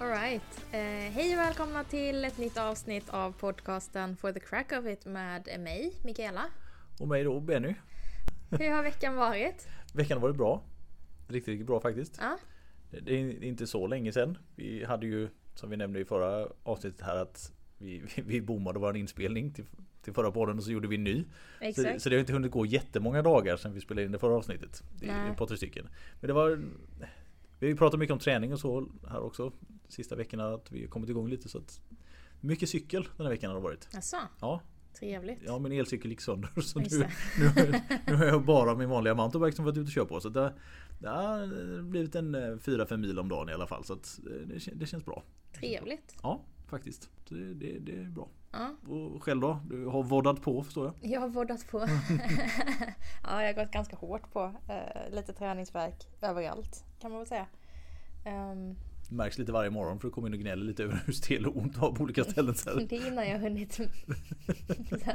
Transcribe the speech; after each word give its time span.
Alright. 0.00 0.64
Eh, 0.72 0.80
hej 1.12 1.32
och 1.32 1.38
välkomna 1.38 1.84
till 1.84 2.24
ett 2.24 2.38
nytt 2.38 2.56
avsnitt 2.56 3.08
av 3.08 3.32
podcasten 3.32 4.16
For 4.16 4.32
the 4.32 4.40
Crack 4.40 4.72
of 4.72 4.86
It 4.86 5.06
med 5.06 5.48
mig, 5.58 5.92
Mikaela. 6.04 6.44
Och 7.00 7.08
mig 7.08 7.24
då, 7.24 7.40
Benny. 7.40 7.74
Hur 8.50 8.70
har 8.70 8.82
veckan 8.82 9.16
varit? 9.16 9.68
Veckan 9.94 10.18
har 10.18 10.22
varit 10.22 10.36
bra. 10.36 10.62
Riktigt, 11.28 11.48
riktigt 11.48 11.66
bra 11.66 11.80
faktiskt. 11.80 12.18
Ja. 12.20 12.38
Det 12.90 13.14
är 13.14 13.44
inte 13.44 13.66
så 13.66 13.86
länge 13.86 14.12
sedan. 14.12 14.38
Vi 14.56 14.84
hade 14.84 15.06
ju, 15.06 15.28
som 15.54 15.70
vi 15.70 15.76
nämnde 15.76 16.00
i 16.00 16.04
förra 16.04 16.48
avsnittet 16.62 17.00
här, 17.00 17.16
att 17.16 17.52
vi, 17.78 18.02
vi 18.26 18.40
bommade 18.40 18.78
vår 18.78 18.96
inspelning 18.96 19.52
till, 19.52 19.64
till 20.02 20.12
förra 20.12 20.30
podden 20.30 20.56
och 20.58 20.64
så 20.64 20.72
gjorde 20.72 20.88
vi 20.88 20.96
en 20.96 21.04
ny. 21.04 21.24
Så, 21.58 21.64
Exakt. 21.64 22.02
så 22.02 22.08
det 22.08 22.16
har 22.16 22.20
inte 22.20 22.32
hunnit 22.32 22.50
gå 22.50 22.66
jättemånga 22.66 23.22
dagar 23.22 23.56
sedan 23.56 23.72
vi 23.72 23.80
spelade 23.80 24.06
in 24.06 24.12
det 24.12 24.18
förra 24.18 24.34
avsnittet. 24.34 24.82
Det 25.00 25.08
är 25.08 25.30
ett 25.30 25.36
par 25.36 25.46
tre 25.46 25.56
stycken. 25.56 25.88
Men 26.20 26.28
det 26.28 26.34
var 26.34 26.62
Vi 27.60 27.66
har 27.66 27.70
ju 27.70 27.76
pratat 27.76 28.00
mycket 28.00 28.12
om 28.12 28.18
träning 28.18 28.52
och 28.52 28.60
så 28.60 28.88
här 29.08 29.20
också 29.20 29.52
Sista 29.88 30.16
veckorna 30.16 30.54
att 30.54 30.72
vi 30.72 30.80
har 30.80 30.88
kommit 30.88 31.10
igång 31.10 31.28
lite 31.28 31.48
så 31.48 31.58
att 31.58 31.80
Mycket 32.40 32.68
cykel 32.68 33.08
den 33.16 33.26
här 33.26 33.30
veckan 33.32 33.50
har 33.50 33.56
det 33.56 33.62
varit. 33.62 33.88
Jaså, 33.92 34.16
Ja, 34.40 34.60
trevligt. 34.98 35.38
ja 35.46 35.58
min 35.58 35.72
elcykel 35.72 36.10
gick 36.10 36.20
sönder 36.20 36.48
så 36.60 36.80
Just 36.80 36.92
nu, 36.92 36.98
det. 36.98 37.10
nu, 37.62 37.80
nu 38.06 38.14
har 38.14 38.24
jag 38.24 38.44
bara 38.44 38.74
min 38.74 38.88
vanliga 38.88 39.14
mountainbike 39.14 39.56
som 39.56 39.64
varit 39.64 39.78
ute 39.78 39.86
och 39.88 39.92
kört 39.94 40.08
på. 40.08 40.20
Så 40.20 40.28
det, 40.28 40.52
det 40.98 41.08
har 41.08 41.82
blivit 41.82 42.14
en 42.14 42.36
4-5 42.36 42.96
mil 42.96 43.18
om 43.18 43.28
dagen 43.28 43.48
i 43.48 43.52
alla 43.52 43.66
fall. 43.66 43.84
Så 43.84 43.92
att 43.92 44.18
eh, 44.26 44.32
det, 44.46 44.70
det 44.74 44.86
känns 44.86 45.04
bra. 45.04 45.22
Trevligt. 45.52 46.16
Ja, 46.22 46.44
faktiskt. 46.70 47.10
Det, 47.28 47.54
det, 47.54 47.78
det 47.78 47.92
är 47.92 48.04
bra. 48.04 48.28
Ja, 48.52 48.74
Och 48.88 49.22
själv 49.22 49.40
då? 49.40 49.60
Du 49.70 49.86
har 49.86 50.02
voddat 50.02 50.42
på 50.42 50.62
förstår 50.64 50.86
jag? 50.86 51.12
jag 51.12 51.20
har 51.20 51.28
voddat 51.28 51.66
på. 51.70 51.78
ja, 53.22 53.42
jag 53.42 53.54
har 53.54 53.64
gått 53.64 53.72
ganska 53.72 53.96
hårt 53.96 54.32
på. 54.32 54.54
Eh, 54.68 55.14
lite 55.14 55.32
träningsverk 55.32 56.06
överallt 56.20 56.84
kan 57.00 57.10
man 57.10 57.20
väl 57.20 57.26
säga. 57.28 57.46
Ehm, 58.26 58.74
Det 59.08 59.14
märks 59.14 59.38
lite 59.38 59.52
varje 59.52 59.70
morgon 59.70 60.00
för 60.00 60.08
att 60.08 60.14
komma 60.14 60.26
in 60.26 60.32
och 60.34 60.40
gnälla 60.40 60.62
lite 60.64 60.82
över 60.84 61.02
hur 61.06 61.12
stel 61.12 61.46
och 61.46 61.56
ont 61.56 61.74
du 61.74 61.80
har 61.80 61.92
på 61.92 62.02
olika 62.02 62.24
ställen. 62.24 62.54
Så 62.54 62.70
här. 62.78 62.86
det 62.88 62.96
är 62.96 63.06
innan 63.06 63.24
jag 63.28 63.32
har 63.32 63.38
hunnit 63.40 63.78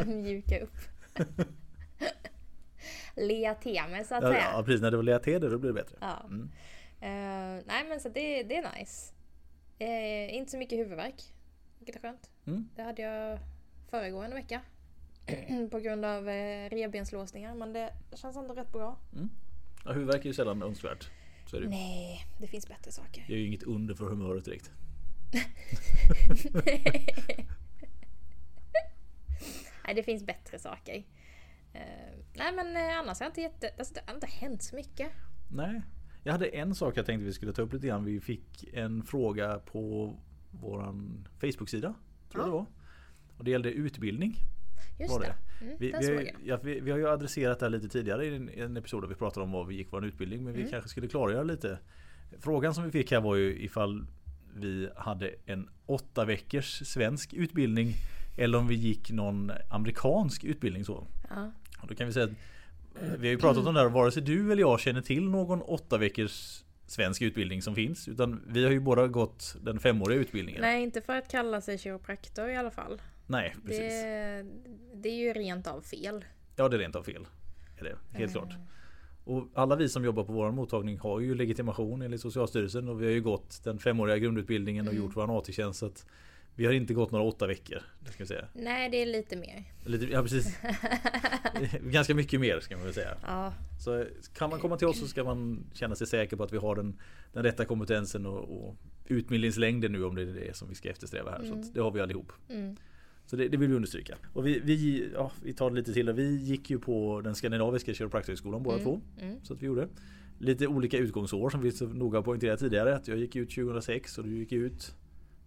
mjuka 0.05 0.59
upp. 0.59 0.77
Lea 3.15 3.55
till 3.55 3.81
mig 3.91 4.05
så 4.05 4.15
att 4.15 4.23
Ja, 4.23 4.29
säga. 4.29 4.51
ja, 4.53 4.63
precis. 4.63 4.81
När 4.81 4.91
det 4.91 4.97
var 4.97 5.03
leatéder 5.03 5.49
då 5.49 5.57
blir 5.57 5.69
det 5.69 5.73
bättre. 5.73 5.97
Ja. 6.01 6.23
Mm. 6.29 6.49
Eh, 7.01 7.63
nej 7.67 7.85
men 7.89 7.99
så 7.99 8.09
det, 8.09 8.43
det 8.43 8.57
är 8.57 8.79
nice. 8.79 9.13
Eh, 9.79 10.35
inte 10.35 10.51
så 10.51 10.57
mycket 10.57 10.79
huvudvärk. 10.79 11.21
Vilket 11.85 12.03
är 12.03 12.07
skönt. 12.07 12.29
Mm. 12.45 12.69
Det 12.75 12.81
hade 12.81 13.01
jag 13.01 13.39
föregående 13.89 14.35
vecka. 14.35 14.61
på 15.71 15.79
grund 15.79 16.05
av 16.05 16.29
eh, 16.29 16.69
revbenslåsningar. 16.69 17.55
Men 17.55 17.73
det 17.73 17.93
känns 18.13 18.37
ändå 18.37 18.53
rätt 18.53 18.71
bra. 18.71 18.97
Ja, 19.85 19.91
huvudvärk 19.91 20.21
är 20.21 20.25
ju 20.25 20.33
sällan 20.33 20.63
önskvärt. 20.63 21.09
Så 21.45 21.57
är 21.57 21.61
det. 21.61 21.67
Nej, 21.67 22.25
det 22.39 22.47
finns 22.47 22.67
bättre 22.67 22.91
saker. 22.91 23.25
Det 23.27 23.33
är 23.33 23.37
ju 23.37 23.47
inget 23.47 23.63
under 23.63 23.95
för 23.95 24.05
humöret 24.05 24.45
direkt. 24.45 24.71
nej, 29.85 29.95
det 29.95 30.03
finns 30.03 30.23
bättre 30.23 30.59
saker. 30.59 30.95
Eh, 31.73 31.81
nej 32.33 32.53
men 32.55 32.75
eh, 32.75 32.97
annars 32.99 33.19
har 33.19 33.25
jag 33.25 33.29
inte 33.29 33.41
jätte... 33.41 33.69
Alltså, 33.77 33.93
det 33.93 34.01
har 34.07 34.15
inte 34.15 34.27
hänt 34.27 34.63
så 34.63 34.75
mycket. 34.75 35.11
Nej. 35.51 35.81
Jag 36.23 36.31
hade 36.31 36.47
en 36.47 36.75
sak 36.75 36.97
jag 36.97 37.05
tänkte 37.05 37.25
vi 37.25 37.33
skulle 37.33 37.53
ta 37.53 37.61
upp 37.61 37.73
lite 37.73 37.87
grann. 37.87 38.05
Vi 38.05 38.19
fick 38.19 38.73
en 38.73 39.03
fråga 39.03 39.59
på 39.59 40.15
våran 40.61 41.27
Facebook-sida. 41.41 41.93
Tror 42.31 42.43
Ja. 42.43 42.45
det 42.45 42.51
var. 42.51 42.65
Och 43.37 43.43
det 43.43 43.51
gällde 43.51 43.71
utbildning. 43.71 44.35
Just 44.99 45.11
Var 45.11 45.19
det. 45.19 45.25
det? 45.59 45.65
Mm, 45.65 45.77
Vi, 45.79 45.93
vi, 45.99 46.15
har, 46.15 46.25
ja, 46.45 46.59
vi, 46.63 46.79
vi 46.79 46.91
har 46.91 46.97
ju 46.97 47.07
adresserat 47.09 47.59
det 47.59 47.65
här 47.65 47.71
lite 47.71 47.89
tidigare 47.89 48.25
i 48.25 48.35
en, 48.35 48.49
en 48.49 48.77
episod 48.77 49.03
där 49.03 49.07
vi 49.07 49.15
pratade 49.15 49.43
om 49.43 49.51
vad 49.51 49.67
vi 49.67 49.75
gick 49.75 49.87
vår 49.91 50.05
utbildning. 50.05 50.43
Men 50.43 50.53
vi 50.53 50.59
Mm. 50.59 50.71
kanske 50.71 50.89
skulle 50.89 51.07
klargöra 51.07 51.43
lite. 51.43 51.79
Frågan 52.39 52.73
som 52.73 52.83
vi 52.83 52.91
fick 52.91 53.11
här 53.11 53.21
var 53.21 53.35
ju 53.35 53.59
ifall 53.63 54.05
vi 54.55 54.89
hade 54.95 55.35
en 55.45 55.69
åtta 55.85 56.25
veckors 56.25 56.81
svensk 56.87 57.33
utbildning. 57.33 57.93
Eller 58.37 58.57
om 58.57 58.67
vi 58.67 58.75
gick 58.75 59.11
någon 59.11 59.51
amerikansk 59.69 60.43
utbildning 60.43 60.85
så. 60.85 61.07
Ja. 61.29 61.51
Och 61.81 61.87
då 61.87 61.95
kan 61.95 62.07
vi 62.07 62.13
säga 62.13 62.25
att 62.25 62.31
eh, 63.01 63.09
vi 63.19 63.27
har 63.27 63.31
ju 63.33 63.37
pratat 63.37 63.67
om 63.67 63.73
det 63.73 63.79
här, 63.81 63.89
vare 63.89 64.11
sig 64.11 64.23
du 64.23 64.51
eller 64.51 64.61
jag 64.61 64.79
känner 64.79 65.01
till 65.01 65.29
någon 65.29 65.61
åtta 65.61 65.97
veckors 65.97 66.63
svensk 66.87 67.21
utbildning 67.21 67.61
som 67.61 67.75
finns. 67.75 68.07
Utan 68.07 68.41
vi 68.47 68.63
har 68.63 68.71
ju 68.71 68.79
båda 68.79 69.07
gått 69.07 69.55
den 69.61 69.79
femåriga 69.79 70.19
utbildningen. 70.19 70.61
Nej, 70.61 70.83
inte 70.83 71.01
för 71.01 71.15
att 71.15 71.31
kalla 71.31 71.61
sig 71.61 71.77
kiropraktor 71.77 72.49
i 72.49 72.55
alla 72.55 72.71
fall. 72.71 73.01
Nej, 73.27 73.55
precis. 73.65 73.79
Det, 74.03 74.45
det 74.93 75.09
är 75.09 75.15
ju 75.15 75.33
rent 75.33 75.67
av 75.67 75.81
fel. 75.81 76.25
Ja, 76.55 76.69
det 76.69 76.75
är 76.75 76.79
rent 76.79 76.95
av 76.95 77.03
fel. 77.03 77.27
Är 77.77 77.83
det, 77.83 77.95
helt 78.17 78.35
Eh. 78.35 78.41
klart. 78.41 78.53
Och 79.23 79.47
alla 79.53 79.75
vi 79.75 79.89
som 79.89 80.05
jobbar 80.05 80.23
på 80.23 80.33
vår 80.33 80.51
mottagning 80.51 80.99
har 80.99 81.19
ju 81.19 81.35
legitimation 81.35 82.01
enligt 82.01 82.21
Socialstyrelsen 82.21 82.89
och 82.89 83.01
vi 83.01 83.05
har 83.05 83.11
ju 83.11 83.21
gått 83.21 83.61
den 83.63 83.79
femåriga 83.79 84.17
grundutbildningen 84.17 84.87
och 84.87 84.93
Mm. 84.93 85.05
gjort 85.05 85.15
vår 85.15 85.37
AT-tjänst. 85.39 86.07
Så 86.55 86.61
vi 86.61 86.65
har 86.65 86.73
inte 86.73 86.93
gått 86.93 87.11
några 87.11 87.25
åtta 87.25 87.47
veckor. 87.47 87.81
Det 87.99 88.11
ska 88.11 88.23
vi 88.23 88.27
säga. 88.27 88.47
Nej, 88.53 88.89
det 88.89 89.01
är 89.01 89.05
lite 89.05 89.35
mer. 89.35 89.63
Lite, 89.85 90.05
ja, 90.05 90.21
precis. 90.21 90.57
Ganska 91.81 92.15
mycket 92.15 92.39
mer 92.39 92.59
ska 92.59 92.75
man 92.75 92.85
väl 92.85 92.93
säga. 92.93 93.17
Ja, 93.27 93.53
Så 93.79 94.05
kan 94.37 94.49
man 94.49 94.59
komma 94.59 94.77
till 94.77 94.87
oss 94.87 94.99
så 94.99 95.07
ska 95.07 95.23
man 95.23 95.65
känna 95.73 95.95
sig 95.95 96.07
säker 96.07 96.37
på 96.37 96.43
att 96.43 96.53
vi 96.53 96.57
har 96.57 96.75
den, 96.75 96.99
den 97.33 97.43
rätta 97.43 97.65
kompetensen 97.65 98.25
och, 98.25 98.67
och 98.67 98.75
utbildningslängden 99.05 99.91
nu 99.91 100.03
om 100.03 100.15
det 100.15 100.21
är 100.21 100.25
det 100.25 100.55
som 100.55 100.69
vi 100.69 100.75
ska 100.75 100.89
eftersträva 100.89 101.31
här. 101.31 101.39
Så 101.39 101.45
Mm. 101.45 101.59
att 101.59 101.73
det 101.73 101.79
har 101.81 101.91
vi 101.91 102.01
allihop. 102.01 102.31
mm. 102.49 102.75
Så 103.27 103.35
det, 103.35 103.47
det 103.47 103.57
vill 103.57 103.69
vi 103.69 103.75
understryka. 103.75 104.15
Och 104.33 104.47
vi, 104.47 104.59
vi, 104.59 105.09
ja, 105.13 105.31
vi 105.43 105.53
tar 105.53 105.69
det 105.69 105.75
lite 105.75 105.93
till. 105.93 106.11
Vi 106.11 106.35
gick 106.35 106.69
ju 106.69 106.79
på 106.79 107.21
den 107.21 107.35
skandinaviska 107.35 107.93
kiropraktorhögskolan 107.93 108.63
båda 108.63 108.75
Mm. 108.77 108.85
två. 108.85 109.01
Mm. 109.21 109.39
Så 109.43 109.53
att 109.53 109.61
vi 109.61 109.65
gjorde. 109.65 109.87
Lite 110.39 110.67
olika 110.67 110.97
utgångsår 110.97 111.49
som 111.49 111.61
vi 111.61 111.71
så 111.71 111.85
noga 111.87 112.21
poängterade 112.21 112.57
tidigare. 112.57 112.95
Att 112.95 113.07
jag 113.07 113.17
gick 113.17 113.35
ut 113.35 113.49
2006 113.55 114.17
och 114.17 114.23
du 114.23 114.37
gick 114.37 114.51
ut 114.51 114.95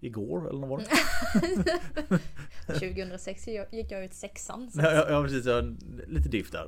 igår 0.01 0.49
eller 0.49 0.59
när 0.61 0.67
var 0.69 0.79
det? 0.79 2.19
2006 2.79 3.49
gick 3.73 3.91
jag 3.93 4.05
ut 4.05 4.15
sexan. 4.15 4.71
Så 4.71 4.81
Ja, 4.81 5.07
ja, 5.11 5.23
precis, 5.23 5.47
ja, 5.47 5.61
lite 6.07 6.29
diff 6.29 6.51
där. 6.51 6.67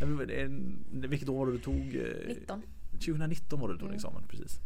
Men, 0.00 0.16
men, 0.16 0.30
en- 0.30 0.84
vilket 1.10 1.28
år 1.28 1.38
var 1.38 1.46
det 1.46 1.52
du 1.52 1.58
tog? 1.58 1.94
eh, 1.96 2.28
19. 2.28 2.62
2019 2.92 3.60
var 3.60 3.68
det 3.68 3.74
du 3.74 3.78
tog 3.78 3.88
Mm. 3.88 3.96
examen, 3.96 4.22
precis. 4.28 4.60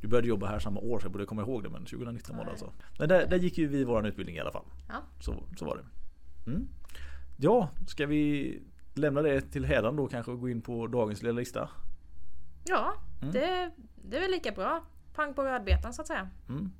Du 0.00 0.08
började 0.08 0.28
jobba 0.28 0.46
här 0.46 0.58
samma 0.58 0.80
år 0.80 0.98
så 0.98 1.04
jag 1.04 1.12
borde 1.12 1.26
komma 1.26 1.42
ihåg 1.42 1.62
det 1.62 1.68
men 1.70 1.84
2019 1.84 2.36
var 2.36 2.44
det 2.44 2.50
alltså. 2.50 2.72
Men 2.98 3.08
där, 3.08 3.26
där 3.26 3.36
gick 3.38 3.58
ju 3.58 3.66
vi 3.68 3.84
våran 3.84 4.06
utbildning 4.06 4.36
i 4.36 4.40
alla 4.40 4.52
fall. 4.52 4.64
Ja. 4.88 4.94
Så, 5.20 5.44
så 5.58 5.64
var 5.64 5.76
det. 5.76 6.50
Mm. 6.50 6.68
Ja, 7.36 7.68
ska 7.88 8.06
vi 8.06 8.58
lämna 8.94 9.22
det 9.22 9.40
till 9.40 9.64
hädan 9.64 9.96
då 9.96 10.06
kanske 10.06 10.32
och 10.32 10.40
gå 10.40 10.48
in 10.48 10.62
på 10.62 10.86
dagens 10.86 11.22
lilla 11.22 11.32
lista? 11.38 11.68
Ja, 12.64 12.94
Mm. 13.22 13.32
det, 13.34 13.70
det 14.04 14.16
är 14.16 14.20
väl 14.20 14.30
lika 14.30 14.52
bra. 14.52 14.84
Pang 15.14 15.34
på 15.34 15.42
rödbetan 15.44 15.92
så 15.94 16.02
att 16.02 16.08
säga. 16.08 16.28
Mm. 16.48 16.72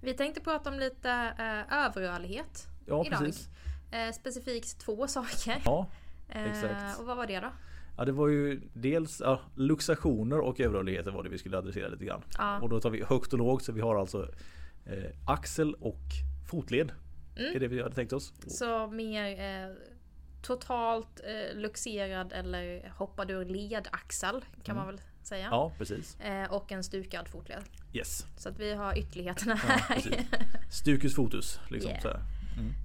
Vi 0.00 0.14
tänkte 0.14 0.40
prata 0.40 0.70
om 0.70 0.78
lite 0.78 1.10
eh, 1.38 1.78
överrörlighet 1.86 2.66
Ja, 2.86 3.04
idag. 3.06 3.18
precis. 3.20 3.48
Eh, 3.92 4.12
specifikt 4.12 4.78
två 4.80 5.06
saker. 5.08 5.62
Ja, 5.64 5.86
Eh, 6.32 6.50
exakt. 6.50 7.00
och 7.00 7.06
vad 7.06 7.16
var 7.16 7.26
det 7.26 7.40
då? 7.40 7.48
ja, 7.96 8.04
det 8.04 8.12
var 8.12 8.28
ju 8.28 8.60
dels 8.74 9.20
ja, 9.20 9.40
luxationer 9.54 10.38
och 10.40 10.60
överrörligheter 10.60 11.10
var 11.10 11.22
det 11.22 11.28
vi 11.28 11.38
skulle 11.38 11.58
adressera 11.58 11.88
lite 11.88 12.04
grann. 12.04 12.22
Ja. 12.38 12.60
Och 12.60 12.68
då 12.68 12.80
tar 12.80 12.90
vi 12.90 13.04
högt 13.04 13.32
och 13.32 13.38
lågt 13.38 13.62
så 13.64 13.72
vi 13.72 13.80
har 13.80 13.96
alltså 13.96 14.28
eh, 14.86 15.10
axel 15.26 15.74
och 15.74 16.00
fotled. 16.50 16.92
Mm. 17.36 17.56
är 17.56 17.60
det 17.60 17.68
vi 17.68 17.82
hade 17.82 17.94
tänkt 17.94 18.12
oss. 18.12 18.32
Så 18.46 18.86
mer 18.86 19.40
eh, 19.40 19.74
totalt 20.42 21.20
eh, 21.24 21.58
luxerad 21.58 22.32
eller 22.32 22.92
hoppad 22.96 23.30
ur 23.30 23.44
ledaxel 23.44 24.44
kan 24.62 24.76
man 24.76 24.86
väl 24.86 25.00
säga. 25.22 25.46
Mm. 25.46 25.56
Ja, 25.58 25.72
precis. 25.78 26.20
Eh, 26.20 26.52
och 26.52 26.72
en 26.72 26.84
stukad 26.84 27.28
fotled. 27.28 27.62
Yes. 27.92 28.26
Så 28.36 28.48
att 28.48 28.58
vi 28.58 28.74
har 28.74 28.98
ytterligheterna 28.98 29.60
Ja, 29.62 29.68
här. 29.68 29.94
precis. 29.94 30.14
Stucus 30.70 31.14
fotus. 31.14 31.60
Liksom, 31.68 31.90
Yeah. 31.90 32.02
så 32.02 32.08
här. 32.08 32.20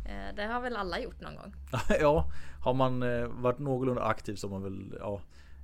eh, 0.05 0.35
det 0.35 0.43
har 0.45 0.61
väl 0.61 0.75
alla 0.75 0.99
gjort 0.99 1.21
någon 1.21 1.35
gång. 1.35 1.53
ja, 1.99 2.31
har 2.61 2.73
man 2.73 3.03
eh, 3.03 3.27
varit 3.27 3.59
någorlunda 3.59 4.03
aktiv 4.03 4.35
så 4.35 4.47
har 4.49 4.59
man 4.59 4.63
väl, 4.63 4.97
ja, 4.99 5.21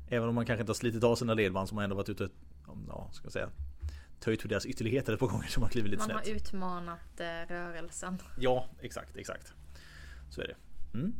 även 0.09 0.29
om 0.29 0.35
man 0.35 0.45
kanske 0.45 0.61
inte 0.61 0.69
har 0.69 0.75
slitit 0.75 1.03
av 1.03 1.15
sina 1.15 1.33
ledband 1.33 1.69
så 1.69 1.73
har 1.73 1.75
man 1.75 1.83
ändå 1.83 1.95
varit 1.95 2.09
ute 2.09 2.29
ja, 2.87 3.09
ska 3.11 3.25
jag 3.25 3.33
säga, 3.33 3.49
töjt 4.19 4.41
för 4.41 4.49
deras 4.49 4.65
ytterligheter 4.65 5.13
ett 5.13 5.19
par 5.19 5.27
gånger 5.27 5.47
så 5.47 5.59
man 5.59 5.69
kliver 5.69 5.89
lite 5.89 5.99
Man 6.07 6.09
snett. 6.09 6.27
har 6.27 6.35
utmanat 6.35 7.19
eh, 7.19 7.25
rörelsen. 7.47 8.17
Ja, 8.39 8.65
exakt, 8.81 9.15
exakt. 9.15 9.53
Så 10.29 10.41
är 10.41 10.47
det. 10.47 10.55
Mm. 10.97 11.13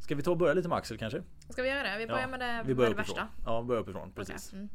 Ska 0.00 0.14
vi 0.14 0.22
ta 0.22 0.30
och 0.30 0.36
börja 0.36 0.54
lite 0.54 0.68
med 0.68 0.78
axel 0.78 0.98
kanske? 0.98 1.22
Ska 1.48 1.62
vi 1.62 1.68
göra 1.68 1.82
det? 1.82 1.98
Vi 1.98 2.06
börjar 2.06 2.20
Ja, 2.20 2.26
med 2.26 2.40
det, 2.40 2.62
Vi 2.66 2.74
börjar 2.74 2.90
med 2.90 2.96
det 2.98 3.02
värsta. 3.02 3.28
Ja, 3.46 3.62
börja 3.62 3.80
uppifrån. 3.80 4.12
Precis. 4.12 4.46
Okej, 4.48 4.58
Mm. 4.58 4.70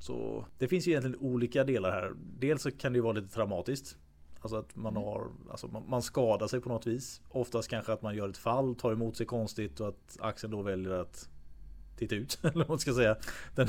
Så 0.00 0.46
det 0.58 0.68
finns 0.68 0.86
ju 0.86 0.90
egentligen 0.90 1.16
olika 1.20 1.64
delar 1.64 1.90
här. 1.90 2.12
Dels 2.38 2.62
så 2.62 2.70
kan 2.70 2.92
det 2.92 2.96
ju 2.96 3.02
vara 3.02 3.12
lite 3.12 3.28
traumatiskt. 3.34 3.96
Alltså 4.40 4.56
att 4.56 4.76
man 4.76 4.92
Mm. 4.92 5.02
har, 5.08 5.26
alltså 5.50 5.66
man, 5.68 5.82
man 5.88 6.02
skadar 6.02 6.46
sig 6.46 6.60
på 6.60 6.68
något 6.68 6.86
vis. 6.86 7.20
Oftast 7.28 7.68
kanske 7.68 7.92
att 7.92 8.02
man 8.02 8.14
gör 8.14 8.28
ett 8.28 8.38
fall, 8.38 8.74
tar 8.74 8.92
emot 8.92 9.16
sig 9.16 9.26
konstigt 9.26 9.80
och 9.80 9.88
att 9.88 10.16
axeln 10.20 10.50
då 10.50 10.62
väljer 10.62 10.90
att 10.92 11.28
titta 11.96 12.14
ut. 12.14 12.38
Eller 12.42 12.54
vad 12.54 12.68
man 12.68 12.78
ska 12.78 12.92
säga. 12.94 13.16
Den, 13.54 13.68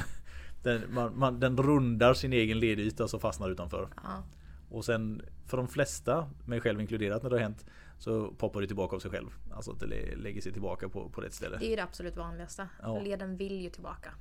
den, 0.63 0.94
man, 0.94 1.19
man, 1.19 1.39
den 1.39 1.57
rundar 1.57 2.13
sin 2.13 2.34
egen 2.34 2.60
ledyta 2.60 3.07
så 3.07 3.19
fastnar 3.19 3.50
utanför. 3.50 3.89
Ja. 4.04 4.24
Och 4.69 4.86
sen 4.86 5.22
för 5.45 5.57
de 5.57 5.68
flesta, 5.68 6.30
mig 6.45 6.62
själv 6.62 6.81
inkluderat 6.81 7.24
när 7.24 7.30
det 7.30 7.36
har 7.36 7.42
hänt, 7.44 7.66
så 7.98 8.31
poppar 8.31 8.62
det 8.62 8.68
tillbaka 8.68 8.95
av 8.95 9.00
sig 9.00 9.12
själv. 9.12 9.30
Alltså 9.54 9.72
att 9.72 9.80
det 9.80 9.86
lä- 9.88 10.16
lägger 10.16 10.42
sig 10.42 10.51
tillbaka 10.54 10.89
på, 10.89 11.10
på 11.10 11.22
rätt 11.22 11.34
ställe. 11.34 11.57
Det 11.57 11.74
är 11.74 11.75
det 11.77 11.84
absolut 11.84 12.18
vanligaste. 12.18 12.68
Ja. 12.81 13.00
Leden 13.00 13.38
vill 13.38 13.62
ju 13.62 13.69
tillbaka. 13.69 14.13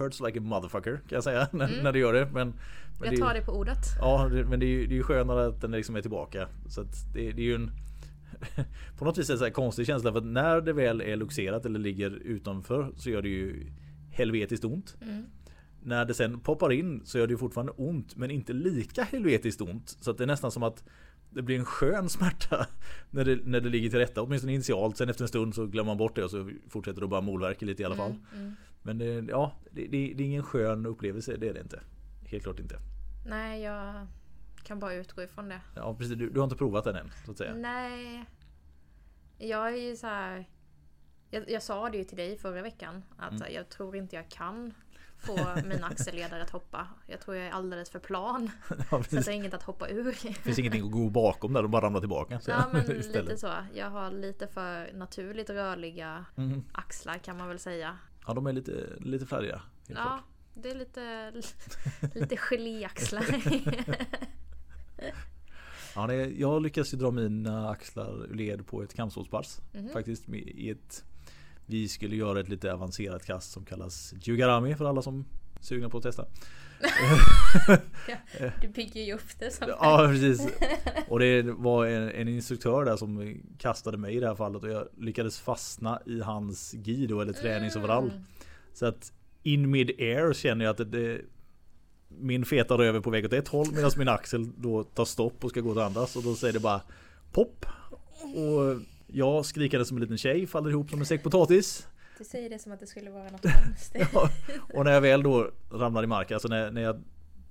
Hurts 0.00 0.20
like 0.20 0.38
a 0.38 0.42
motherfucker 0.42 0.96
kan 0.96 1.16
jag 1.16 1.24
säga 1.24 1.48
när, 1.52 1.82
när 1.82 1.92
det 1.92 1.98
gör 1.98 2.12
det. 2.12 2.28
Men, 2.32 2.54
men 3.00 3.10
Jag 3.10 3.20
tar 3.20 3.34
det 3.34 3.42
på 3.42 3.52
ordet. 3.52 3.78
Ja, 3.98 4.28
det, 4.32 4.44
men 4.44 4.60
det 4.60 4.66
är 4.66 4.68
ju 4.68 4.86
det 4.86 4.94
är 4.94 4.96
ju 4.96 5.02
skönare 5.02 5.46
att 5.46 5.60
den 5.60 5.70
liksom 5.70 5.96
är 5.96 6.00
tillbaka. 6.00 6.48
Så 6.68 6.82
det, 6.82 7.32
det 7.32 7.42
är 7.42 7.46
ju 7.46 7.54
en 7.54 7.70
På 8.98 9.04
något 9.04 9.18
vis 9.18 9.30
är 9.30 9.34
det 9.34 9.44
här 9.44 9.50
konstig 9.50 9.86
känsla 9.86 10.12
för 10.12 10.18
att 10.18 10.26
när 10.26 10.60
det 10.60 10.72
väl 10.72 11.00
är 11.00 11.16
luxerat 11.16 11.66
eller 11.66 11.78
ligger 11.78 12.10
utanför 12.10 12.92
så 12.96 13.10
gör 13.10 13.22
det 13.22 13.28
ju 13.28 13.66
helvetiskt 14.10 14.64
ont. 14.64 14.96
Mm. 15.02 15.24
När 15.82 16.04
det 16.04 16.14
sen 16.14 16.40
poppar 16.40 16.72
in 16.72 17.02
så 17.04 17.18
gör 17.18 17.26
det 17.26 17.30
ju 17.30 17.38
fortfarande 17.38 17.72
ont 17.72 18.16
men 18.16 18.30
inte 18.30 18.52
lika 18.52 19.02
helvetiskt 19.02 19.60
ont. 19.60 19.96
Så 20.00 20.10
att 20.10 20.18
det 20.18 20.24
är 20.24 20.26
nästan 20.26 20.50
som 20.50 20.62
att 20.62 20.84
det 21.30 21.42
blir 21.42 21.58
en 21.58 21.64
skön 21.64 22.08
smärta 22.08 22.66
när 23.10 23.24
det, 23.24 23.38
när 23.44 23.60
det 23.60 23.68
ligger 23.68 23.90
till 23.90 23.98
rätta. 23.98 24.22
Åtminstone 24.22 24.52
initialt. 24.52 24.96
Sen 24.96 25.08
efter 25.08 25.24
en 25.24 25.28
stund 25.28 25.54
så 25.54 25.66
glömmer 25.66 25.90
man 25.90 25.96
bort 25.96 26.16
det 26.16 26.24
och 26.24 26.30
så 26.30 26.50
fortsätter 26.68 27.00
det 27.00 27.06
bara 27.06 27.20
molverka 27.20 27.66
lite 27.66 27.82
i 27.82 27.86
alla 27.86 27.96
fall. 27.96 28.10
Mm, 28.10 28.22
mm. 28.34 28.54
Men 28.82 28.98
det, 28.98 29.04
ja, 29.28 29.52
det, 29.70 29.80
det, 29.86 29.88
det 30.16 30.22
är 30.22 30.26
ingen 30.26 30.42
skön 30.42 30.86
upplevelse. 30.86 31.36
Det 31.36 31.48
är 31.48 31.54
det 31.54 31.60
inte. 31.60 31.80
Helt 32.26 32.42
klart 32.42 32.58
inte. 32.58 32.78
Nej, 33.26 33.62
jag 33.62 34.06
kan 34.62 34.78
bara 34.78 34.94
utgå 34.94 35.22
ifrån 35.22 35.48
det. 35.48 35.60
Ja 35.76 35.94
precis, 35.94 36.18
du, 36.18 36.30
du 36.30 36.40
har 36.40 36.44
inte 36.44 36.56
provat 36.56 36.84
den 36.84 36.96
än 36.96 37.10
så 37.24 37.30
att 37.30 37.38
säga. 37.38 37.54
Nej. 37.54 38.24
Jag 39.38 39.66
är 39.68 39.76
ju 39.76 39.96
så 39.96 40.06
här. 40.06 40.48
Jag, 41.30 41.50
jag 41.50 41.62
sa 41.62 41.90
det 41.90 41.98
ju 41.98 42.04
till 42.04 42.16
dig 42.16 42.38
förra 42.38 42.62
veckan. 42.62 43.02
Att 43.16 43.32
Mm. 43.32 43.54
jag 43.54 43.68
tror 43.68 43.96
inte 43.96 44.16
jag 44.16 44.28
kan 44.28 44.74
få 45.18 45.36
mina 45.64 45.86
axelledare 45.86 46.42
att 46.42 46.50
hoppa. 46.50 46.86
Jag 47.06 47.20
tror 47.20 47.36
jag 47.36 47.46
är 47.46 47.50
alldeles 47.50 47.90
för 47.90 47.98
plan. 47.98 48.50
Ja, 48.90 49.02
Så 49.02 49.18
att 49.18 49.24
det 49.24 49.28
är 49.28 49.30
inget 49.30 49.54
att 49.54 49.62
hoppa 49.62 49.88
ur. 49.88 50.04
Det 50.04 50.34
finns 50.34 50.58
ingenting 50.58 50.84
att 50.84 50.90
gå 50.90 51.10
bakom 51.10 51.52
där 51.52 51.62
och 51.64 51.70
bara 51.70 51.82
ramla 51.86 52.00
tillbaka. 52.00 52.40
Så 52.40 52.50
Ja 52.50 52.68
men 52.72 52.86
lite 52.86 53.36
så. 53.38 53.52
Jag 53.74 53.90
har 53.90 54.10
lite 54.10 54.46
för 54.46 54.92
naturligt 54.92 55.50
rörliga 55.50 56.24
Mm. 56.36 56.64
axlar 56.72 57.18
kan 57.18 57.36
man 57.38 57.48
väl 57.48 57.58
säga. 57.58 57.98
Ja 58.26 58.34
de 58.34 58.46
är 58.46 58.52
lite, 58.52 58.86
lite. 59.00 59.26
Helt 59.34 59.60
Ja, 59.86 59.94
klart. 59.94 60.22
det 60.54 60.70
är 60.70 60.74
lite, 60.74 61.32
lite 62.20 62.36
geléaxlar. 62.36 63.24
Ja, 65.94 66.06
det, 66.06 66.14
jag 66.14 66.62
lyckas 66.62 66.94
ju 66.94 66.98
dra 66.98 67.10
mina 67.10 67.70
axlar 67.70 68.24
ur 68.30 68.34
led 68.34 68.66
på 68.66 68.82
ett 68.82 68.94
kampsportspass. 68.94 69.60
Mhm. 69.72 69.88
Faktiskt 69.88 70.26
med- 70.28 70.40
i 70.48 70.70
ett 70.70 71.04
Vi 71.66 71.88
skulle 71.88 72.16
göra 72.16 72.40
ett 72.40 72.48
lite 72.48 72.72
avancerat 72.72 73.24
kast 73.26 73.52
som 73.52 73.64
kallas 73.64 74.14
Jugarami 74.22 74.74
för 74.74 74.84
alla 74.84 75.02
som 75.02 75.24
är 75.60 75.64
sugna 75.64 75.88
på 75.88 75.96
att 75.96 76.02
testa. 76.02 76.26
Du 78.60 78.68
bygger 78.68 79.02
ju 79.02 79.14
upp 79.14 79.38
det 79.38 79.50
som 79.50 79.68
Ja 79.68 80.08
precis. 80.08 80.48
Och 81.08 81.18
det 81.18 81.42
var 81.42 81.86
en, 81.86 82.10
en 82.10 82.28
instruktör 82.28 82.84
där 82.84 82.96
som 82.96 83.40
kastade 83.58 83.98
mig 83.98 84.16
i 84.16 84.20
det 84.20 84.28
här 84.28 84.34
fallet 84.34 84.62
och 84.62 84.70
jag 84.70 84.88
lyckades 84.98 85.40
fastna 85.40 86.02
i 86.06 86.20
hans 86.20 86.74
gi 86.74 87.06
då, 87.06 87.20
eller 87.20 87.32
träningsoverall. 87.32 88.10
Mm. 88.10 88.24
Så 88.74 88.86
att 88.86 89.12
in 89.42 89.70
mid-air 89.70 90.32
känner 90.32 90.64
jag 90.64 90.80
att 90.80 90.92
det, 90.92 91.20
min 92.08 92.44
feta 92.44 92.78
röv 92.78 92.96
är 92.96 93.00
på 93.00 93.10
väg 93.10 93.24
åt 93.24 93.32
ett 93.32 93.48
håll 93.48 93.66
medan 93.72 93.90
min 93.96 94.08
axel 94.08 94.50
då 94.56 94.84
tar 94.84 95.04
stopp 95.04 95.44
och 95.44 95.50
ska 95.50 95.60
gå 95.60 95.70
åt 95.70 95.78
andras 95.78 96.16
och 96.16 96.22
då 96.22 96.34
säger 96.34 96.52
det 96.52 96.60
bara 96.60 96.80
pop. 97.32 97.66
Och 98.22 98.80
jag 99.06 99.46
skrikande 99.46 99.84
som 99.84 99.96
en 99.96 100.00
liten 100.00 100.18
tjej 100.18 100.46
faller 100.46 100.70
ihop 100.70 100.90
som 100.90 101.00
en 101.00 101.06
säck 101.06 101.22
potatis. 101.22 101.86
Du 102.20 102.24
säger 102.24 102.50
det 102.50 102.58
som 102.58 102.72
att 102.72 102.80
det 102.80 102.86
skulle 102.86 103.10
vara 103.10 103.30
något 103.30 103.46
hemskt. 103.46 103.94
Ja, 104.12 104.30
och 104.74 104.84
när 104.84 104.92
jag 104.92 105.00
väl 105.00 105.22
då 105.22 105.50
ramlar 105.70 106.04
i 106.04 106.06
marken, 106.06 106.34
alltså 106.34 106.48
när, 106.48 106.70
när 106.70 106.82
jag 106.82 107.02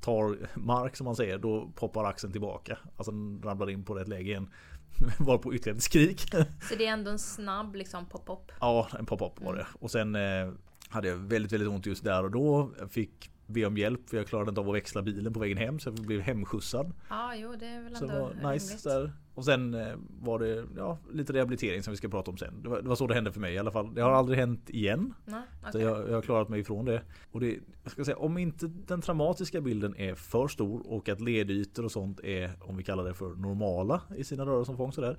tar 0.02 0.38
mark 0.60 0.96
som 0.96 1.06
man 1.06 1.16
säger, 1.16 1.38
då 1.38 1.72
poppar 1.76 2.06
axeln 2.06 2.32
tillbaka. 2.32 2.78
Alltså 2.98 3.12
den 3.12 3.42
ramlar 3.44 3.70
in 3.70 3.84
på 3.84 3.94
rätt 3.94 4.08
läge 4.08 4.30
igen. 4.30 4.50
Var 5.20 5.38
på 5.38 5.54
ytterligare 5.54 5.78
ett 5.78 5.84
skrik. 5.84 6.22
Så 6.70 6.76
det 6.78 6.86
är 6.86 6.94
ändå 6.94 7.12
en 7.12 7.20
snabb 7.20 7.76
liksom 7.76 8.06
pop-up. 8.06 8.52
Ja, 8.60 8.88
en 9.00 9.06
pop-up 9.06 9.42
var 9.42 9.56
det. 9.56 9.68
Och 9.80 9.92
sen 9.92 10.16
eh, 10.16 10.52
hade 10.90 11.08
jag 11.08 11.16
väldigt, 11.16 11.52
väldigt 11.52 11.70
ont 11.70 11.86
just 11.86 12.04
där 12.04 12.24
och 12.24 12.32
då. 12.32 12.72
Jag 12.80 12.92
fick 12.92 13.32
be 13.46 13.66
om 13.66 13.78
hjälp 13.78 14.10
för 14.10 14.18
jag 14.18 14.28
klarade 14.28 14.50
inte 14.50 14.62
av 14.62 14.70
att 14.70 14.76
växla 14.76 15.02
bilen 15.02 15.34
på 15.34 15.40
vägen 15.40 15.58
hem 15.58 15.80
så 15.80 15.90
jag 15.90 15.96
blev 15.96 16.22
hemskjutsad. 16.22 16.94
Ja, 17.10 17.36
jo 17.36 17.56
det 17.56 17.68
är 17.68 17.82
väl 17.82 17.96
Så 17.96 18.06
ändå 18.06 18.30
det 18.30 18.44
var 18.44 18.54
nice 18.54 18.90
där. 18.90 19.14
Och 19.40 19.46
sen 19.46 19.74
eh, 19.74 19.96
var 20.22 20.40
det 20.40 20.66
ja, 20.78 20.98
lite 21.12 21.34
rehabilitering 21.34 21.84
som 21.84 21.92
vi 21.92 21.98
ska 21.98 22.10
prata 22.10 22.32
om 22.32 22.38
sen. 22.38 22.62
Det 22.64 22.70
var, 22.70 22.82
det 22.82 22.90
var 22.90 22.96
så 22.96 23.08
det 23.08 23.14
hände 23.14 23.32
för 23.32 23.40
mig 23.40 23.54
i 23.54 23.58
alla 23.58 23.72
fall. 23.72 23.94
Det 23.94 24.02
har 24.02 24.12
aldrig 24.12 24.40
hänt 24.40 24.70
igen. 24.70 25.14
Nej, 25.26 25.42
okej. 25.68 25.82
jag, 25.82 26.10
jag 26.10 26.16
har 26.16 26.22
klarat 26.22 26.50
mig 26.50 26.60
ifrån 26.60 26.86
det. 26.86 27.02
Och 27.32 27.40
det, 27.40 27.60
jag 27.84 27.92
ska 27.92 28.06
säga, 28.06 28.18
om 28.18 28.38
inte 28.38 28.68
den 28.68 29.02
traumatiska 29.02 29.62
bilden 29.62 29.96
är 29.96 30.16
för 30.16 30.48
stor 30.48 30.92
och 30.92 31.10
att 31.10 31.22
ledytor 31.22 31.86
och 31.86 31.92
sånt 31.92 32.20
är, 32.20 32.52
om 32.60 32.78
vi 32.78 32.84
kallar 32.84 33.04
det 33.04 33.14
för 33.14 33.30
normala 33.30 34.02
i 34.16 34.24
sina 34.24 34.46
rörelseomfång 34.46 34.92
sådär. 34.92 35.18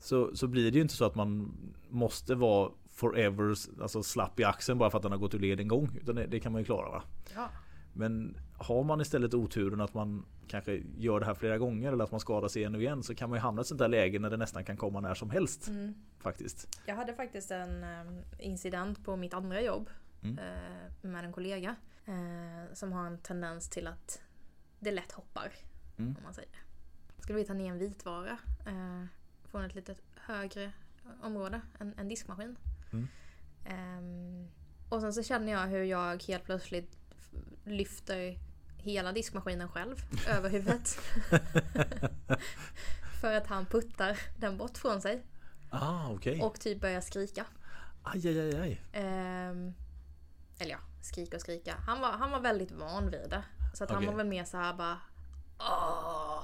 Så, 0.00 0.36
så 0.36 0.46
blir 0.46 0.70
det 0.70 0.76
ju 0.76 0.82
inte 0.82 0.94
så 0.94 1.04
att 1.04 1.14
man 1.14 1.52
måste 1.88 2.34
vara 2.34 2.70
forever 2.88 3.54
alltså 3.82 4.02
slapp 4.02 4.40
i 4.40 4.44
axeln 4.44 4.78
bara 4.78 4.90
för 4.90 4.98
att 4.98 5.02
den 5.02 5.12
har 5.12 5.18
gått 5.18 5.34
ur 5.34 5.38
led 5.38 5.60
en 5.60 5.68
gång. 5.68 5.98
Utan 6.02 6.14
det, 6.14 6.26
det 6.26 6.40
kan 6.40 6.52
man 6.52 6.60
ju 6.60 6.64
klara 6.64 6.88
va. 6.88 7.02
Ja. 7.34 7.48
Men 7.92 8.36
har 8.58 8.84
man 8.84 9.00
istället 9.00 9.34
oturen 9.34 9.80
att 9.80 9.94
man 9.94 10.24
kanske 10.48 10.82
gör 10.96 11.20
det 11.20 11.26
här 11.26 11.34
flera 11.34 11.58
gånger 11.58 11.92
eller 11.92 12.04
att 12.04 12.10
man 12.10 12.20
skadar 12.20 12.48
sig 12.48 12.62
igen 12.62 12.74
och 12.74 12.80
igen 12.80 13.02
så 13.02 13.14
kan 13.14 13.30
man 13.30 13.36
ju 13.36 13.40
hamna 13.40 13.60
i 13.60 13.62
ett 13.62 13.66
sånt 13.66 13.78
där 13.78 13.88
läge 13.88 14.18
när 14.18 14.30
det 14.30 14.36
nästan 14.36 14.64
kan 14.64 14.76
komma 14.76 15.00
när 15.00 15.14
som 15.14 15.30
helst. 15.30 15.68
Mm. 15.68 15.94
Faktiskt. 16.18 16.80
Jag 16.86 16.96
hade 16.96 17.14
faktiskt 17.14 17.50
en 17.50 17.84
eh, 17.84 18.04
incident 18.38 19.04
på 19.04 19.16
mitt 19.16 19.34
andra 19.34 19.62
jobb 19.62 19.90
Mm. 20.22 20.38
eh, 20.38 21.10
med 21.10 21.24
en 21.24 21.32
kollega 21.32 21.76
eh, 22.04 22.74
som 22.74 22.92
har 22.92 23.06
en 23.06 23.18
tendens 23.18 23.68
till 23.70 23.86
att 23.86 24.22
det 24.78 24.90
lätt 24.90 25.12
hoppar. 25.12 25.52
Mm. 25.98 26.16
Om 26.16 26.22
man 26.22 26.34
säger. 26.34 26.50
Skulle 27.18 27.38
vi 27.38 27.44
ta 27.44 27.54
ner 27.54 27.70
en 27.70 27.78
vitvara 27.78 28.38
eh, 28.66 29.04
från 29.44 29.64
ett 29.64 29.74
lite 29.74 29.94
högre 30.14 30.72
område, 31.22 31.60
en, 31.78 31.94
en 31.98 32.08
diskmaskin. 32.08 32.56
Mm. 32.92 33.08
Ehm, 33.64 34.48
och 34.88 35.00
sen 35.00 35.12
så 35.12 35.22
känner 35.22 35.52
jag 35.52 35.66
hur 35.66 35.82
jag 35.82 36.22
helt 36.22 36.44
plötsligt 36.44 36.98
lyfter 37.64 38.38
hela 38.78 39.12
diskmaskinen 39.12 39.68
själv 39.68 39.96
över 40.28 40.50
huvudet. 40.50 40.88
För 43.20 43.34
att 43.34 43.46
han 43.46 43.66
puttar 43.66 44.18
den 44.36 44.56
bort 44.56 44.78
från 44.78 45.00
sig 45.00 45.22
Ah 45.70 46.10
okej. 46.10 46.40
och 46.42 46.60
typ 46.60 46.80
börjar 46.80 47.00
skrika. 47.00 47.44
Aj 48.02 48.28
aj 48.28 48.40
aj 48.40 48.56
aj. 48.60 48.82
Ehm, 48.92 49.74
eller 50.58 50.70
ja, 50.70 50.78
skrika 51.02 51.36
och 51.36 51.40
skrika. 51.40 51.74
Han 51.86 52.00
var, 52.00 52.12
han 52.12 52.30
var 52.30 52.40
väldigt 52.40 52.72
van 52.72 53.10
vid 53.10 53.30
det. 53.30 53.42
Så 53.74 53.84
att 53.84 53.90
han 53.90 53.98
Okej. 53.98 54.08
var 54.08 54.16
väl 54.16 54.26
mer 54.26 54.44
så 54.44 54.56
här 54.56 54.74
bara 54.74 54.98
Åh! 55.60 56.42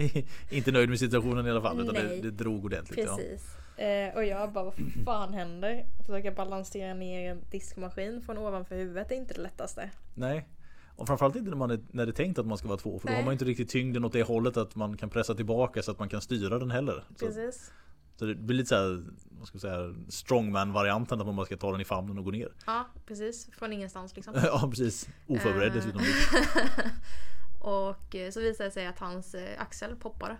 Inte 0.50 0.72
nöjd 0.72 0.88
med 0.88 0.98
situationen 0.98 1.46
i 1.46 1.50
alla 1.50 1.62
fall 1.62 1.80
utan 1.80 1.94
det, 1.94 2.20
det 2.22 2.30
drog 2.30 2.64
ordentligt. 2.64 3.06
Ja. 3.06 3.16
Precis. 3.16 3.56
Eh, 3.78 4.14
och 4.14 4.24
jag 4.24 4.52
bara, 4.52 4.64
vad 4.64 4.74
fan 5.04 5.34
händer? 5.34 5.86
Försöka 5.98 6.30
balansera 6.32 6.94
ner 6.94 7.30
en 7.30 7.44
diskmaskin 7.50 8.22
från 8.22 8.38
ovanför 8.38 8.76
huvudet 8.76 9.10
är 9.12 9.16
inte 9.16 9.34
det 9.34 9.40
lättaste. 9.40 9.90
Nej. 10.14 10.48
Och 10.96 11.06
framförallt 11.06 11.36
inte 11.36 11.50
när, 11.50 11.56
man 11.56 11.70
är, 11.70 11.80
när 11.90 12.06
det 12.06 12.10
är 12.10 12.14
tänkt 12.14 12.38
att 12.38 12.46
man 12.46 12.58
ska 12.58 12.68
vara 12.68 12.78
två. 12.78 12.98
För 12.98 13.08
då 13.08 13.12
Nej. 13.12 13.20
har 13.20 13.24
man 13.24 13.32
inte 13.32 13.44
riktigt 13.44 13.68
tyngden 13.68 14.04
åt 14.04 14.12
det 14.12 14.22
hållet 14.22 14.56
att 14.56 14.74
man 14.76 14.96
kan 14.96 15.10
pressa 15.10 15.34
tillbaka 15.34 15.82
så 15.82 15.90
att 15.90 15.98
man 15.98 16.08
kan 16.08 16.20
styra 16.20 16.58
den 16.58 16.70
heller. 16.70 17.04
Så, 17.16 17.26
Precis. 17.26 17.72
så 18.16 18.24
det 18.24 18.34
blir 18.34 18.56
lite 18.56 18.68
såhär, 18.68 19.04
vad 19.38 19.48
ska 19.48 19.54
jag 19.56 19.60
säga, 19.62 19.94
strongman-varianten 20.08 21.20
att 21.20 21.26
man 21.26 21.36
bara 21.36 21.46
ska 21.46 21.56
ta 21.56 21.72
den 21.72 21.80
i 21.80 21.84
famnen 21.84 22.18
och 22.18 22.24
gå 22.24 22.30
ner. 22.30 22.48
Ja, 22.66 22.86
precis. 23.06 23.48
Från 23.52 23.72
ingenstans 23.72 24.16
liksom. 24.16 24.34
ja 24.44 24.68
precis. 24.70 25.08
Oförberedd 25.26 25.68
Eh. 25.68 25.74
dessutom. 25.74 26.02
och 27.60 28.14
eh, 28.14 28.30
så 28.30 28.40
visade 28.40 28.68
det 28.68 28.72
sig 28.72 28.86
att 28.86 28.98
hans 28.98 29.34
eh, 29.34 29.62
axel 29.62 29.96
poppade. 29.96 30.36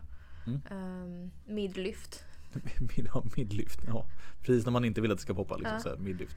Mm. 0.46 0.60
Ehm, 0.70 1.30
midlyft. 1.46 2.24
Ja, 2.96 3.24
midlyft. 3.36 3.80
Ja. 3.86 4.06
Precis 4.40 4.64
när 4.64 4.72
man 4.72 4.84
inte 4.84 5.00
vill 5.00 5.10
att 5.12 5.18
det 5.18 5.22
ska 5.22 5.34
poppa. 5.34 5.56
Liksom, 5.56 5.74
Ja. 5.74 5.80
så 5.80 5.88
här, 5.88 5.96
midlyft. 5.96 6.36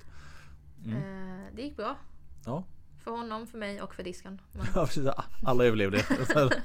Mm. 0.85 1.01
Det 1.55 1.61
gick 1.61 1.77
bra. 1.77 1.97
Ja. 2.45 2.63
För 3.05 3.11
honom, 3.11 3.47
för 3.47 3.57
mig 3.57 3.81
och 3.81 3.95
för 3.95 4.03
disken. 4.03 4.41
Men, 4.51 4.65
Ja, 4.75 4.85
precis. 4.85 5.09
Alla 5.43 5.65
överlevde. 5.65 5.97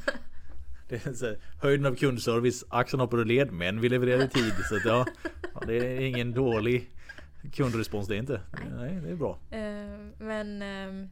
Det 0.88 1.06
är 1.06 1.12
så 1.12 1.34
höjden 1.62 1.86
av 1.86 1.94
kundservice, 1.94 2.64
axeln 2.68 3.00
hoppar 3.00 3.18
ur 3.18 3.24
led 3.24 3.52
men 3.52 3.80
vi 3.80 3.88
levererar 3.88 4.24
i 4.24 4.28
tid. 4.28 4.52
Så 4.68 4.76
att, 4.76 4.84
ja, 4.84 5.06
det 5.66 5.74
är 5.74 6.00
ingen 6.00 6.32
dålig 6.32 6.90
kundrespons 7.52 8.08
det 8.08 8.14
är 8.14 8.18
inte. 8.18 8.40
Nej. 8.52 8.70
Nej, 8.76 9.00
det 9.04 9.10
är 9.10 9.16
bra. 9.16 9.38
eh, 9.50 9.98
men 10.18 10.62
ehm, 10.62 11.08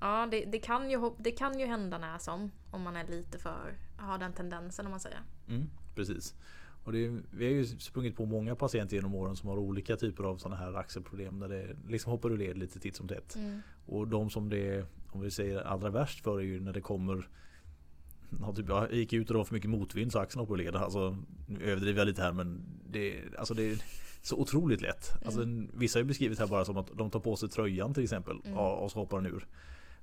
ja, 0.00 0.28
det, 0.30 0.44
det, 0.44 0.58
kan 0.58 0.90
ju, 0.90 1.10
det 1.18 1.30
kan 1.30 1.58
ju 1.58 1.66
hända 1.66 1.98
när 1.98 2.18
som. 2.18 2.50
Om 2.70 2.82
man 2.82 2.96
är 2.96 3.06
lite 3.06 3.38
för, 3.38 3.74
har 3.96 4.18
den 4.18 4.32
tendensen 4.32 4.86
om 4.86 4.90
man 4.90 5.00
säger. 5.00 5.20
Mm, 5.48 5.70
precis. 5.94 6.34
Och 6.84 6.92
det 6.92 7.08
vi 7.30 7.44
har 7.44 7.52
ju 7.52 7.64
sprungit 7.66 8.16
på 8.16 8.26
många 8.26 8.54
patienter 8.56 8.96
genom 8.96 9.14
åren 9.14 9.36
som 9.36 9.48
har 9.48 9.56
olika 9.56 9.96
typer 9.96 10.24
av 10.24 10.36
sådana 10.36 10.56
här 10.56 10.74
axelproblem 10.74 11.40
där 11.40 11.48
det 11.48 11.76
liksom 11.88 12.12
hoppar 12.12 12.30
ur 12.32 12.38
led 12.38 12.58
lite 12.58 12.80
titt 12.80 12.96
som 12.96 13.08
tätt. 13.08 13.34
Mm. 13.36 13.62
Och 13.90 14.08
de 14.08 14.30
som 14.30 14.48
det 14.48 14.68
är, 14.68 14.86
om 15.08 15.20
vi 15.20 15.30
säger 15.30 15.60
allra 15.60 15.90
värst 15.90 16.24
för 16.24 16.38
är 16.38 16.44
ju 16.44 16.60
när 16.60 16.72
det 16.72 16.80
kommer 16.80 17.28
Ja, 18.40 18.52
typ, 18.54 18.68
jag 18.68 18.92
gick 18.92 19.12
ut 19.12 19.28
och 19.30 19.34
det 19.34 19.38
var 19.38 19.44
för 19.44 19.54
mycket 19.54 19.70
motvind 19.70 20.12
så 20.12 20.18
axeln 20.18 20.40
hoppade 20.40 20.62
ur 20.62 20.64
led. 20.64 20.76
Alltså, 20.76 21.16
nu 21.46 21.64
överdriver 21.64 21.98
jag 21.98 22.06
lite 22.06 22.22
här 22.22 22.32
men 22.32 22.62
det, 22.90 23.22
alltså 23.38 23.54
det 23.54 23.62
är 23.62 23.82
så 24.22 24.36
otroligt 24.36 24.80
lätt. 24.80 25.24
Alltså, 25.24 25.44
vissa 25.74 25.98
har 25.98 26.02
ju 26.02 26.08
beskrivit 26.08 26.38
här 26.38 26.46
bara 26.46 26.64
som 26.64 26.76
att 26.76 26.90
de 26.94 27.10
tar 27.10 27.20
på 27.20 27.36
sig 27.36 27.48
tröjan 27.48 27.94
till 27.94 28.02
exempel 28.02 28.40
Mm. 28.44 28.58
och 28.58 28.90
så 28.90 28.98
hoppar 28.98 29.20
den 29.20 29.32
ur. 29.32 29.46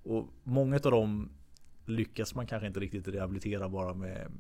Och 0.04 0.28
många 0.44 0.76
av 0.76 0.92
dem 0.92 1.30
lyckas 1.86 2.36
man 2.36 2.48
kanske 2.48 2.68
inte 2.68 2.80
riktigt 2.80 3.08
rehabilitera 3.08 3.70
bara 3.70 3.94
med, 3.94 4.32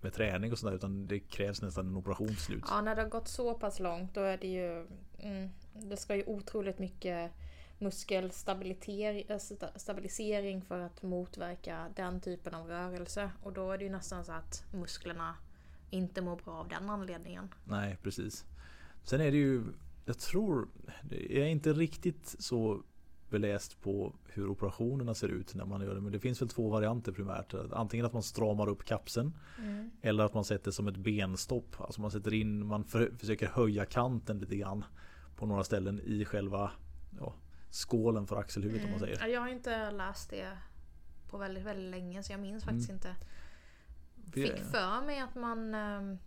med 0.00 0.12
träning 0.12 0.52
och 0.52 0.58
sådär 0.58 0.74
utan 0.74 1.06
det 1.06 1.20
krävs 1.20 1.62
nästan 1.62 1.86
en 1.86 1.96
operation 1.96 2.28
till 2.28 2.36
slut. 2.36 2.64
Ja, 2.68 2.80
när 2.80 2.96
det 2.96 3.02
har 3.02 3.08
gått 3.08 3.28
så 3.28 3.54
pass 3.54 3.80
långt 3.80 4.14
då 4.14 4.20
är 4.20 4.36
det 4.36 4.48
ju... 4.48 4.86
Mm, 5.18 5.48
det 5.72 5.96
ska 5.96 6.16
ju 6.16 6.24
otroligt 6.26 6.78
mycket 6.78 7.30
muskelstabilisering 7.78 10.62
för 10.62 10.80
att 10.80 11.02
motverka 11.02 11.86
den 11.96 12.20
typen 12.20 12.54
av 12.54 12.66
rörelse. 12.66 13.30
Och 13.42 13.52
då 13.52 13.72
är 13.72 13.78
det 13.78 13.84
ju 13.84 13.90
nästan 13.90 14.24
så 14.24 14.32
att 14.32 14.64
musklerna 14.72 15.34
inte 15.90 16.20
mår 16.20 16.36
bra 16.36 16.52
av 16.52 16.68
den 16.68 16.90
anledningen. 16.90 17.54
Nej, 17.64 17.96
precis. 18.02 18.44
Sen 19.02 19.20
är 19.20 19.30
det 19.30 19.36
ju, 19.36 19.64
jag 20.04 20.18
tror, 20.18 20.68
jag 21.10 21.42
är 21.42 21.46
inte 21.46 21.72
riktigt 21.72 22.36
så 22.38 22.82
beläst 23.30 23.82
på 23.82 24.14
hur 24.24 24.48
operationerna 24.48 25.14
ser 25.14 25.28
ut 25.28 25.54
när 25.54 25.64
man 25.64 25.80
gör 25.80 25.94
det. 25.94 26.00
Men 26.00 26.12
det 26.12 26.20
finns 26.20 26.42
väl 26.42 26.48
två 26.48 26.68
varianter 26.68 27.12
primärt. 27.12 27.54
Antingen 27.72 28.06
att 28.06 28.12
man 28.12 28.22
stramar 28.22 28.68
upp 28.68 28.84
kapseln. 28.84 29.32
Mm. 29.58 29.90
Eller 30.02 30.24
att 30.24 30.34
man 30.34 30.44
sätter 30.44 30.70
som 30.70 30.88
ett 30.88 30.96
benstopp. 30.96 31.80
Alltså 31.80 32.00
man 32.00 32.10
sätter 32.10 32.34
in, 32.34 32.66
man 32.66 32.84
för, 32.84 33.12
försöker 33.18 33.46
höja 33.46 33.84
kanten 33.84 34.38
lite 34.38 34.56
grann. 34.56 34.84
På 35.36 35.46
några 35.46 35.64
ställen 35.64 36.00
i 36.04 36.24
själva 36.24 36.70
ja, 37.20 37.34
skålen 37.70 38.26
för 38.26 38.36
axelhuvudet 38.36 38.82
mm. 38.82 38.94
om 38.94 39.00
man 39.00 39.08
mm. 39.08 39.18
säger. 39.18 39.32
Jag 39.34 39.40
har 39.40 39.48
inte 39.48 39.90
läst 39.90 40.30
det 40.30 40.58
på 41.30 41.38
väldigt, 41.38 41.64
väldigt 41.64 41.90
länge 41.90 42.22
så 42.22 42.32
jag 42.32 42.40
minns 42.40 42.64
faktiskt 42.64 42.90
mm. 42.90 42.96
inte. 42.96 43.14
Fick 44.32 44.64
för 44.64 45.06
mig 45.06 45.20
att 45.20 45.34
man 45.34 45.74
ähm, 45.74 46.18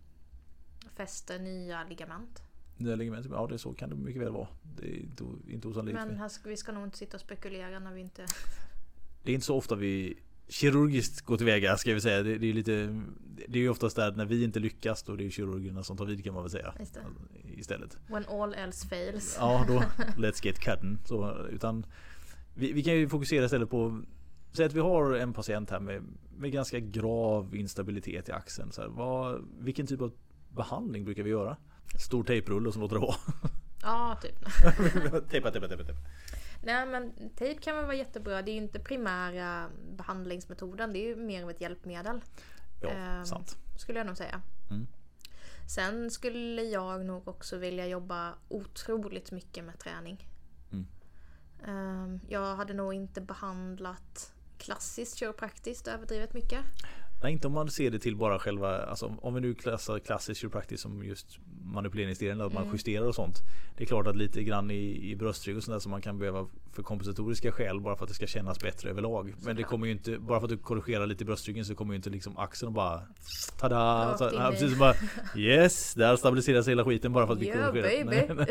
fäster 0.95 1.39
nya 1.39 1.83
ligament. 1.83 2.41
Nya 2.77 2.95
ligament, 2.95 3.27
ja 3.31 3.47
det 3.47 3.59
så 3.59 3.73
kan 3.73 3.89
det 3.89 3.95
mycket 3.95 4.21
väl 4.21 4.31
vara. 4.31 4.47
Det 4.61 4.87
är 4.87 4.99
inte, 4.99 5.23
inte 5.47 5.67
osannolikt. 5.67 5.99
Men 5.99 6.17
här 6.17 6.31
vi 6.43 6.57
ska 6.57 6.71
nog 6.71 6.83
inte 6.83 6.97
sitta 6.97 7.17
och 7.17 7.21
spekulera 7.21 7.79
när 7.79 7.93
vi 7.93 8.01
inte... 8.01 8.25
Det 9.23 9.31
är 9.31 9.33
inte 9.33 9.45
så 9.45 9.57
ofta 9.57 9.75
vi 9.75 10.19
kirurgiskt 10.47 11.21
går 11.21 11.37
tillväga 11.37 11.77
ska 11.77 11.93
vi 11.93 12.01
säga. 12.01 12.23
Det, 12.23 12.37
det 12.37 12.49
är 12.49 12.53
lite 12.53 13.01
Det 13.47 13.59
är 13.59 13.61
ju 13.61 13.69
oftast 13.69 13.95
där 13.95 14.11
när 14.11 14.25
vi 14.25 14.43
inte 14.43 14.59
lyckas 14.59 15.03
då 15.03 15.15
det 15.15 15.25
är 15.25 15.29
kirurgerna 15.29 15.83
som 15.83 15.97
tar 15.97 16.05
vid 16.05 16.23
kan 16.23 16.33
man 16.33 16.43
väl 16.43 16.51
säga. 16.51 16.73
Istället. 17.57 17.97
When 18.07 18.25
all 18.25 18.53
else 18.53 18.87
fails. 18.87 19.35
Ja 19.39 19.65
då 19.67 19.79
Let's 20.17 20.45
get 20.45 20.59
cutting. 20.59 20.97
Så, 21.05 21.45
utan 21.51 21.85
vi, 22.53 22.71
vi 22.71 22.83
kan 22.83 22.93
ju 22.93 23.09
fokusera 23.09 23.45
istället 23.45 23.69
på 23.69 24.01
Säg 24.53 24.65
att 24.65 24.73
vi 24.73 24.79
har 24.79 25.13
en 25.13 25.33
patient 25.33 25.69
här 25.69 25.79
med, 25.79 26.03
med 26.37 26.51
ganska 26.51 26.79
grav 26.79 27.55
instabilitet 27.55 28.29
i 28.29 28.31
axeln. 28.31 28.71
Så 28.71 28.81
här, 28.81 28.89
vad, 28.89 29.47
vilken 29.59 29.87
typ 29.87 30.01
av 30.01 30.11
behandling 30.49 31.05
brukar 31.05 31.23
vi 31.23 31.29
göra? 31.29 31.57
Stor 31.99 32.23
tejprulle 32.23 32.67
och 32.67 32.73
så 32.73 32.79
låter 32.79 32.95
det 32.95 33.01
vara. 33.01 33.15
Ja, 33.81 34.19
typ. 34.21 34.35
tejpa, 35.29 35.51
tejpa, 35.51 35.67
tejpa, 35.67 35.83
tejpa. 35.83 36.01
Nej 36.61 36.85
men 36.85 37.29
tejp 37.35 37.61
kan 37.61 37.75
väl 37.75 37.85
vara 37.85 37.95
jättebra. 37.95 38.41
Det 38.41 38.51
är 38.51 38.53
ju 38.53 38.61
inte 38.61 38.79
primära 38.79 39.69
behandlingsmetoden. 39.91 40.93
Det 40.93 40.99
är 40.99 41.07
ju 41.07 41.15
mer 41.15 41.43
av 41.43 41.49
ett 41.49 41.61
hjälpmedel. 41.61 42.21
Ja, 42.81 42.89
ehm, 42.89 43.25
sant. 43.25 43.57
Skulle 43.77 43.99
jag 43.99 44.07
nog 44.07 44.17
säga. 44.17 44.41
Mm. 44.69 44.87
Sen 45.67 46.11
skulle 46.11 46.63
jag 46.63 47.05
nog 47.05 47.27
också 47.27 47.57
vilja 47.57 47.87
jobba 47.87 48.33
otroligt 48.47 49.31
mycket 49.31 49.63
med 49.63 49.79
träning. 49.79 50.27
Mm. 50.71 50.87
Ehm, 51.65 52.19
jag 52.27 52.55
hade 52.55 52.73
nog 52.73 52.93
inte 52.93 53.21
behandlat 53.21 54.33
klassiskt 54.57 55.17
kiropraktiskt 55.17 55.87
överdrivet 55.87 56.33
mycket. 56.33 56.65
Nej, 57.23 57.33
inte 57.33 57.47
om 57.47 57.53
man 57.53 57.69
ser 57.69 57.91
det 57.91 57.99
till 57.99 58.15
bara 58.15 58.39
själva, 58.39 58.77
alltså 58.77 59.15
om 59.21 59.33
vi 59.33 59.41
nu 59.41 59.53
klassar 59.53 59.99
klassisk 59.99 60.41
kiropraktik 60.41 60.79
som 60.79 61.03
just 61.03 61.39
manipuleringsdelen, 61.63 62.41
att 62.41 62.53
man 62.53 62.63
mm. 62.63 62.75
justerar 62.75 63.05
och 63.05 63.15
sånt. 63.15 63.37
Det 63.77 63.83
är 63.83 63.87
klart 63.87 64.07
att 64.07 64.15
lite 64.15 64.43
grann 64.43 64.71
i, 64.71 65.11
i 65.11 65.15
bröstrygg 65.15 65.57
och 65.57 65.63
sånt 65.63 65.83
som 65.83 65.91
man 65.91 66.01
kan 66.01 66.19
behöva 66.19 66.47
för 66.71 66.83
kompensatoriska 66.83 67.51
skäl 67.51 67.81
bara 67.81 67.95
för 67.95 68.03
att 68.03 68.09
det 68.09 68.15
ska 68.15 68.27
kännas 68.27 68.59
bättre 68.59 68.89
överlag. 68.89 69.33
Men 69.45 69.55
det 69.55 69.63
kommer 69.63 69.85
ju 69.85 69.91
inte, 69.91 70.17
bara 70.17 70.39
för 70.39 70.45
att 70.45 70.49
du 70.49 70.57
korrigerar 70.57 71.07
lite 71.07 71.23
i 71.23 71.25
bröstryggen 71.25 71.65
så 71.65 71.75
kommer 71.75 71.93
ju 71.93 71.95
inte 71.95 72.09
liksom 72.09 72.37
axeln 72.37 72.67
och 72.67 72.73
bara 72.73 73.01
Tada! 73.59 74.17
Så, 74.17 74.29
ja, 74.33 74.51
precis, 74.51 74.79
bara, 74.79 74.95
yes, 75.35 75.93
där 75.93 76.15
stabiliseras 76.15 76.67
hela 76.67 76.85
skiten 76.85 77.13
bara 77.13 77.27
för 77.27 77.33
att 77.33 77.39
vi 77.39 77.47
yeah, 77.47 77.67
korrigerar. 77.67 78.47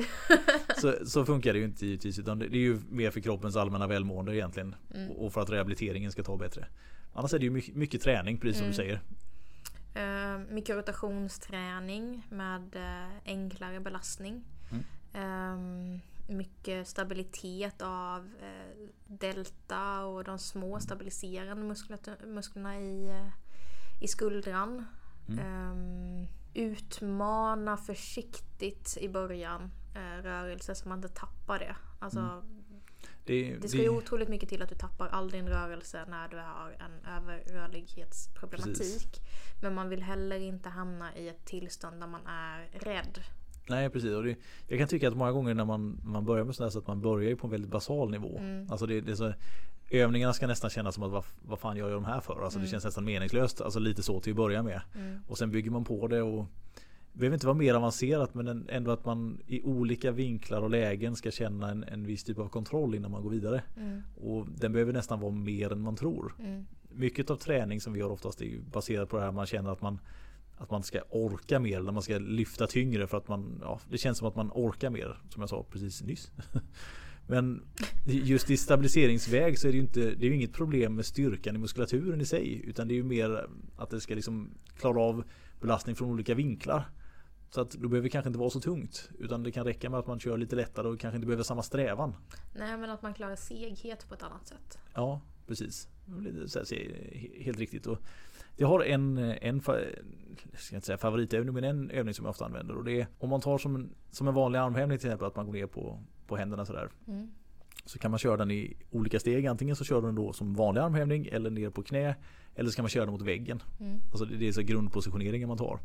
så, 0.80 1.06
så 1.06 1.24
funkar 1.24 1.52
det 1.52 1.58
ju 1.58 1.64
inte 1.64 1.86
givetvis 1.86 2.18
utan 2.18 2.38
det 2.38 2.46
är 2.46 2.54
ju 2.54 2.78
mer 2.88 3.10
för 3.10 3.20
kroppens 3.20 3.56
allmänna 3.56 3.86
välmående 3.86 4.36
egentligen. 4.36 4.74
Mm. 4.94 5.10
Och 5.10 5.32
för 5.32 5.40
att 5.40 5.50
rehabiliteringen 5.50 6.12
ska 6.12 6.22
ta 6.22 6.36
bättre. 6.36 6.66
Annars 7.12 7.34
är 7.34 7.38
det 7.38 7.44
ju 7.44 7.50
mycket, 7.50 7.74
mycket 7.74 8.02
träning 8.02 8.38
precis 8.38 8.56
som 8.56 8.64
mm. 8.64 8.70
du 8.70 8.76
säger. 8.76 9.00
Uh, 9.96 10.38
mikrotationsträning 10.50 12.26
med 12.30 12.76
uh, 12.76 13.18
enklare 13.24 13.80
belastning. 13.80 14.44
Mm. 14.70 14.84
Um, 15.14 16.00
mycket 16.30 16.88
stabilitet 16.88 17.82
av 17.82 18.24
uh, 18.24 18.88
delta 19.06 20.04
och 20.04 20.24
de 20.24 20.38
små 20.38 20.80
stabiliserande 20.80 21.74
musklerna 22.26 22.80
i, 22.80 23.22
i 24.00 24.08
skuldran. 24.08 24.84
Mm. 25.28 25.70
Um, 25.70 26.26
utmana 26.54 27.76
försiktigt 27.76 28.98
i 29.00 29.08
början 29.08 29.70
rörelser 30.22 30.74
så 30.74 30.88
man 30.88 30.98
inte 30.98 31.08
tappar 31.08 31.58
det. 31.58 31.76
Alltså, 31.98 32.20
mm. 32.20 32.60
Det, 33.24 33.56
det 33.56 33.68
ska 33.68 33.78
det... 33.78 33.84
ju 33.84 33.90
otroligt 33.90 34.28
mycket 34.28 34.48
till 34.48 34.62
att 34.62 34.68
du 34.68 34.74
tappar 34.74 35.08
all 35.08 35.30
din 35.30 35.48
rörelse 35.48 36.04
när 36.08 36.28
du 36.28 36.36
har 36.36 36.76
en 36.80 37.14
överrörlighetsproblematik. 37.16 38.78
Precis. 38.78 39.06
Men 39.62 39.74
man 39.74 39.88
vill 39.88 40.02
heller 40.02 40.38
inte 40.38 40.68
hamna 40.68 41.16
i 41.16 41.28
ett 41.28 41.44
tillstånd 41.44 42.00
där 42.00 42.06
man 42.06 42.26
är 42.26 42.68
rädd. 42.72 43.20
Nej 43.70 43.90
precis. 43.90 44.10
Och 44.10 44.24
det, 44.24 44.36
jag 44.68 44.78
kan 44.78 44.88
tycka 44.88 45.08
att 45.08 45.16
många 45.16 45.32
gånger 45.32 45.54
när 45.54 45.64
man, 45.64 46.00
man 46.04 46.24
börjar 46.24 46.44
med 46.44 46.54
sådär 46.54 46.70
så 46.70 46.78
att 46.78 46.86
man 46.86 47.00
börjar 47.00 47.36
på 47.36 47.46
en 47.46 47.50
väldigt 47.50 47.70
basal 47.70 48.10
nivå. 48.10 48.38
Mm. 48.38 48.70
Alltså 48.70 48.86
det, 48.86 49.00
det 49.00 49.12
är 49.12 49.16
så, 49.16 49.32
övningarna 49.90 50.32
ska 50.32 50.46
nästan 50.46 50.70
kännas 50.70 50.94
som 50.94 51.04
att 51.04 51.10
vad, 51.10 51.24
vad 51.42 51.58
fan 51.58 51.76
gör 51.76 51.88
jag 51.90 51.96
de 51.96 52.04
här 52.04 52.20
för? 52.20 52.42
Alltså 52.42 52.58
mm. 52.58 52.64
det 52.64 52.70
känns 52.70 52.84
nästan 52.84 53.04
meningslöst. 53.04 53.60
Alltså 53.60 53.78
lite 53.78 54.02
så 54.02 54.20
till 54.20 54.32
att 54.32 54.36
börja 54.36 54.62
med. 54.62 54.80
Mm. 54.94 55.18
Och 55.28 55.38
sen 55.38 55.50
bygger 55.50 55.70
man 55.70 55.84
på 55.84 56.08
det 56.08 56.22
och 56.22 56.46
det 57.12 57.18
behöver 57.18 57.34
inte 57.34 57.46
vara 57.46 57.56
mer 57.56 57.74
avancerat 57.74 58.34
men 58.34 58.68
ändå 58.68 58.90
att 58.90 59.04
man 59.04 59.40
i 59.46 59.62
olika 59.62 60.10
vinklar 60.10 60.62
och 60.62 60.70
lägen 60.70 61.16
ska 61.16 61.30
känna 61.30 61.70
en, 61.70 61.84
en 61.84 62.06
viss 62.06 62.24
typ 62.24 62.38
av 62.38 62.48
kontroll 62.48 62.94
innan 62.94 63.10
man 63.10 63.22
går 63.22 63.30
vidare. 63.30 63.62
Mm. 63.76 64.02
Och 64.16 64.46
den 64.56 64.72
behöver 64.72 64.92
nästan 64.92 65.20
vara 65.20 65.32
mer 65.32 65.72
än 65.72 65.80
man 65.80 65.96
tror. 65.96 66.34
Mm. 66.38 66.66
Mycket 66.92 67.30
av 67.30 67.36
träning 67.36 67.80
som 67.80 67.92
vi 67.92 68.00
har 68.00 68.10
oftast 68.10 68.42
är 68.42 68.58
baserat 68.72 69.08
på 69.08 69.16
det 69.16 69.22
här 69.22 69.32
man 69.32 69.46
känner 69.46 69.70
att 69.70 69.82
man 69.82 69.98
att 70.60 70.70
man 70.70 70.82
ska 70.82 71.00
orka 71.10 71.58
mer 71.58 71.78
eller 71.78 71.92
man 71.92 72.02
ska 72.02 72.18
lyfta 72.18 72.66
tyngre 72.66 73.06
för 73.06 73.16
att 73.16 73.28
man 73.28 73.58
ja, 73.62 73.80
Det 73.90 73.98
känns 73.98 74.18
som 74.18 74.28
att 74.28 74.36
man 74.36 74.50
orkar 74.54 74.90
mer 74.90 75.18
som 75.28 75.42
jag 75.42 75.48
sa 75.50 75.66
precis 75.70 76.02
nyss. 76.02 76.30
Men 77.26 77.62
just 78.04 78.50
i 78.50 78.56
stabiliseringsväg 78.56 79.58
så 79.58 79.68
är 79.68 79.72
det 79.72 79.76
ju 79.76 79.82
inte 79.82 80.00
Det 80.00 80.26
är 80.26 80.30
inget 80.30 80.52
problem 80.52 80.94
med 80.94 81.06
styrkan 81.06 81.56
i 81.56 81.58
muskulaturen 81.58 82.20
i 82.20 82.24
sig 82.24 82.62
utan 82.64 82.88
det 82.88 82.94
är 82.94 82.96
ju 82.96 83.04
mer 83.04 83.48
att 83.76 83.90
det 83.90 84.00
ska 84.00 84.14
liksom 84.14 84.50
klara 84.78 85.00
av 85.00 85.24
belastning 85.60 85.96
från 85.96 86.10
olika 86.10 86.34
vinklar. 86.34 86.90
Så 87.50 87.60
att 87.60 87.70
då 87.70 87.88
behöver 87.88 88.02
det 88.02 88.10
kanske 88.10 88.28
inte 88.28 88.38
vara 88.38 88.50
så 88.50 88.60
tungt. 88.60 89.10
Utan 89.18 89.42
det 89.42 89.52
kan 89.52 89.64
räcka 89.64 89.90
med 89.90 90.00
att 90.00 90.06
man 90.06 90.20
kör 90.20 90.38
lite 90.38 90.56
lättare 90.56 90.88
och 90.88 91.00
kanske 91.00 91.16
inte 91.16 91.26
behöver 91.26 91.44
samma 91.44 91.62
strävan. 91.62 92.14
Nej 92.54 92.76
men 92.76 92.90
att 92.90 93.02
man 93.02 93.14
klarar 93.14 93.36
seghet 93.36 94.08
på 94.08 94.14
ett 94.14 94.22
annat 94.22 94.46
sätt. 94.46 94.78
Ja 94.94 95.20
precis. 95.46 95.88
Helt 97.40 97.58
riktigt. 97.58 97.86
Och 97.86 97.98
jag 98.56 98.68
har 98.68 98.80
en, 98.80 99.18
en 99.18 99.60
ska 100.54 100.74
inte 100.74 100.86
säga 100.86 100.98
favoritövning 100.98 101.54
men 101.54 101.64
en 101.64 101.90
övning 101.90 102.14
som 102.14 102.24
jag 102.24 102.30
ofta 102.30 102.44
använder. 102.44 102.76
Och 102.76 102.84
det 102.84 103.00
är 103.00 103.06
om 103.18 103.30
man 103.30 103.40
tar 103.40 103.58
som 103.58 103.74
en, 103.74 103.90
som 104.10 104.28
en 104.28 104.34
vanlig 104.34 104.58
armhävning 104.58 104.98
till 104.98 105.08
exempel 105.08 105.26
att 105.26 105.36
man 105.36 105.46
går 105.46 105.52
ner 105.52 105.66
på, 105.66 105.98
på 106.26 106.36
händerna 106.36 106.64
sådär. 106.64 106.90
Mm. 107.06 107.30
Så 107.84 107.98
kan 107.98 108.10
man 108.10 108.18
köra 108.18 108.36
den 108.36 108.50
i 108.50 108.76
olika 108.90 109.20
steg. 109.20 109.46
Antingen 109.46 109.76
så 109.76 109.84
kör 109.84 110.00
du 110.00 110.06
den 110.06 110.14
då 110.14 110.32
som 110.32 110.54
vanlig 110.54 110.80
armhävning 110.80 111.26
eller 111.26 111.50
ner 111.50 111.70
på 111.70 111.82
knä. 111.82 112.14
Eller 112.54 112.70
så 112.70 112.76
kan 112.76 112.82
man 112.82 112.90
köra 112.90 113.04
den 113.04 113.12
mot 113.12 113.22
väggen. 113.22 113.62
Mm. 113.80 113.98
Alltså 114.10 114.24
det 114.24 114.48
är 114.48 114.52
så 114.52 114.62
grundpositioneringen 114.62 115.48
man 115.48 115.58
tar. 115.58 115.80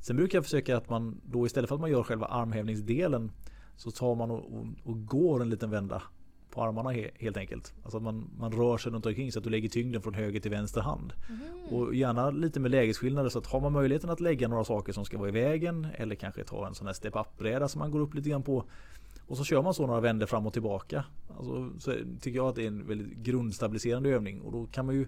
Sen 0.00 0.16
brukar 0.16 0.38
jag 0.38 0.44
försöka 0.44 0.76
att 0.76 0.90
man 0.90 1.20
då 1.24 1.46
istället 1.46 1.68
för 1.68 1.74
att 1.74 1.80
man 1.80 1.90
gör 1.90 2.02
själva 2.02 2.26
armhävningsdelen 2.26 3.32
så 3.76 3.90
tar 3.90 4.14
man 4.14 4.30
och, 4.30 4.52
och, 4.54 4.66
och 4.84 5.06
går 5.06 5.42
en 5.42 5.50
liten 5.50 5.70
vända 5.70 6.02
på 6.58 6.64
armarna 6.64 6.90
he, 6.90 7.10
helt 7.18 7.36
enkelt. 7.36 7.74
Alltså 7.82 8.00
man, 8.00 8.30
man 8.38 8.52
rör 8.52 8.78
sig 8.78 8.92
runt 8.92 9.06
omkring 9.06 9.32
så 9.32 9.38
att 9.38 9.44
du 9.44 9.50
lägger 9.50 9.68
tyngden 9.68 10.02
från 10.02 10.14
höger 10.14 10.40
till 10.40 10.50
vänster 10.50 10.80
hand. 10.80 11.12
Mm. 11.28 11.40
Och 11.70 11.94
gärna 11.94 12.30
lite 12.30 12.60
med 12.60 12.70
lägesskillnader 12.70 13.30
så 13.30 13.38
att 13.38 13.46
har 13.46 13.60
man 13.60 13.72
möjligheten 13.72 14.10
att 14.10 14.20
lägga 14.20 14.48
några 14.48 14.64
saker 14.64 14.92
som 14.92 15.04
ska 15.04 15.18
vara 15.18 15.28
i 15.28 15.32
vägen 15.32 15.86
eller 15.94 16.14
kanske 16.14 16.44
ta 16.44 16.66
en 16.66 16.74
sån 16.74 16.86
här 16.86 16.94
step-up-bräda 16.94 17.68
som 17.68 17.78
man 17.78 17.90
går 17.90 18.00
upp 18.00 18.14
lite 18.14 18.28
grann 18.28 18.42
på. 18.42 18.64
Och 19.26 19.36
så 19.36 19.44
kör 19.44 19.62
man 19.62 19.74
så 19.74 19.86
några 19.86 20.00
vändor 20.00 20.26
fram 20.26 20.46
och 20.46 20.52
tillbaka. 20.52 21.04
Alltså, 21.36 21.70
så 21.78 21.92
tycker 22.20 22.36
jag 22.36 22.48
att 22.48 22.54
det 22.54 22.62
är 22.62 22.68
en 22.68 22.86
väldigt 22.86 23.16
grundstabiliserande 23.16 24.10
övning 24.10 24.40
och 24.40 24.52
då 24.52 24.66
kan 24.66 24.86
man 24.86 24.94
ju 24.94 25.06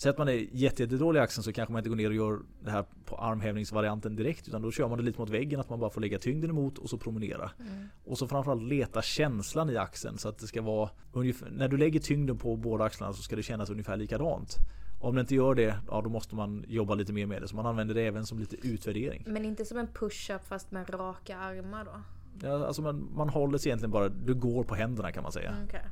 Säg 0.00 0.10
att 0.10 0.18
man 0.18 0.28
är 0.28 0.46
jättedålig 0.52 1.20
i 1.20 1.22
axeln 1.22 1.44
så 1.44 1.52
kanske 1.52 1.72
man 1.72 1.78
inte 1.78 1.88
går 1.88 1.96
ner 1.96 2.08
och 2.08 2.14
gör 2.14 2.40
det 2.64 2.70
här 2.70 2.84
på 3.04 3.16
armhävningsvarianten 3.16 4.16
direkt. 4.16 4.48
Utan 4.48 4.62
då 4.62 4.70
kör 4.70 4.88
man 4.88 4.98
det 4.98 5.04
lite 5.04 5.20
mot 5.20 5.30
väggen. 5.30 5.60
Att 5.60 5.70
man 5.70 5.80
bara 5.80 5.90
får 5.90 6.00
lägga 6.00 6.18
tyngden 6.18 6.50
emot 6.50 6.78
och 6.78 6.90
så 6.90 6.98
promenera. 6.98 7.50
Mm. 7.60 7.88
Och 8.04 8.18
så 8.18 8.28
framförallt 8.28 8.62
leta 8.62 9.02
känslan 9.02 9.70
i 9.70 9.76
axeln. 9.76 10.18
Så 10.18 10.28
att 10.28 10.38
det 10.38 10.46
ska 10.46 10.62
vara 10.62 10.90
ungefär, 11.12 11.50
När 11.50 11.68
du 11.68 11.76
lägger 11.76 12.00
tyngden 12.00 12.38
på 12.38 12.56
båda 12.56 12.84
axlarna 12.84 13.12
så 13.12 13.22
ska 13.22 13.36
det 13.36 13.42
kännas 13.42 13.70
ungefär 13.70 13.96
likadant. 13.96 14.56
Om 15.00 15.14
det 15.14 15.20
inte 15.20 15.34
gör 15.34 15.54
det, 15.54 15.76
ja 15.88 16.00
då 16.02 16.10
måste 16.10 16.34
man 16.34 16.64
jobba 16.68 16.94
lite 16.94 17.12
mer 17.12 17.26
med 17.26 17.42
det. 17.42 17.48
Så 17.48 17.56
man 17.56 17.66
använder 17.66 17.94
det 17.94 18.02
även 18.02 18.26
som 18.26 18.38
lite 18.38 18.56
utvärdering. 18.68 19.24
Men 19.26 19.44
inte 19.44 19.64
som 19.64 19.78
en 19.78 19.86
push-up 19.86 20.44
fast 20.44 20.70
med 20.70 20.94
raka 20.94 21.38
armar 21.38 21.84
då? 21.84 22.00
Ja, 22.42 22.66
alltså 22.66 22.82
man, 22.82 23.08
man 23.14 23.28
håller 23.28 23.58
sig 23.58 23.68
egentligen 23.68 23.90
bara, 23.90 24.08
du 24.08 24.34
går 24.34 24.64
på 24.64 24.74
händerna 24.74 25.12
kan 25.12 25.22
man 25.22 25.32
säga. 25.32 25.50
Mm, 25.50 25.64
okay. 25.64 25.82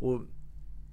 Och 0.00 0.22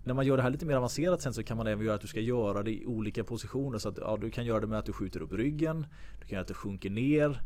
när 0.03 0.13
man 0.13 0.25
gör 0.25 0.37
det 0.37 0.43
här 0.43 0.49
lite 0.49 0.65
mer 0.65 0.75
avancerat 0.75 1.21
sen 1.21 1.33
så 1.33 1.43
kan 1.43 1.57
man 1.57 1.67
även 1.67 1.85
göra 1.85 1.95
att 1.95 2.01
du 2.01 2.07
ska 2.07 2.19
göra 2.19 2.63
det 2.63 2.71
i 2.71 2.85
olika 2.85 3.23
positioner. 3.23 3.77
Så 3.77 3.89
att 3.89 3.97
ja, 3.97 4.17
du 4.21 4.31
kan 4.31 4.45
göra 4.45 4.59
det 4.59 4.67
med 4.67 4.79
att 4.79 4.85
du 4.85 4.93
skjuter 4.93 5.21
upp 5.21 5.33
ryggen. 5.33 5.85
Du 6.19 6.25
kan 6.25 6.29
göra 6.35 6.41
att 6.41 6.47
du 6.47 6.53
sjunker 6.53 6.89
ner. 6.89 7.41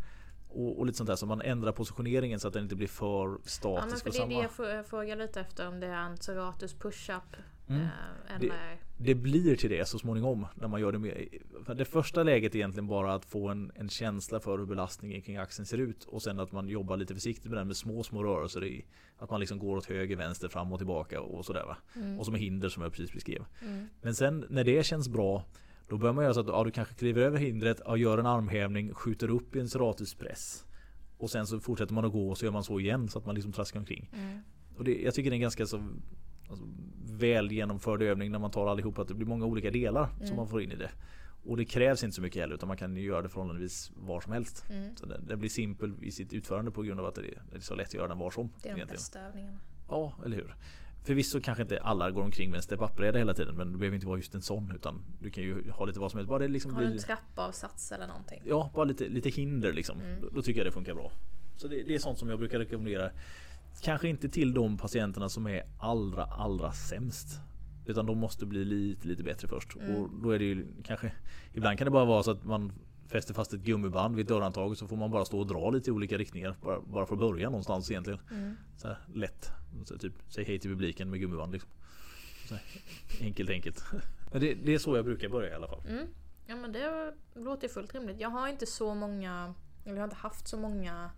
Och, 0.50 0.80
och 0.80 0.86
lite 0.86 0.98
sånt 0.98 1.08
där 1.08 1.16
så 1.16 1.26
man 1.26 1.42
ändrar 1.42 1.72
positioneringen 1.72 2.40
så 2.40 2.48
att 2.48 2.54
den 2.54 2.64
inte 2.64 2.76
blir 2.76 2.88
för 2.88 3.24
Ja 3.24 3.30
men 3.30 3.40
statisk 3.46 4.04
för 4.04 4.12
det 4.12 4.18
är 4.18 4.28
det 4.28 4.34
samma. 4.34 4.42
jag 4.44 4.52
frå- 4.52 4.84
frågar 4.84 5.16
lite 5.16 5.42
efter 5.42 5.68
om 5.68 5.80
det 5.80 5.88
är 5.88 5.94
en 6.06 6.18
serratus 6.18 6.74
push-up. 6.74 7.36
Mm. 7.68 7.82
Eh, 7.82 8.36
eller... 8.36 8.80
Det 8.98 9.16
blir 9.16 9.56
till 9.56 9.70
det 9.70 9.88
så 9.88 10.00
småningom 10.00 10.48
när 10.56 10.68
man 10.68 10.82
gör 10.82 10.92
det 10.92 11.00
mer. 11.00 11.28
För 11.66 11.76
Det 11.76 11.86
första 11.86 12.24
läget 12.24 12.56
är 12.56 12.60
egentligen 12.60 12.88
bara 12.88 13.14
att 13.14 13.26
få 13.26 13.50
en, 13.50 13.72
en 13.76 13.90
känsla 13.90 14.40
för 14.40 14.58
hur 14.58 14.66
belastningen 14.66 15.22
kring 15.22 15.38
axeln 15.38 15.66
ser 15.66 15.78
ut 15.78 16.04
och 16.04 16.22
sen 16.22 16.40
att 16.40 16.52
man 16.52 16.70
jobbar 16.70 16.98
lite 16.98 17.14
försiktigt 17.14 17.52
med 17.52 17.58
den 17.58 17.68
med 17.68 17.78
små 17.78 18.04
små 18.04 18.24
rörelser 18.24 18.64
i. 18.64 18.86
Att 19.18 19.30
man 19.30 19.40
liksom 19.40 19.60
går 19.60 19.78
åt 19.78 19.86
höger, 19.86 20.16
vänster, 20.16 20.48
fram 20.48 20.74
och 20.74 20.80
tillbaka 20.80 21.22
och 21.22 21.46
sådär 21.46 21.64
va. 21.66 21.78
Mm. 21.96 22.20
Och 22.20 22.26
som 22.26 22.36
hinder 22.36 22.70
som 22.70 22.84
jag 22.84 22.92
precis 22.92 23.14
beskrev. 23.14 23.46
Mm. 23.62 23.88
Men 24.02 24.16
sen 24.16 24.46
när 24.50 24.64
det 24.64 24.86
känns 24.86 25.10
bra 25.10 25.46
Då 25.88 25.98
börjar 25.98 26.14
man 26.14 26.24
göra 26.24 26.34
så 26.34 26.40
att 26.40 26.48
ja, 26.48 26.64
du 26.64 26.72
kanske 26.72 26.94
kliver 26.94 27.22
över 27.22 27.38
hindret, 27.38 27.82
ja, 27.86 27.98
gör 27.98 28.18
en 28.18 28.26
armhävning, 28.26 28.94
skjuter 28.94 29.30
upp 29.30 29.56
i 29.56 29.60
en 29.60 29.70
serratuspress. 29.70 30.66
Och 31.18 31.30
sen 31.30 31.48
så 31.48 31.60
fortsätter 31.60 31.94
man 31.94 32.06
att 32.06 32.12
gå 32.12 32.30
och 32.30 32.38
så 32.38 32.46
gör 32.46 32.52
man 32.52 32.64
så 32.64 32.80
igen 32.80 33.08
så 33.10 33.20
att 33.20 33.26
man 33.26 33.36
liksom 33.36 33.52
traskar 33.52 33.80
omkring. 33.80 34.10
Mm. 34.14 34.40
Och 34.78 34.84
det, 34.84 35.02
jag 35.02 35.14
tycker 35.14 35.30
det 35.30 35.34
är 35.34 35.38
en 35.38 35.42
ganska 35.42 35.66
så 35.66 35.84
alltså, 36.54 36.66
väl 37.18 37.52
genomförd 37.52 38.02
övning 38.02 38.32
när 38.32 38.40
man 38.40 38.52
tar 38.52 38.68
allihopa. 38.68 39.02
Att 39.02 39.08
det 39.08 39.14
blir 39.14 39.28
många 39.28 39.46
olika 39.46 39.72
delar 39.72 40.08
som 40.18 40.24
Mm. 40.26 40.36
man 40.36 40.48
får 40.48 40.62
in 40.62 40.72
i 40.72 40.76
det. 40.76 40.92
Och 41.46 41.58
det 41.58 41.66
krävs 41.66 42.04
inte 42.04 42.16
så 42.16 42.22
mycket 42.22 42.42
heller 42.42 42.56
utan 42.56 42.68
man 42.68 42.78
kan 42.78 42.98
göra 42.98 43.22
det 43.22 43.30
förhållandevis 43.30 43.92
var 43.96 44.22
som 44.22 44.34
helst. 44.34 44.66
Mm. 44.70 44.96
Så 44.96 45.06
den, 45.06 45.26
den 45.28 45.40
blir 45.40 45.50
simpel 45.50 45.94
i 46.02 46.12
sitt 46.12 46.34
utförande 46.34 46.72
på 46.72 46.82
grund 46.82 47.00
av 47.00 47.06
att 47.06 47.16
det 47.16 47.22
är, 47.22 47.42
det 47.52 47.58
är 47.58 47.62
så 47.62 47.76
lätt 47.76 47.88
att 47.88 47.94
göra 47.94 48.08
den 48.08 48.18
var 48.18 48.32
som. 48.32 48.50
Det 48.62 48.70
är 48.70 48.74
de 48.74 48.78
egentligen. 48.78 48.88
bästa 48.96 49.20
övningarna. 49.20 49.58
Ja, 49.90 50.14
eller 50.26 50.36
hur? 50.38 50.56
Förvisso 51.04 51.42
kanske 51.42 51.62
inte 51.62 51.80
alla 51.82 52.12
går 52.12 52.22
omkring 52.24 52.50
med 52.50 52.58
en 52.58 52.64
step-up-bräda 52.64 53.18
hela 53.18 53.34
tiden 53.34 53.56
men 53.56 53.72
det 53.72 53.78
behöver 53.78 53.96
inte 53.96 54.08
vara 54.08 54.18
just 54.18 54.36
en 54.36 54.42
sån 54.42 54.72
utan 54.76 55.02
du 55.20 55.30
kan 55.30 55.44
ju 55.44 55.72
ha 55.72 55.86
lite 55.86 56.00
vad 56.00 56.12
som 56.12 56.18
helst. 56.18 56.30
Bara 56.30 56.40
det 56.40 56.48
liksom 56.48 56.74
Har 56.74 56.82
du 56.82 56.88
blir, 56.88 56.98
en 56.98 57.04
trappavsats 57.04 57.92
eller 57.92 58.08
någonting? 58.08 58.42
ja, 58.46 58.72
bara 58.76 58.86
lite, 58.86 59.08
lite 59.10 59.30
hinder 59.30 59.74
liksom. 59.74 60.00
Mm. 60.02 60.22
Då, 60.22 60.30
då 60.30 60.42
tycker 60.42 60.60
jag 60.60 60.68
det 60.68 60.72
funkar 60.72 60.94
bra. 60.94 61.12
Så 61.58 61.68
det, 61.68 61.84
det 61.84 61.96
är 61.96 62.00
sånt 62.00 62.20
som 62.20 62.30
jag 62.30 62.40
brukar 62.40 62.60
rekommendera. 62.60 63.10
Kanske 63.82 64.08
inte 64.08 64.30
till 64.30 64.54
de 64.54 64.78
patienterna 64.78 65.30
som 65.30 65.48
är 65.48 65.64
allra, 65.80 66.24
allra 66.24 66.72
sämst. 66.72 67.40
Utan 67.86 68.06
de 68.06 68.18
måste 68.18 68.46
bli 68.46 68.66
lite, 68.66 69.08
lite 69.08 69.24
bättre 69.24 69.48
först. 69.48 69.76
Mm. 69.76 69.96
Och 69.96 70.10
då 70.24 70.32
är 70.32 70.40
det 70.40 70.46
ju 70.46 70.68
kanske 70.84 71.12
Ibland 71.54 71.78
kan 71.78 71.86
det 71.86 71.92
bara 71.92 72.06
vara 72.06 72.24
så 72.24 72.32
att 72.32 72.44
man 72.44 72.72
fäster 73.08 73.34
fast 73.34 73.54
ett 73.54 73.62
gummiband 73.62 74.16
vid 74.16 74.24
ett 74.24 74.30
dörrhandtag 74.30 74.78
så 74.78 74.88
får 74.88 74.96
man 74.96 75.12
bara 75.12 75.26
stå 75.26 75.40
och 75.40 75.48
dra 75.48 75.70
lite 75.70 75.90
i 75.90 75.94
olika 75.94 76.18
riktningar. 76.18 76.56
Bara, 76.62 76.82
bara 76.82 77.06
för 77.06 77.16
att 77.16 77.20
börja 77.20 77.50
någonstans 77.50 77.92
egentligen. 77.92 78.20
Mm. 78.32 78.56
Så 78.78 78.88
här, 78.88 78.98
lätt. 79.14 79.52
Så 79.86 79.98
typ, 79.98 80.14
säg 80.28 80.44
hej 80.44 80.60
till 80.60 80.70
publiken 80.72 81.10
med 81.10 81.20
gummiband 81.20 81.52
liksom. 81.52 81.70
Så 82.48 82.56
här, 82.56 82.64
enkelt 83.22 83.50
enkelt. 83.50 83.84
Men 84.32 84.42
det, 84.42 84.54
det 84.54 84.74
är 84.74 84.80
så 84.80 84.96
jag 84.96 85.06
brukar 85.06 85.30
börja 85.30 85.52
i 85.52 85.54
alla 85.54 85.68
fall. 85.68 85.82
Mm. 85.90 86.08
Ja 86.48 86.56
men 86.56 86.72
det 86.72 87.14
låter 87.36 87.68
fullt 87.68 87.94
rimligt. 87.94 88.20
Jag 88.20 88.30
har 88.30 88.48
inte 88.48 88.66
så 88.66 88.96
många, 88.96 89.54
eller 89.84 89.96
jag 89.96 90.02
har 90.02 90.08
inte 90.08 90.16
haft 90.16 90.48
så 90.48 90.58
många 90.58 91.12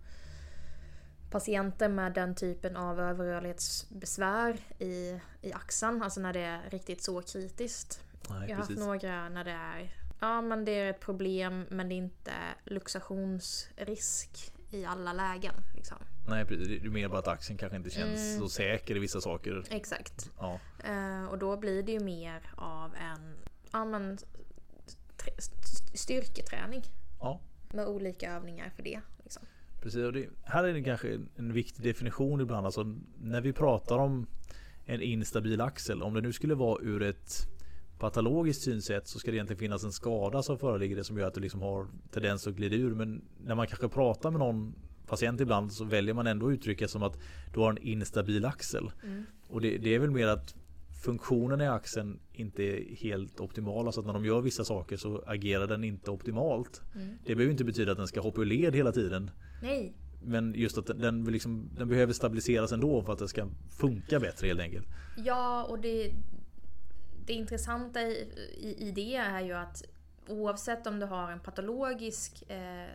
patienter 1.36 1.88
med 1.88 2.12
den 2.12 2.34
typen 2.34 2.76
av 2.76 3.00
överrörlighetsbesvär 3.00 4.56
i, 4.78 5.20
i 5.42 5.52
axeln. 5.52 6.02
Alltså 6.02 6.20
när 6.20 6.32
det 6.32 6.40
är 6.40 6.70
riktigt 6.70 7.02
så 7.02 7.22
kritiskt. 7.22 8.00
Nej, 8.30 8.40
Jag 8.40 8.48
har 8.48 8.54
haft 8.56 8.68
precis. 8.68 8.84
några 8.84 9.28
när 9.28 9.44
det 9.44 9.50
är 9.50 9.92
Ja 10.20 10.40
men 10.40 10.64
det 10.64 10.70
är 10.72 10.90
ett 10.90 11.00
problem 11.00 11.66
men 11.70 11.88
det 11.88 11.94
är 11.94 11.96
inte 11.96 12.32
luxationsrisk 12.64 14.52
i 14.70 14.84
alla 14.84 15.12
lägen. 15.12 15.54
Liksom. 15.74 15.96
Nej 16.28 16.44
precis. 16.44 16.68
Det 16.82 16.86
är 16.86 16.90
mer 16.90 17.08
bara 17.08 17.18
att 17.18 17.28
axeln 17.28 17.58
kanske 17.58 17.76
inte 17.76 17.90
känns 17.90 18.20
Mm. 18.20 18.38
så 18.40 18.48
säker 18.48 18.96
i 18.96 18.98
vissa 18.98 19.20
saker. 19.20 19.64
Exakt. 19.70 20.30
Ja, 20.38 20.60
Eh, 20.84 21.24
och 21.24 21.38
då 21.38 21.56
blir 21.56 21.82
det 21.82 21.92
ju 21.92 22.00
mer 22.00 22.52
av 22.56 22.94
en 22.94 23.36
ja, 23.72 23.84
men, 23.84 24.18
styrketräning. 25.94 26.82
ja. 27.20 27.40
Med 27.70 27.86
olika 27.86 28.32
övningar 28.32 28.70
för 28.76 28.82
det. 28.82 29.00
Precis, 29.86 30.04
och 30.04 30.12
det, 30.12 30.28
här 30.42 30.64
är 30.64 30.74
det 30.74 30.82
kanske 30.82 31.14
en, 31.14 31.28
en 31.36 31.52
viktig 31.52 31.84
definition 31.84 32.40
ibland. 32.40 32.66
Alltså, 32.66 32.94
när 33.22 33.40
vi 33.40 33.52
pratar 33.52 33.98
om 33.98 34.26
en 34.84 35.02
instabil 35.02 35.60
axel. 35.60 36.02
Om 36.02 36.14
det 36.14 36.20
nu 36.20 36.32
skulle 36.32 36.54
vara 36.54 36.82
ur 36.82 37.02
ett 37.02 37.48
patologiskt 37.98 38.62
synsätt 38.62 39.08
så 39.08 39.18
ska 39.18 39.30
det 39.30 39.36
egentligen 39.36 39.58
finnas 39.58 39.84
en 39.84 39.92
skada 39.92 40.42
som 40.42 40.58
föreligger 40.58 40.96
det 40.96 41.04
som 41.04 41.18
gör 41.18 41.26
att 41.26 41.34
du 41.34 41.40
liksom 41.40 41.62
har 41.62 41.86
tendens 42.10 42.46
att 42.46 42.54
glida 42.54 42.76
ur. 42.76 42.94
Men 42.94 43.24
när 43.44 43.54
man 43.54 43.66
kanske 43.66 43.88
pratar 43.88 44.30
med 44.30 44.40
någon 44.40 44.74
patient 45.06 45.40
ibland 45.40 45.72
så 45.72 45.84
väljer 45.84 46.14
man 46.14 46.26
ändå 46.26 46.46
att 46.48 46.52
uttrycka 46.52 46.88
som 46.88 47.02
att 47.02 47.18
du 47.54 47.60
har 47.60 47.70
en 47.70 47.78
instabil 47.78 48.44
axel. 48.44 48.90
Mm. 49.04 49.24
Och 49.48 49.60
det, 49.60 49.78
det 49.78 49.94
är 49.94 49.98
väl 49.98 50.10
mer 50.10 50.26
att 50.26 50.54
funktionen 51.04 51.60
i 51.60 51.66
axeln 51.66 52.18
inte 52.32 52.62
är 52.62 52.96
helt 52.96 53.40
optimala 53.40 53.92
så 53.92 54.00
att 54.00 54.06
när 54.06 54.12
de 54.12 54.24
gör 54.24 54.40
vissa 54.40 54.64
saker 54.64 54.96
så 54.96 55.22
agerar 55.26 55.66
den 55.66 55.84
inte 55.84 56.10
optimalt. 56.10 56.82
Mm. 56.94 57.08
Det 57.26 57.34
behöver 57.34 57.52
inte 57.52 57.64
betyda 57.64 57.92
att 57.92 57.98
den 57.98 58.06
ska 58.06 58.20
hoppa 58.20 58.40
ur 58.40 58.44
led 58.44 58.74
hela 58.74 58.92
tiden. 58.92 59.30
Nej. 59.62 59.94
Men 60.22 60.54
just 60.54 60.78
att 60.78 60.86
den, 60.86 61.24
liksom, 61.24 61.70
den 61.76 61.88
behöver 61.88 62.12
stabiliseras 62.12 62.72
ändå 62.72 63.02
för 63.02 63.12
att 63.12 63.18
det 63.18 63.28
ska 63.28 63.48
funka 63.78 64.20
bättre 64.20 64.46
helt 64.46 64.60
enkelt. 64.60 64.86
Ja, 65.16 65.64
och 65.64 65.78
det, 65.78 66.12
det 67.26 67.32
intressanta 67.32 68.02
i, 68.02 68.28
i, 68.56 68.88
i 68.88 68.90
det 68.90 69.16
är 69.16 69.40
ju 69.40 69.52
att 69.52 69.82
oavsett 70.28 70.86
om 70.86 71.00
du 71.00 71.06
har 71.06 71.30
en 71.32 71.40
patologisk 71.40 72.50
eh, 72.50 72.86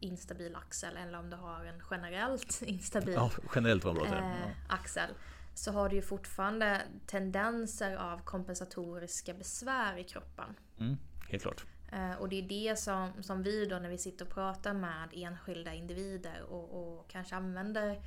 instabil 0.00 0.56
axel 0.56 0.96
eller 0.96 1.18
om 1.18 1.30
du 1.30 1.36
har 1.36 1.64
en 1.64 1.82
generellt 1.90 2.62
instabil 2.66 3.14
Ja, 3.14 3.30
generellt 3.54 3.82
term. 3.82 3.96
eh, 3.96 4.04
Ja. 4.14 4.50
axel 4.68 5.10
så 5.54 5.72
har 5.72 5.88
du 5.88 5.96
ju 5.96 6.02
fortfarande 6.02 6.82
tendenser 7.06 7.96
av 7.96 8.18
kompensatoriska 8.24 9.34
besvär 9.34 9.96
i 9.98 10.04
kroppen. 10.04 10.54
Mm, 10.78 10.96
helt 11.28 11.42
klart. 11.42 11.64
Eh, 11.92 12.12
och 12.12 12.28
det 12.28 12.36
är 12.38 12.42
det 12.42 12.78
som, 12.78 13.22
som 13.22 13.42
vi 13.42 13.66
då 13.66 13.78
när 13.78 13.88
vi 13.88 13.98
sitter 13.98 14.24
och 14.24 14.30
pratar 14.30 14.74
med 14.74 15.08
enskilda 15.12 15.74
individer 15.74 16.42
och, 16.42 16.98
och 16.98 17.10
kanske 17.10 17.36
använder 17.36 18.00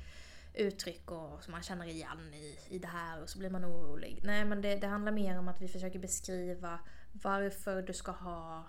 uttryck 0.54 1.10
och, 1.10 1.42
som 1.42 1.52
man 1.52 1.62
känner 1.62 1.86
igen 1.86 2.34
i, 2.34 2.58
i 2.74 2.78
det 2.78 2.88
här 2.88 3.22
och 3.22 3.28
så 3.28 3.38
blir 3.38 3.50
man 3.50 3.64
orolig. 3.64 4.20
Nej 4.22 4.44
men 4.44 4.62
det, 4.62 4.76
det 4.76 4.86
handlar 4.86 5.12
mer 5.12 5.38
om 5.38 5.48
att 5.48 5.62
vi 5.62 5.68
försöker 5.68 5.98
beskriva 5.98 6.78
varför 7.12 7.82
du 7.82 7.92
ska 7.92 8.12
ha 8.12 8.64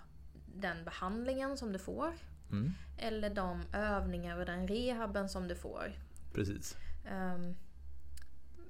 den 0.56 0.86
behandlingen 0.86 1.58
som 1.58 1.71
du 1.71 1.80
får. 1.80 2.13
Mm, 2.52 2.71
Eller 2.97 3.30
de 3.30 3.63
övningar 3.74 4.38
och 4.38 4.45
den 4.45 4.67
rehaben 4.67 5.30
som 5.30 5.47
du 5.47 5.56
får. 5.56 5.93
precis. 6.34 6.78
Ehm, 7.08 7.56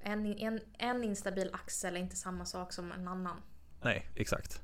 en, 0.04 0.26
en, 0.26 0.60
en 0.78 1.04
instabil 1.04 1.50
axel 1.54 1.96
är 1.96 2.00
inte 2.00 2.16
samma 2.16 2.46
sak 2.46 2.74
som 2.74 2.92
en 2.92 3.08
annan. 3.08 3.42
Nej, 3.82 4.08
exakt. 4.16 4.62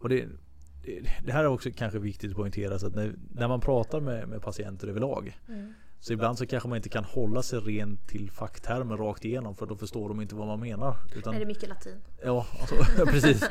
Och 0.00 0.08
det, 0.08 0.28
det, 1.24 1.32
här 1.32 1.44
är 1.44 1.46
också 1.46 1.70
kanske 1.76 1.98
viktigt 1.98 2.30
att 2.30 2.36
poängtera 2.36 2.78
så 2.78 2.86
att 2.86 2.94
när, 2.94 3.14
när 3.34 3.48
man 3.48 3.60
pratar 3.60 4.00
med, 4.00 4.28
med 4.28 4.42
patienter 4.42 4.88
överlag 4.88 5.38
Så 6.00 6.12
ibland 6.12 6.38
så 6.38 6.46
kanske 6.46 6.68
man 6.68 6.76
inte 6.76 6.88
kan 6.88 7.04
hålla 7.04 7.42
sig 7.42 7.58
rent 7.58 8.08
till 8.08 8.30
facktermer 8.30 8.96
rakt 8.96 9.24
igenom 9.24 9.56
för 9.56 9.66
då 9.66 9.76
förstår 9.76 10.08
de 10.08 10.20
inte 10.20 10.34
vad 10.34 10.46
man 10.46 10.60
menar. 10.60 10.96
Utan, 11.16 11.34
Är 11.34 11.38
det 11.38 11.46
mycket 11.46 11.68
latin? 11.68 11.96
Ja, 12.24 12.46
alltså, 12.60 13.06
precis. 13.06 13.44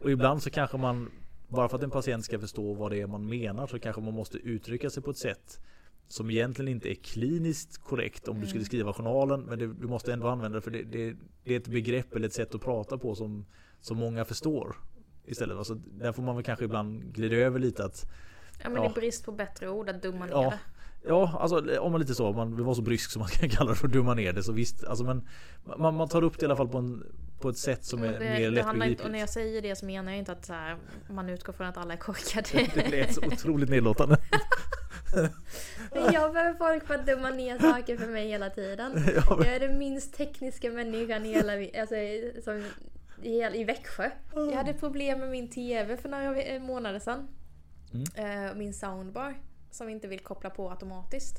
Och 0.00 0.10
ibland 0.10 0.42
så 0.42 0.50
kanske 0.50 0.76
man 0.76 1.10
bara 1.48 1.68
för 1.68 1.76
att 1.76 1.82
en 1.82 1.90
patient 1.90 2.24
ska 2.24 2.38
förstå 2.38 2.74
vad 2.74 2.90
det 2.92 3.00
är 3.00 3.06
man 3.06 3.28
menar 3.28 3.66
så 3.66 3.78
kanske 3.78 4.02
man 4.02 4.14
måste 4.14 4.38
uttrycka 4.38 4.90
sig 4.90 5.02
på 5.02 5.10
ett 5.10 5.18
sätt 5.18 5.60
som 6.08 6.30
egentligen 6.30 6.68
inte 6.68 6.90
är 6.90 6.94
kliniskt 6.94 7.78
korrekt 7.78 8.28
om 8.28 8.40
du 8.40 8.46
skulle 8.46 8.64
skriva 8.64 8.92
journalen 8.92 9.40
men 9.40 9.58
det, 9.58 9.66
du 9.66 9.86
måste 9.86 10.12
ändå 10.12 10.28
använda 10.28 10.56
det 10.56 10.62
för 10.62 10.70
det, 10.70 10.82
det, 10.82 11.16
det 11.44 11.54
är 11.54 11.56
ett 11.60 11.68
begrepp 11.68 12.16
eller 12.16 12.26
ett 12.26 12.34
sätt 12.34 12.54
att 12.54 12.60
prata 12.60 12.98
på 12.98 13.14
som, 13.14 13.46
som 13.80 13.98
många 13.98 14.24
förstår. 14.24 14.76
Istället. 15.26 15.56
Alltså, 15.56 15.74
där 15.74 16.12
får 16.12 16.22
man 16.22 16.34
väl 16.36 16.44
kanske 16.44 16.64
ibland 16.64 17.02
glida 17.14 17.36
över 17.36 17.58
lite 17.58 17.84
att 17.84 18.06
Ja 18.62 18.68
men 18.70 18.82
Ja. 18.82 18.88
är 18.90 18.94
brist 18.94 19.24
på 19.24 19.32
bättre 19.32 19.68
ord 19.68 19.88
att 19.88 20.02
dumma 20.02 20.24
ner 20.26 20.32
Ja, 20.32 20.42
det. 20.50 20.58
Ja, 21.08 21.38
alltså 21.40 21.78
om 21.80 21.92
man 21.92 22.00
lite 22.00 22.14
så, 22.14 22.32
man 22.32 22.56
vill 22.56 22.64
vara 22.64 22.74
så 22.74 22.82
brysk 22.82 23.10
som 23.10 23.20
man 23.20 23.28
kan 23.28 23.48
kalla 23.56 23.70
det 23.70 23.76
för 23.76 23.86
att 23.86 23.92
dumma 23.92 24.14
ner 24.14 24.32
det 24.32 24.42
så 24.42 24.52
visst, 24.52 24.84
alltså 24.84 25.04
men 25.04 25.28
man, 25.78 25.94
man 25.94 26.08
tar 26.08 26.24
upp 26.24 26.38
det 26.38 26.42
i 26.42 26.46
alla 26.46 26.56
fall 26.56 26.68
på, 26.68 26.78
en, 26.78 27.06
på 27.40 27.48
ett 27.48 27.58
sätt 27.58 27.84
som 27.84 28.02
är 28.02 28.12
det, 28.12 28.18
mer 28.18 28.48
inte, 28.48 28.60
och 28.60 28.66
när 28.66 28.74
lättbegripligt. 28.74 29.20
jag 29.20 29.28
säger 29.28 29.62
det 29.62 29.76
så 29.76 29.86
menar 29.86 30.12
jag 30.12 30.18
inte 30.18 30.32
att 30.32 30.44
så 30.44 30.52
här, 30.52 30.76
man 31.10 31.28
utgår 31.28 31.52
från 31.52 31.66
att 31.66 31.76
alla 31.76 31.92
är 31.92 31.98
korkade. 31.98 32.70
Det 32.74 32.90
lät 32.90 33.14
så 33.14 33.20
otroligt 33.26 33.68
nedlåtande. 33.70 34.16
Men 35.92 36.12
jag 36.12 36.32
behöver 36.32 36.54
folk 36.58 36.86
för 36.86 36.94
att 36.94 37.06
dumma 37.06 37.30
ner 37.30 37.58
saker 37.58 37.96
för 37.96 38.06
mig 38.06 38.28
hela 38.28 38.50
tiden. 38.50 38.92
Jag 39.28 39.46
är 39.46 39.60
den 39.60 39.78
minst 39.78 40.16
tekniska 40.16 40.70
människan 40.70 41.26
i 41.26 41.32
hela 41.34 41.52
alltså, 41.80 41.94
som, 42.44 42.64
i, 43.22 43.42
i 43.60 43.64
Växjö. 43.64 44.10
Jag 44.34 44.52
hade 44.52 44.72
problem 44.74 45.20
med 45.20 45.30
min 45.30 45.50
TV 45.50 45.96
för 45.96 46.08
några 46.08 46.32
ve- 46.32 46.58
månader 46.58 46.98
sedan. 46.98 47.28
Mm. 47.94 48.48
Eh, 48.48 48.54
Min 48.54 48.74
soundbar 48.74 49.34
som 49.70 49.88
inte 49.88 50.08
vill 50.08 50.20
koppla 50.20 50.50
på 50.50 50.70
automatiskt. 50.70 51.36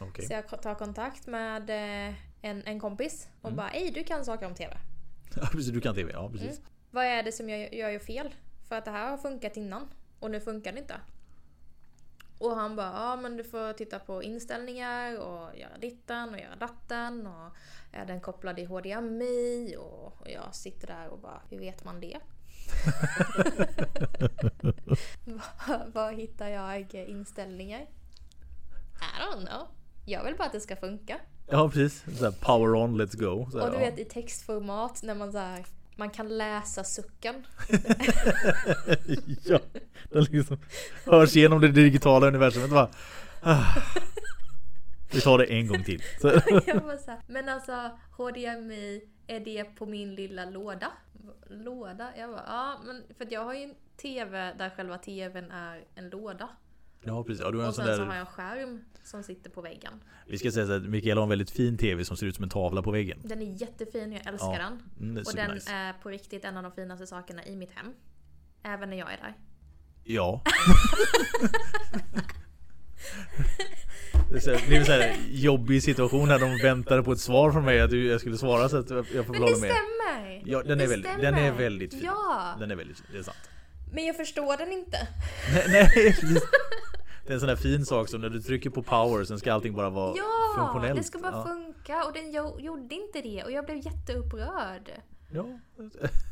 Okej. 0.00 0.26
Så 0.26 0.32
jag 0.32 0.62
tar 0.62 0.74
kontakt 0.74 1.26
med 1.26 1.70
eh, 1.70 2.14
en, 2.42 2.62
en 2.66 2.80
kompis 2.80 3.28
och 3.40 3.48
Mm. 3.50 3.56
bara 3.56 3.70
Ej 3.70 3.90
du 3.90 4.04
kan 4.04 4.24
saker 4.24 4.46
om 4.46 4.54
TV. 4.54 4.76
Ja, 5.36 5.48
precis, 5.52 5.72
du 5.72 5.80
kan 5.80 5.94
TV, 5.94 6.12
ja 6.12 6.28
precis. 6.30 6.58
Mm. 6.58 6.62
Vad 6.90 7.04
är 7.04 7.22
det 7.22 7.32
som 7.32 7.48
jag, 7.48 7.74
jag 7.74 7.92
gör 7.92 7.98
fel? 7.98 8.34
För 8.68 8.76
att 8.76 8.84
det 8.84 8.90
här 8.90 9.10
har 9.10 9.18
funkat 9.18 9.56
innan 9.56 9.88
och 10.20 10.30
nu 10.30 10.40
funkar 10.40 10.72
det 10.72 10.78
inte. 10.78 10.94
Och 12.42 12.56
han 12.56 12.76
bara, 12.76 12.92
ja 12.92 13.16
men 13.16 13.36
du 13.36 13.44
får 13.44 13.72
titta 13.72 13.98
på 13.98 14.22
inställningar 14.22 15.18
och 15.18 15.58
göra 15.58 15.78
ditten 15.80 16.28
och 16.28 16.40
göra 16.40 16.56
datten 16.56 17.26
och 17.26 17.56
är 17.92 18.06
den 18.06 18.20
kopplad 18.20 18.58
i 18.58 18.64
HDMI 18.64 19.76
och, 19.78 20.20
och 20.20 20.30
jag 20.30 20.54
sitter 20.54 20.86
där 20.86 21.08
och 21.08 21.18
bara, 21.18 21.42
hur 21.50 21.58
vet 21.58 21.84
man 21.84 22.00
det? 22.00 22.18
Var, 25.66 25.90
var 25.94 26.12
hittar 26.12 26.48
jag 26.48 26.94
inställningar? 26.94 27.80
I 27.80 29.22
don't 29.22 29.46
know. 29.46 29.66
Jag 30.04 30.24
vill 30.24 30.36
bara 30.36 30.46
att 30.46 30.52
det 30.52 30.60
ska 30.60 30.76
funka. 30.76 31.18
Ja 31.50 31.68
precis. 31.68 32.18
Så 32.18 32.32
power 32.32 32.74
on, 32.74 33.00
let's 33.00 33.16
go. 33.16 33.50
Så 33.50 33.64
Och 33.64 33.70
du 33.70 33.78
vet 33.78 33.98
i 33.98 34.04
textformat 34.04 35.02
när 35.02 35.14
man 35.14 35.32
så 35.32 35.38
här, 35.38 35.66
man 35.96 36.10
kan 36.10 36.38
läsa 36.38 36.84
sucken. 36.84 37.46
ja, 39.44 39.60
den 40.10 40.24
liksom 40.24 40.58
hörs 41.04 41.34
genom 41.34 41.60
det 41.60 41.68
digitala 41.68 42.26
universumet 42.26 42.70
bara. 42.70 42.88
Ah. 43.42 43.64
Vi 45.12 45.20
tar 45.20 45.38
det 45.38 45.44
en 45.44 45.68
gång 45.68 45.84
till. 45.84 46.02
Men 47.26 47.48
alltså 47.48 47.90
HDMI, 48.10 49.02
är 49.26 49.40
det 49.40 49.64
på 49.64 49.86
min 49.86 50.14
lilla 50.14 50.44
låda? 50.44 50.92
Låda? 51.48 52.12
Jag 52.16 52.30
bara, 52.30 52.44
ja 52.46 52.80
men 52.86 53.02
för 53.18 53.26
jag 53.30 53.44
har 53.44 53.54
ju 53.54 53.62
en 53.62 53.74
TV 53.96 54.52
där 54.58 54.70
själva 54.70 54.98
TVn 54.98 55.50
är 55.50 55.84
en 55.94 56.08
låda. 56.08 56.48
Ja 57.04 57.24
precis, 57.24 57.40
ja, 57.44 57.50
du 57.50 57.56
har 57.58 57.64
en 57.64 57.68
Och 57.68 57.74
sen 57.74 57.84
så 57.84 57.90
har 57.90 57.98
där. 57.98 58.06
jag 58.06 58.16
en 58.20 58.26
skärm 58.26 58.84
som 59.04 59.22
sitter 59.22 59.50
på 59.50 59.60
väggen. 59.62 59.92
Vi 60.26 60.38
ska 60.38 60.50
säga 60.52 60.66
så 60.66 60.72
att 60.72 60.82
Mikael 60.82 61.16
har 61.16 61.22
en 61.22 61.28
väldigt 61.28 61.50
fin 61.50 61.78
TV 61.78 62.04
som 62.04 62.16
ser 62.16 62.26
ut 62.26 62.34
som 62.34 62.42
en 62.44 62.50
tavla 62.50 62.82
på 62.82 62.90
väggen. 62.90 63.18
Den 63.24 63.42
är 63.42 63.60
jättefin, 63.62 64.12
jag 64.12 64.26
älskar 64.26 64.52
Ja, 64.52 64.58
den. 64.58 64.82
Mm, 65.00 65.16
är 65.16 65.20
Och 65.20 65.32
den 65.34 65.44
supernice. 65.46 65.70
är 65.72 65.92
på 65.92 66.08
riktigt 66.08 66.44
en 66.44 66.56
av 66.56 66.62
de 66.62 66.72
finaste 66.72 67.06
sakerna 67.06 67.44
i 67.46 67.56
mitt 67.56 67.70
hem. 67.72 67.86
Även 68.62 68.90
när 68.90 68.96
jag 68.96 69.12
är 69.12 69.16
där. 69.16 69.34
Ja. 70.04 70.42
Det 74.30 74.46
är 74.46 74.72
är 74.72 74.78
en 74.78 74.84
sån 74.84 74.94
här 74.94 75.16
jobbig 75.30 75.82
situation 75.82 76.28
när 76.28 76.38
de 76.38 76.58
väntade 76.62 77.02
på 77.02 77.12
ett 77.12 77.20
svar 77.20 77.52
från 77.52 77.64
mig 77.64 77.80
att 77.80 77.92
jag 77.92 78.20
skulle 78.20 78.38
svara 78.38 78.68
så 78.68 78.76
att 78.76 78.90
jag 78.90 79.26
får 79.26 79.32
väl 79.32 79.42
hålla 79.42 79.56
med. 79.56 79.70
stämmer! 79.70 80.42
Ja, 80.44 80.62
den 80.62 80.70
är, 80.70 80.76
Det 80.76 80.86
väldigt, 80.90 81.10
den 81.20 81.34
är 81.34 81.38
stämmer. 81.38 81.58
väldigt 81.58 81.90
fin. 81.94 82.02
Ja! 82.04 82.56
Den 82.58 82.70
är 82.70 82.76
väldigt 82.76 82.96
fin, 82.96 83.06
det 83.12 83.18
är 83.18 83.22
sant. 83.22 83.36
Men 83.92 84.04
jag 84.06 84.16
förstår 84.16 84.56
den 84.56 84.72
inte. 84.72 85.08
Nej, 85.54 85.66
nej. 85.68 86.16
Det 87.26 87.30
är 87.30 87.34
en 87.34 87.40
sån 87.40 87.48
där 87.48 87.56
fin 87.56 87.86
sak 87.86 88.08
som 88.08 88.20
när 88.20 88.28
du 88.30 88.40
trycker 88.42 88.70
på 88.70 88.82
power 88.82 89.24
sen 89.24 89.38
ska 89.38 89.52
allting 89.52 89.74
bara 89.74 89.90
vara 89.90 90.14
Ja! 90.16 90.54
funktionellt. 90.56 90.96
Det 90.98 91.04
ska 91.04 91.18
bara 91.18 91.32
ja. 91.32 91.44
funka 91.44 92.04
och 92.04 92.12
den 92.12 92.32
jo- 92.32 92.60
gjorde 92.60 92.94
inte 92.94 93.20
det 93.20 93.44
och 93.44 93.52
jag 93.52 93.64
blev 93.64 93.76
jätteupprörd. 93.86 94.90
Ja. 95.32 95.44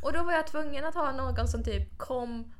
Och 0.02 0.12
då 0.12 0.22
var 0.22 0.32
jag 0.32 0.46
tvungen 0.46 0.84
att 0.84 0.94
ha 0.94 1.12
någon 1.12 1.48
som 1.48 1.64
typ 1.64 1.98
kom 1.98 2.52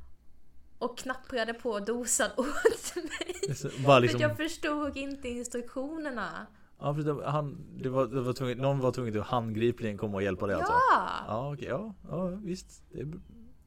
och 0.77 0.97
knapprade 0.97 1.53
på 1.53 1.79
dosan 1.79 2.29
åt 2.37 2.95
mig. 2.95 3.55
Så 3.55 3.67
Bara 3.85 3.95
För 3.95 3.99
liksom, 4.01 4.21
jag 4.21 4.37
förstod 4.37 4.97
inte 4.97 5.29
instruktionerna. 5.29 6.47
ja, 6.79 6.93
precis, 6.93 7.11
han, 7.25 7.57
det 7.77 7.89
var, 7.89 8.05
det 8.07 8.21
var 8.21 8.33
tvungen, 8.33 8.57
någon 8.57 8.79
var 8.79 8.91
tvungen 8.91 9.19
att 9.19 9.27
handgripligen 9.27 9.97
komma 9.97 10.15
och 10.15 10.23
hjälpa 10.23 10.47
dig 10.47 10.55
alltså? 10.55 10.73
Ja! 10.73 11.09
Ja, 11.27 11.53
okej, 11.53 11.67
ja, 11.67 11.93
ja 12.09 12.25
visst. 12.27 12.83
Det, 12.91 13.05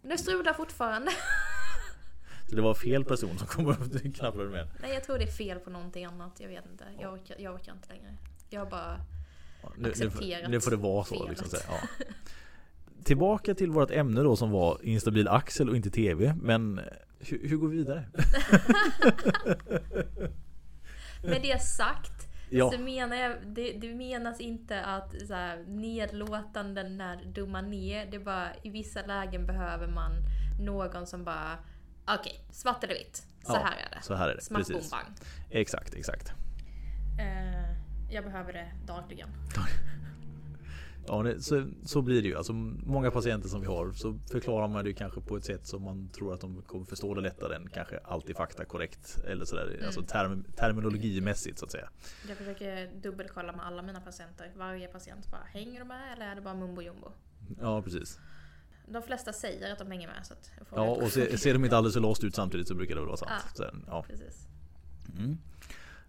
Det 0.02 0.18
strular 0.18 0.52
fortfarande. 0.52 1.10
Så 2.48 2.56
det 2.56 2.62
var 2.62 2.74
fel 2.74 3.04
person 3.04 3.38
som 3.38 3.46
kom 3.46 3.66
upp 3.66 3.80
och 3.80 4.14
knappade 4.14 4.48
med. 4.48 4.68
Nej 4.82 4.94
jag 4.94 5.04
tror 5.04 5.18
det 5.18 5.24
är 5.24 5.32
fel 5.32 5.58
på 5.58 5.70
någonting 5.70 6.04
annat. 6.04 6.40
Jag 6.40 6.48
vet 6.48 6.66
inte. 6.72 6.84
Jag 7.00 7.12
orkar, 7.12 7.36
jag 7.38 7.54
orkar 7.54 7.72
inte 7.72 7.88
längre. 7.88 8.16
Jag 8.50 8.60
har 8.60 8.70
bara... 8.70 9.00
Ja, 9.62 9.72
Nu, 9.76 9.82
nu, 9.82 9.88
Accepterat 9.90 10.50
nu 10.50 10.60
får 10.60 10.70
det 10.70 10.76
vara 10.76 11.04
så 11.04 11.28
liksom. 11.28 11.48
Så, 11.48 11.56
ja. 11.68 11.78
Tillbaka 13.04 13.54
till 13.54 13.70
vårt 13.70 13.90
ämne 13.90 14.22
då 14.22 14.36
som 14.36 14.50
var 14.50 14.78
instabil 14.82 15.28
axel 15.28 15.68
och 15.68 15.76
inte 15.76 15.90
TV. 15.90 16.34
Men 16.42 16.78
eh, 16.78 16.84
hur, 17.18 17.48
hur 17.48 17.56
går 17.56 17.68
vi 17.68 17.76
vidare? 17.76 18.04
Med 21.22 21.42
det 21.42 21.62
sagt 21.62 22.14
Ja, 22.50 22.70
så 22.70 22.78
menar 22.78 23.16
jag, 23.16 23.36
det, 23.46 23.72
det 23.72 23.94
menas 23.94 24.40
inte 24.40 24.80
att 24.80 25.14
så 25.26 25.34
här, 25.34 25.64
nedlåtande 25.66 26.88
när 26.88 27.24
dumma 27.24 27.60
ner. 27.60 28.06
Det 28.10 28.16
är 28.16 28.20
bara 28.20 28.48
i 28.62 28.70
vissa 28.70 29.06
lägen 29.06 29.46
behöver 29.46 29.86
man 29.86 30.12
någon 30.60 31.06
som 31.06 31.24
bara 31.24 31.58
Okej, 32.08 32.40
svart 32.50 32.84
eller 32.84 32.94
vitt. 32.94 33.16
Så 33.42 33.52
Ja, 33.52 33.58
här 33.64 33.76
är 33.86 33.96
det. 33.96 34.02
så 34.02 34.14
här 34.14 34.28
är 34.28 34.34
det. 34.34 34.40
Smack 34.42 34.66
Precis. 34.66 34.90
bang. 34.90 35.04
Exakt, 35.50 35.94
exakt. 35.94 36.32
Eh, 37.20 37.70
jag 38.10 38.24
behöver 38.24 38.52
det 38.52 38.72
dagligen. 38.86 39.28
Ja, 41.06 41.24
så, 41.40 41.66
så 41.84 42.02
blir 42.02 42.22
det 42.22 42.28
ju. 42.28 42.36
Alltså, 42.36 42.52
många 42.52 43.10
patienter 43.10 43.48
som 43.48 43.60
vi 43.60 43.66
har 43.66 43.92
så 43.92 44.18
förklarar 44.30 44.68
man 44.68 44.84
det 44.84 44.90
ju 44.90 44.96
kanske 44.96 45.20
på 45.20 45.36
ett 45.36 45.44
sätt 45.44 45.66
som 45.66 45.82
man 45.82 46.08
tror 46.08 46.34
att 46.34 46.40
de 46.40 46.62
kommer 46.62 46.84
förstå 46.84 47.14
det 47.14 47.20
lättare 47.20 47.56
än 47.56 47.68
kanske 47.70 47.98
alltid 48.04 48.36
fakta 48.36 48.64
korrekt. 48.64 49.18
Eller 49.26 49.44
sådär, 49.44 49.70
Mm. 49.74 49.86
alltså 49.86 50.02
term, 50.02 50.44
terminologimässigt 50.56 51.58
så 51.58 51.64
att 51.64 51.70
säga. 51.72 51.88
Jag 52.28 52.36
försöker 52.36 52.90
dubbelkolla 53.02 53.52
med 53.52 53.66
alla 53.66 53.82
mina 53.82 54.00
patienter. 54.00 54.52
Varje 54.56 54.88
patient 54.88 55.30
bara, 55.30 55.42
hänger 55.44 55.78
du 55.80 55.84
med 55.86 56.12
eller 56.12 56.26
är 56.26 56.34
det 56.34 56.40
bara 56.40 56.54
mumbo 56.54 56.82
jumbo? 56.82 57.12
Ja, 57.60 57.82
precis. 57.82 58.18
De 58.86 59.02
flesta 59.02 59.32
säger 59.32 59.72
att 59.72 59.78
de 59.78 59.90
hänger 59.90 60.08
med 60.08 60.26
så 60.26 60.34
Ja, 60.74 60.90
och 60.90 61.12
se, 61.12 61.38
ser 61.38 61.52
de 61.52 61.64
inte 61.64 61.76
alldeles 61.76 61.94
så 61.94 62.00
lost 62.00 62.24
ut 62.24 62.34
samtidigt 62.34 62.68
så 62.68 62.74
brukar 62.74 62.94
det 62.94 63.00
vara 63.00 63.16
sant. 63.16 63.30
Ja. 63.58 63.64
Här, 63.64 63.74
ja. 63.86 64.04
Precis. 64.08 64.48
Mm. 65.18 65.36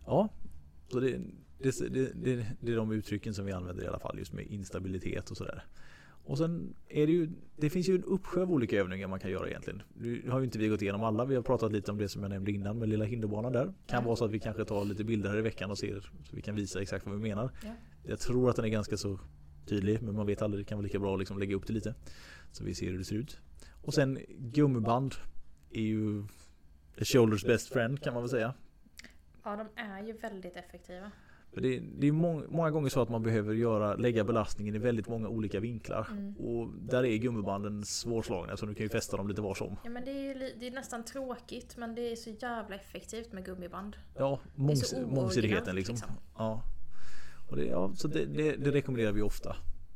Ja, 0.06 0.30
så 0.92 1.00
det, 1.00 1.20
det, 1.60 1.90
det, 1.90 2.12
det, 2.14 2.46
det 2.60 2.72
är 2.72 2.76
de 2.76 2.92
uttrycken 2.92 3.34
som 3.34 3.46
vi 3.46 3.52
använder 3.52 3.84
i 3.84 3.88
alla 3.88 4.00
fall 4.00 4.20
just 4.20 4.34
med 4.34 4.46
instabilitet 4.46 5.32
och 5.32 5.38
sådär. 5.38 5.66
Och 6.28 6.38
sen 6.38 6.76
är 6.88 7.08
det 7.08 7.14
ju, 7.14 7.30
det 7.56 7.70
finns 7.70 7.90
ju 7.90 7.96
en 7.96 8.04
uppsjö 8.04 8.42
av 8.42 8.52
olika 8.52 8.80
övningar 8.80 9.08
man 9.08 9.20
kan 9.20 9.32
göra 9.32 9.48
egentligen. 9.48 9.82
Nu 9.94 10.30
har 10.30 10.40
ju 10.40 10.46
inte 10.46 10.58
vi 10.58 10.68
gått 10.68 10.82
igenom 10.82 11.04
alla. 11.04 11.26
Vi 11.26 11.36
har 11.36 11.42
pratat 11.42 11.72
lite 11.72 11.92
om 11.92 11.98
det 11.98 12.10
som 12.10 12.22
jag 12.22 12.30
nämnde 12.30 12.52
innan 12.52 12.80
med 12.80 12.90
lilla 12.90 13.06
hinderbanan 13.06 13.52
där. 13.52 13.74
Kan 13.88 14.04
vara 14.04 14.16
så 14.16 14.26
att 14.26 14.32
vi 14.32 14.40
kanske 14.40 14.66
tar 14.66 14.86
lite 14.86 15.04
bilder 15.04 15.30
här 15.30 15.38
i 15.38 15.42
veckan 15.42 15.72
och 15.72 15.78
ser 15.78 16.00
så 16.00 16.36
vi 16.36 16.42
kan 16.42 16.56
visa 16.56 16.82
exakt 16.82 17.06
vad 17.06 17.16
vi 17.16 17.22
menar. 17.22 17.52
Ja. 17.64 17.70
Jag 18.04 18.20
tror 18.20 18.50
att 18.50 18.56
den 18.56 18.66
är 18.66 18.70
ganska 18.70 18.98
så 18.98 19.20
tydlig 19.66 20.02
men 20.02 20.16
man 20.16 20.26
vet 20.26 20.42
aldrig. 20.42 20.66
Det 20.66 20.70
kan 20.70 20.78
vara 20.78 20.84
lika 20.84 21.00
bra 21.00 21.14
att 21.14 21.20
liksom 21.20 21.40
lägga 21.40 21.56
upp 21.56 21.68
det 21.68 21.74
lite. 21.74 21.96
Så 22.52 22.64
vi 22.64 22.76
ser 22.76 22.92
hur 22.92 22.98
det 22.98 23.06
ser 23.06 23.16
ut. 23.16 23.38
Och 23.84 23.94
sen 23.94 24.20
gummiband 24.30 25.16
är 25.72 25.82
ju 25.82 26.24
the 26.98 27.06
shoulders 27.06 27.44
best 27.44 27.74
friend 27.74 28.02
kan 28.02 28.14
man 28.14 28.24
väl 28.24 28.30
säga. 28.30 28.54
Ja, 29.44 29.56
de 29.56 29.82
är 29.82 30.04
ju 30.04 30.14
väldigt 30.14 30.56
effektiva. 30.56 31.12
Det, 31.62 31.80
det 31.80 32.08
är 32.08 32.12
många, 32.12 32.44
många 32.50 32.72
gånger 32.72 32.90
så 32.90 33.02
att 33.02 33.10
man 33.10 33.24
behöver 33.24 33.54
göra, 33.54 33.96
lägga 33.96 34.24
belastningen 34.24 34.76
i 34.76 34.78
väldigt 34.78 35.08
många 35.08 35.28
olika 35.28 35.60
vinklar. 35.60 36.08
Mm. 36.12 36.36
Och 36.36 36.70
där 36.80 37.06
är 37.06 37.18
gummibanden 37.18 37.86
svårslagna 37.86 38.58
så 38.58 38.66
du 38.66 38.74
kan 38.74 38.84
ju 38.84 38.90
fästa 38.90 39.18
dem 39.18 39.28
lite 39.28 39.42
var 39.42 39.56
som. 39.56 39.76
Ja 39.84 39.90
men 39.90 40.06
det 40.06 40.12
är 40.12 40.34
ju 40.34 40.54
det 40.60 40.68
är 40.68 40.72
nästan 40.72 41.06
tråkigt 41.06 41.78
men 41.78 41.96
det 41.96 42.12
är 42.12 42.16
så 42.16 42.30
jävla 42.30 42.76
effektivt 42.76 43.32
med 43.32 43.46
gummiband. 43.46 43.96
Ja, 44.18 44.40
mångs, 44.56 44.96
mångsidigheten 45.08 45.76
liksom. 45.76 45.96
liksom. 45.96 46.12
Ja. 46.38 46.64
Och 47.48 47.56
det, 47.56 47.66
ja, 47.66 47.92
så 47.96 48.08
det, 48.08 48.26
det, 48.26 48.56
det 48.56 48.72
rekommenderar 48.72 49.12
vi 49.12 49.22
ofta. 49.22 49.56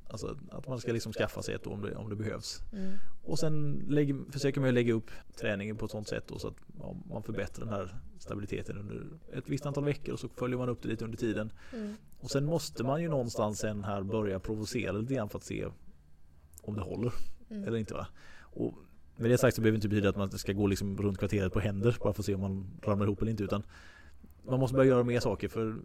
Alltså 0.10 0.38
att 0.52 0.68
man 0.68 0.80
ska 0.80 0.92
liksom 0.92 1.14
skaffa 1.14 1.42
sig 1.42 1.56
ett 1.56 1.68
om 1.68 1.82
det, 1.82 1.96
om 1.96 2.10
det 2.10 2.16
behövs. 2.16 2.62
Mm. 2.74 2.94
Och 3.24 3.40
sen 3.40 3.86
lägger, 3.88 4.32
försöker 4.32 4.62
man 4.62 4.70
ju 4.70 4.74
lägga 4.74 4.94
upp 4.94 5.12
träningen 5.40 5.78
på 5.78 5.86
ett 5.86 5.92
sånt 5.92 6.08
sätt 6.08 6.32
så 6.38 6.48
att 6.48 6.56
ja, 6.80 6.96
man 7.10 7.24
förbättrar 7.24 7.66
den 7.66 7.74
här 7.74 7.96
stabiliteten 8.20 8.78
under 8.78 9.08
ett 9.34 9.50
visst 9.50 9.66
antal 9.66 9.86
veckor 9.86 10.14
och 10.14 10.20
så 10.20 10.30
följer 10.30 10.58
man 10.58 10.70
upp 10.70 10.82
det 10.82 10.90
lite 10.90 11.06
under 11.06 11.18
tiden. 11.18 11.52
Mm. 11.74 11.94
Och 12.20 12.32
sen 12.32 12.46
måste 12.46 12.84
man 12.84 13.02
ju 13.02 13.10
någonstans 13.10 13.60
sen 13.60 13.84
här 13.84 14.04
börja 14.04 14.40
provocera 14.40 14.92
lite 14.92 15.14
grann 15.14 15.30
för 15.30 15.38
att 15.38 15.44
se 15.44 15.66
om 16.62 16.76
det 16.76 16.82
håller 16.82 17.14
Mm. 17.50 17.64
eller 17.68 17.78
inte 17.78 17.94
va. 17.94 18.08
Och 18.42 18.74
med 19.18 19.32
det 19.32 19.38
sagt 19.38 19.56
så 19.56 19.62
behöver 19.62 19.72
det 19.72 19.78
inte 19.78 19.90
betyda 19.90 20.10
att 20.10 20.16
man 20.16 20.32
ska 20.32 20.54
gå 20.54 20.68
liksom 20.68 20.98
runt 20.98 21.18
kvarteret 21.18 21.54
på 21.54 21.60
händer 21.60 21.98
bara 22.04 22.14
för 22.14 22.22
att 22.22 22.26
se 22.26 22.36
om 22.36 22.42
man 22.42 22.68
ramlar 22.84 23.06
ihop 23.06 23.22
eller 23.22 23.32
inte 23.32 23.44
utan 23.44 23.64
man 24.44 24.60
måste 24.60 24.76
börja 24.76 24.90
göra 24.90 25.04
mer 25.04 25.20
saker 25.20 25.48
för 25.48 25.76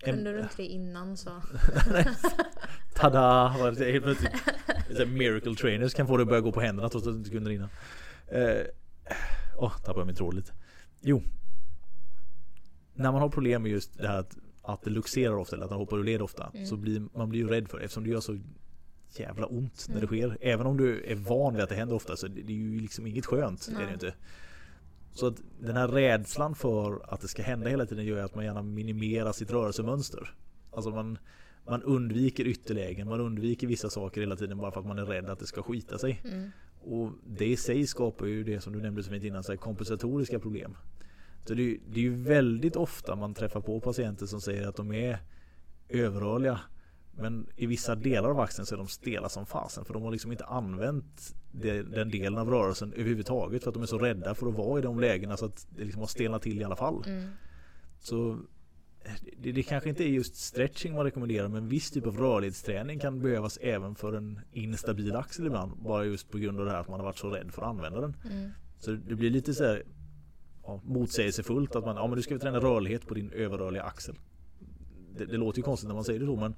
Kunde 0.00 0.32
du 0.32 0.40
inte 0.40 0.56
det 0.56 0.66
innan 0.66 1.16
så. 1.16 1.30
Tada! 2.94 3.54
Var 3.58 3.72
det 3.72 3.92
helt 3.92 4.04
plötsligt 4.04 5.08
Miracle 5.08 5.54
trainers 5.54 5.94
kan 5.94 6.06
få 6.06 6.16
det 6.16 6.22
att 6.22 6.28
börja 6.28 6.40
gå 6.40 6.52
på 6.52 6.60
händerna 6.60 6.88
trots 6.88 7.06
att 7.06 7.12
du 7.12 7.18
inte 7.18 7.30
kunde 7.30 7.50
det 7.50 7.54
innan. 7.54 7.68
Eh, 8.26 8.66
Åh, 9.58 9.76
tappade 9.78 10.00
jag 10.00 10.06
min 10.06 10.16
tråd 10.16 10.34
lite. 10.34 10.52
Jo. 11.00 11.22
När 12.94 13.12
man 13.12 13.20
har 13.20 13.28
problem 13.28 13.62
med 13.62 13.70
just 13.72 13.98
det 13.98 14.08
här 14.08 14.18
att, 14.18 14.36
att 14.62 14.82
det 14.82 14.90
luxerar 14.90 15.34
ofta 15.34 15.56
eller 15.56 15.64
att 15.64 15.70
man 15.70 15.78
hoppar 15.80 15.98
ur 15.98 16.04
led 16.04 16.22
ofta. 16.22 16.50
Mm. 16.54 16.66
Så 16.66 16.76
blir 16.76 17.02
man 17.14 17.28
blir 17.28 17.40
ju 17.40 17.48
rädd 17.48 17.68
för 17.68 17.78
det 17.78 17.84
eftersom 17.84 18.04
det 18.04 18.10
gör 18.10 18.20
så 18.20 18.38
jävla 19.16 19.46
ont 19.46 19.86
när 19.88 20.00
det 20.00 20.06
Mm. 20.06 20.30
sker. 20.30 20.38
Även 20.40 20.66
om 20.66 20.76
du 20.76 21.04
är 21.04 21.14
van 21.14 21.54
vid 21.54 21.62
att 21.62 21.68
det 21.68 21.74
händer 21.74 21.94
ofta 21.96 22.16
så 22.16 22.28
det, 22.28 22.42
det 22.42 22.52
är 22.52 22.56
ju 22.56 22.80
liksom 22.80 23.06
inget 23.06 23.26
skönt. 23.26 23.68
Är 23.68 23.72
det 23.78 23.84
Nej. 23.84 23.92
inte. 23.92 24.14
Så 25.14 25.26
att 25.26 25.42
den 25.60 25.76
här 25.76 25.88
rädslan 25.88 26.54
för 26.54 27.00
att 27.14 27.20
det 27.20 27.28
ska 27.28 27.42
hända 27.42 27.68
hela 27.68 27.86
tiden 27.86 28.04
gör 28.04 28.24
att 28.24 28.34
man 28.34 28.44
gärna 28.44 28.62
minimerar 28.62 29.32
sitt 29.32 29.50
rörelsemönster. 29.50 30.34
Alltså 30.70 30.90
man, 30.90 31.18
man 31.66 31.82
undviker 31.82 32.44
ytterlägen, 32.46 33.08
man 33.08 33.20
undviker 33.20 33.66
vissa 33.66 33.90
saker 33.90 34.20
hela 34.20 34.36
tiden 34.36 34.58
bara 34.58 34.70
för 34.72 34.80
att 34.80 34.86
man 34.86 34.98
är 34.98 35.04
rädd 35.04 35.30
att 35.30 35.38
det 35.38 35.46
ska 35.46 35.62
skita 35.62 35.98
sig. 35.98 36.20
Mm. 36.24 36.50
Och 36.80 37.10
det 37.26 37.46
i 37.46 37.56
sig 37.56 37.86
skapar 37.86 38.26
ju 38.26 38.44
det 38.44 38.60
som 38.60 38.72
du 38.72 38.82
nämnde 38.82 39.02
så 39.02 39.10
fint 39.10 39.24
innan, 39.24 39.44
så 39.44 39.52
här 39.52 39.56
kompensatoriska 39.56 40.38
problem. 40.38 40.76
Så 41.44 41.54
det, 41.54 41.62
är 41.62 41.64
ju- 41.66 41.80
det 41.88 42.00
är 42.00 42.02
ju 42.04 42.22
väldigt 42.22 42.76
ofta 42.76 43.16
man 43.16 43.34
träffar 43.34 43.60
på 43.60 43.80
patienter 43.80 44.26
som 44.26 44.40
säger 44.40 44.68
att 44.68 44.76
de 44.76 44.92
är 44.92 45.18
överrörliga. 45.88 46.60
Men 47.16 47.46
i 47.56 47.66
vissa 47.66 47.94
delar 47.94 48.30
av 48.30 48.40
axeln 48.40 48.66
så 48.66 48.74
är 48.74 48.78
de 48.78 48.88
stela 48.88 49.28
som 49.28 49.46
fasen 49.46 49.84
för 49.84 49.94
de 49.94 50.02
har 50.02 50.12
liksom 50.12 50.32
inte 50.32 50.44
använt 50.44 51.34
det, 51.52 51.82
den 51.82 52.10
delen 52.10 52.38
av 52.38 52.50
rörelsen 52.50 52.92
överhuvudtaget 52.92 53.62
för 53.62 53.70
att 53.70 53.74
de 53.74 53.82
är 53.82 53.86
så 53.86 53.98
rädda 53.98 54.34
för 54.34 54.46
att 54.46 54.54
vara 54.54 54.78
i 54.78 54.82
de 54.82 55.00
lägena 55.00 55.36
så 55.36 55.44
att 55.44 55.66
det 55.76 55.84
liksom 55.84 56.00
har 56.00 56.06
stelnat 56.06 56.42
till 56.42 56.60
i 56.60 56.64
alla 56.64 56.76
fall. 56.76 57.04
Mm. 57.06 57.28
Så 57.98 58.38
det, 59.36 59.52
det 59.52 59.62
kanske 59.62 59.88
inte 59.88 60.04
är 60.04 60.08
just 60.08 60.36
stretching 60.36 60.94
man 60.94 61.04
rekommenderar 61.04 61.48
men 61.48 61.68
viss 61.68 61.90
typ 61.90 62.06
av 62.06 62.16
rörlighetsträning 62.16 62.98
kan 62.98 63.20
behövas 63.20 63.58
även 63.62 63.94
för 63.94 64.12
en 64.12 64.40
instabil 64.52 65.16
axel 65.16 65.46
ibland. 65.46 65.72
Bara 65.76 66.04
just 66.04 66.30
på 66.30 66.38
grund 66.38 66.60
av 66.60 66.66
det 66.66 66.72
här 66.72 66.80
att 66.80 66.88
man 66.88 67.00
har 67.00 67.04
varit 67.04 67.18
så 67.18 67.30
rädd 67.30 67.52
för 67.52 67.62
att 67.62 67.68
använda 67.68 68.00
den. 68.00 68.16
Mm. 68.30 68.50
Så 68.78 68.90
det 68.90 69.14
blir 69.14 69.30
lite 69.30 69.54
så 69.54 69.64
här 69.64 69.82
ja, 70.62 70.80
motsägelsefullt 70.84 71.76
att 71.76 71.84
man, 71.84 71.96
ja 71.96 72.06
men 72.06 72.16
du 72.16 72.22
ska 72.22 72.38
träna 72.38 72.58
rörlighet 72.58 73.06
på 73.06 73.14
din 73.14 73.30
överrörliga 73.30 73.82
axel. 73.82 74.14
Det, 75.16 75.24
det 75.24 75.36
låter 75.36 75.58
ju 75.58 75.62
konstigt 75.62 75.88
när 75.88 75.94
man 75.94 76.04
säger 76.04 76.20
det 76.20 76.26
så 76.26 76.36
men 76.36 76.54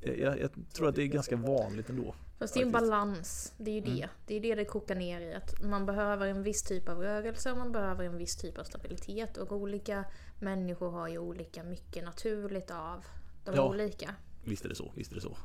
jag, 0.00 0.40
jag, 0.40 0.50
tror 0.72 0.88
att 0.88 0.94
det 0.94 1.02
är 1.02 1.06
ganska 1.06 1.36
vanligt 1.36 1.90
ändå. 1.90 2.14
Fast 2.38 2.54
det 2.54 2.60
är 2.60 2.66
en 2.66 2.72
balans. 2.72 3.54
Det 3.58 3.70
är 3.70 3.74
ju 3.74 3.80
det. 3.80 4.02
Mm. 4.02 4.08
Det 4.26 4.36
är 4.36 4.40
det 4.40 4.54
det 4.54 4.64
kokar 4.64 4.94
ner 4.94 5.20
i. 5.20 5.34
Att 5.34 5.62
man 5.62 5.86
behöver 5.86 6.26
en 6.26 6.42
viss 6.42 6.62
typ 6.62 6.88
av 6.88 6.98
rörelse 6.98 7.52
och 7.52 7.58
man 7.58 7.72
behöver 7.72 8.04
en 8.04 8.16
viss 8.16 8.36
typ 8.36 8.58
av 8.58 8.64
stabilitet. 8.64 9.36
Och 9.36 9.52
olika 9.52 10.04
människor 10.40 10.90
har 10.90 11.08
ju 11.08 11.18
olika 11.18 11.64
mycket 11.64 12.04
naturligt 12.04 12.70
av 12.70 13.04
de 13.44 13.54
ja, 13.54 13.68
olika. 13.68 14.14
Visst 14.44 14.64
är 14.64 14.68
det 14.68 14.74
så. 14.74 14.92
Visst 14.94 15.10
är 15.10 15.14
det 15.14 15.20
så. 15.20 15.36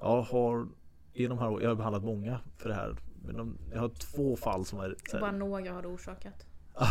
Jag 0.00 0.22
har 0.22 0.68
de 1.12 1.38
här 1.38 1.60
jag 1.60 1.68
har 1.68 1.74
behandlat 1.74 2.04
många 2.04 2.40
för 2.56 2.68
det 2.68 2.74
här. 2.74 2.96
Men 3.24 3.36
de, 3.36 3.58
jag 3.72 3.80
har 3.80 3.88
två 3.88 4.36
fall 4.36 4.64
som 4.64 4.80
är... 4.80 4.96
Bara 5.20 5.32
några 5.32 5.72
har 5.72 5.82
du 5.82 5.88
orsakat? 5.88 6.46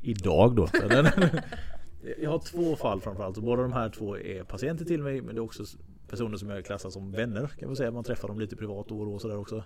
Idag 0.00 0.56
då. 0.56 0.68
jag 2.18 2.30
har 2.30 2.38
två 2.38 2.76
fall 2.76 3.00
framförallt. 3.00 3.38
båda 3.38 3.62
de 3.62 3.72
här 3.72 3.88
två 3.88 4.18
är 4.18 4.44
patienter 4.44 4.84
till 4.84 5.02
mig. 5.02 5.20
Men 5.20 5.34
det 5.34 5.38
är 5.38 5.42
också 5.42 5.64
personer 6.08 6.36
som 6.36 6.48
jag 6.48 6.64
klassar 6.64 6.90
som 6.90 7.12
vänner. 7.12 7.46
Kan 7.46 7.68
man 7.68 7.76
säga. 7.76 7.90
Man 7.90 8.04
träffar 8.04 8.28
dem 8.28 8.40
lite 8.40 8.56
privat 8.56 8.88
då 8.88 8.98
och 8.98 9.06
då 9.06 9.18
sådär 9.18 9.36
också. 9.36 9.64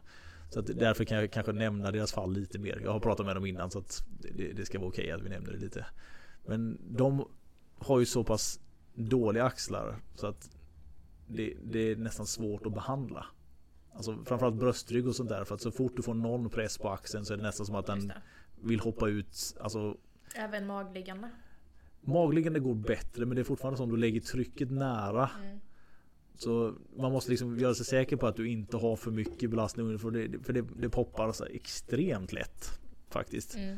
Så 0.51 0.61
att 0.61 0.67
därför 0.67 1.05
kan 1.05 1.19
jag 1.19 1.31
kanske 1.31 1.53
nämna 1.53 1.91
deras 1.91 2.13
fall 2.13 2.33
lite 2.33 2.59
mer. 2.59 2.81
Jag 2.85 2.93
har 2.93 3.01
pratat 3.01 3.27
med 3.27 3.37
dem 3.37 3.47
innan 3.47 3.71
så 3.71 3.79
att 3.79 4.05
det, 4.35 4.53
det 4.53 4.67
ska 4.67 4.79
vara 4.79 4.89
okej 4.89 5.05
okay 5.05 5.15
att 5.15 5.23
vi 5.23 5.29
nämner 5.29 5.53
det 5.53 5.59
lite. 5.59 5.87
Men 6.47 6.79
de 6.89 7.29
har 7.79 7.99
ju 8.01 8.07
så 8.07 8.25
pass 8.25 8.61
dåliga 8.95 9.45
axlar 9.45 9.97
så 10.15 10.27
att 10.27 10.51
det, 11.27 11.55
det, 11.65 11.79
är 11.79 11.97
nästan 11.97 12.27
svårt 12.27 12.67
att 12.67 12.75
behandla. 12.75 13.27
Alltså 13.93 14.25
framförallt 14.25 14.57
bröstrygg 14.57 15.09
och 15.09 15.17
sånt 15.17 15.29
där. 15.29 15.45
För 15.45 15.55
att 15.55 15.61
så 15.61 15.71
fort 15.71 15.97
du 15.97 16.03
får 16.03 16.15
någon 16.15 16.51
press 16.51 16.79
på 16.79 16.91
axeln 16.91 17.25
så 17.25 17.33
är 17.33 17.37
det 17.37 17.43
nästan 17.43 17.67
som 17.67 17.75
att 17.75 17.87
den 17.87 18.13
vill 18.63 18.81
hoppa 18.81 19.09
ut. 19.09 19.57
Alltså, 19.61 19.97
Även 20.35 20.67
magliggande? 20.67 21.31
Magliggande 22.07 22.61
går 22.61 22.75
bättre 22.75 23.27
men 23.27 23.35
det 23.35 23.43
är 23.43 23.45
fortfarande 23.45 23.77
som 23.77 23.91
du 23.91 23.97
lägger 23.97 24.21
trycket 24.21 24.71
nära. 24.71 25.31
Mm. 25.45 25.59
Så 26.39 26.75
man 26.97 27.13
måste 27.13 27.31
liksom 27.31 27.59
göra 27.59 27.75
sig 27.75 27.87
säker 27.87 28.17
på 28.17 28.27
att 28.27 28.37
du 28.37 28.49
inte 28.49 28.77
har 28.77 28.97
för 28.97 29.11
mycket 29.11 29.51
belastning 29.51 29.99
för 29.99 30.11
det, 30.11 30.45
för 30.45 30.53
det, 30.53 30.65
det 30.77 30.89
poppar 30.89 31.33
så 31.33 31.45
extremt 31.45 32.33
lätt. 32.33 32.81
Faktiskt. 33.11 33.57
Mm. 33.57 33.77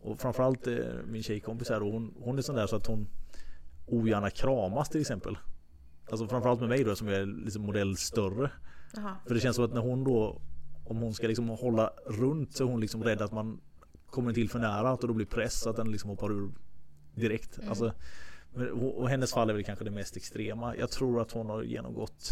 Och 0.00 0.20
framförallt 0.20 0.66
eh, 0.66 0.76
min 1.06 1.22
tjejkompis 1.22 1.68
här 1.68 1.80
hon, 1.80 2.14
hon 2.20 2.38
är 2.38 2.42
sån 2.42 2.56
där 2.56 2.66
så 2.66 2.76
att 2.76 2.86
hon 2.86 3.08
ogärna 3.86 4.30
kramas 4.30 4.88
till 4.88 5.00
exempel. 5.00 5.38
Alltså 6.10 6.28
framförallt 6.28 6.60
med 6.60 6.68
mig 6.68 6.84
då 6.84 6.96
som 6.96 7.08
är 7.08 7.44
liksom 7.44 7.62
modell 7.62 7.96
större. 7.96 8.50
Aha. 8.96 9.16
För 9.26 9.34
det 9.34 9.40
känns 9.40 9.56
som 9.56 9.64
att 9.64 9.74
när 9.74 9.80
hon 9.80 10.04
då 10.04 10.40
Om 10.84 10.96
hon 10.96 11.14
ska 11.14 11.26
liksom 11.26 11.48
hålla 11.48 11.92
runt 12.06 12.52
så 12.52 12.64
är 12.64 12.68
hon 12.68 12.80
liksom 12.80 13.04
rädd 13.04 13.22
att 13.22 13.32
man 13.32 13.60
Kommer 14.06 14.32
till 14.32 14.50
för 14.50 14.58
nära 14.58 14.96
det 14.96 15.06
då 15.06 15.12
blir 15.12 15.26
press 15.26 15.66
att 15.66 15.76
den 15.76 15.90
liksom 15.90 16.10
hoppar 16.10 16.32
ur 16.32 16.50
Direkt. 17.14 17.58
Mm. 17.58 17.68
Alltså, 17.68 17.92
och 18.94 19.08
hennes 19.08 19.32
fall 19.32 19.50
är 19.50 19.54
väl 19.54 19.64
kanske 19.64 19.84
det 19.84 19.90
mest 19.90 20.16
extrema. 20.16 20.76
Jag 20.76 20.90
tror 20.90 21.20
att 21.20 21.32
hon 21.32 21.46
har 21.50 21.62
genomgått 21.62 22.30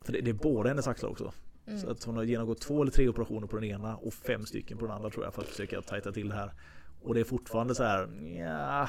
För 0.00 0.12
det, 0.12 0.20
det 0.20 0.30
är 0.30 0.34
båda 0.34 0.68
hennes 0.68 0.86
axlar 0.86 1.10
också. 1.10 1.32
Mm. 1.66 1.80
Så 1.80 1.90
att 1.90 2.04
hon 2.04 2.16
har 2.16 2.24
genomgått 2.24 2.60
två 2.60 2.82
eller 2.82 2.92
tre 2.92 3.08
operationer 3.08 3.46
på 3.46 3.56
den 3.56 3.64
ena 3.64 3.96
och 3.96 4.14
fem 4.14 4.46
stycken 4.46 4.78
på 4.78 4.86
den 4.86 4.94
andra 4.94 5.10
tror 5.10 5.24
jag 5.24 5.34
för 5.34 5.42
att 5.42 5.48
försöka 5.48 5.82
tajta 5.82 6.12
till 6.12 6.28
det 6.28 6.34
här. 6.34 6.52
Och 7.02 7.14
det 7.14 7.20
är 7.20 7.24
fortfarande 7.24 7.74
så 7.74 7.82
här, 7.82 8.08
ja, 8.38 8.88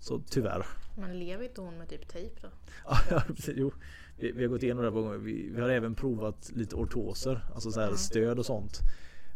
Så 0.00 0.22
tyvärr. 0.30 0.66
Men 0.96 1.18
lever 1.18 1.44
inte 1.44 1.60
hon 1.60 1.78
med 1.78 1.88
typ 1.88 2.08
tejp 2.08 2.40
då? 2.42 2.48
ja, 3.10 3.22
jo. 3.56 3.72
Vi, 4.16 4.32
vi, 4.32 4.42
har 4.42 4.48
gått 4.48 4.62
igenom 4.62 4.82
det 4.82 4.90
här 4.90 4.96
på 4.96 5.02
gånger. 5.02 5.18
Vi, 5.18 5.50
vi, 5.50 5.60
har 5.60 5.68
även 5.68 5.94
provat 5.94 6.50
lite 6.54 6.76
ortoser, 6.76 7.44
alltså 7.54 7.72
så 7.72 7.80
här 7.80 7.94
stöd 7.94 8.38
och 8.38 8.46
sånt. 8.46 8.80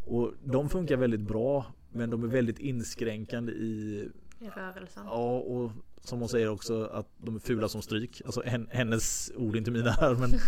Och 0.04 0.32
de 0.44 0.68
funkar 0.68 0.96
väldigt 0.96 1.20
bra, 1.20 1.66
men 1.96 2.10
de 2.10 2.24
är 2.24 2.28
väldigt 2.28 2.58
inskränkande 2.58 3.52
i 3.52 4.08
i 4.38 4.48
rörelsen. 4.48 5.02
Ja, 5.06 5.38
och 5.38 5.70
som 6.00 6.20
hon 6.20 6.28
säger 6.28 6.48
också 6.48 6.84
att 6.84 7.06
de 7.18 7.34
är 7.34 7.40
fula 7.40 7.68
som 7.68 7.82
stryk. 7.82 8.22
Alltså 8.24 8.42
hennes 8.70 9.32
ord, 9.36 9.56
inte 9.56 9.70
mina 9.70 9.90
här. 9.90 10.14
Men 10.14 10.30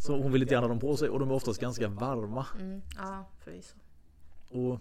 så 0.00 0.22
hon 0.22 0.32
vill 0.32 0.42
inte 0.42 0.54
gärna 0.54 0.66
ha 0.66 0.68
dem 0.68 0.80
på 0.80 0.96
sig 0.96 1.08
och 1.08 1.18
de 1.18 1.30
är 1.30 1.34
oftast 1.34 1.60
ganska 1.60 1.88
varma. 1.88 2.46
Mm, 2.60 2.82
ja, 2.96 3.30
förvisso. 3.44 3.76
Och 4.48 4.80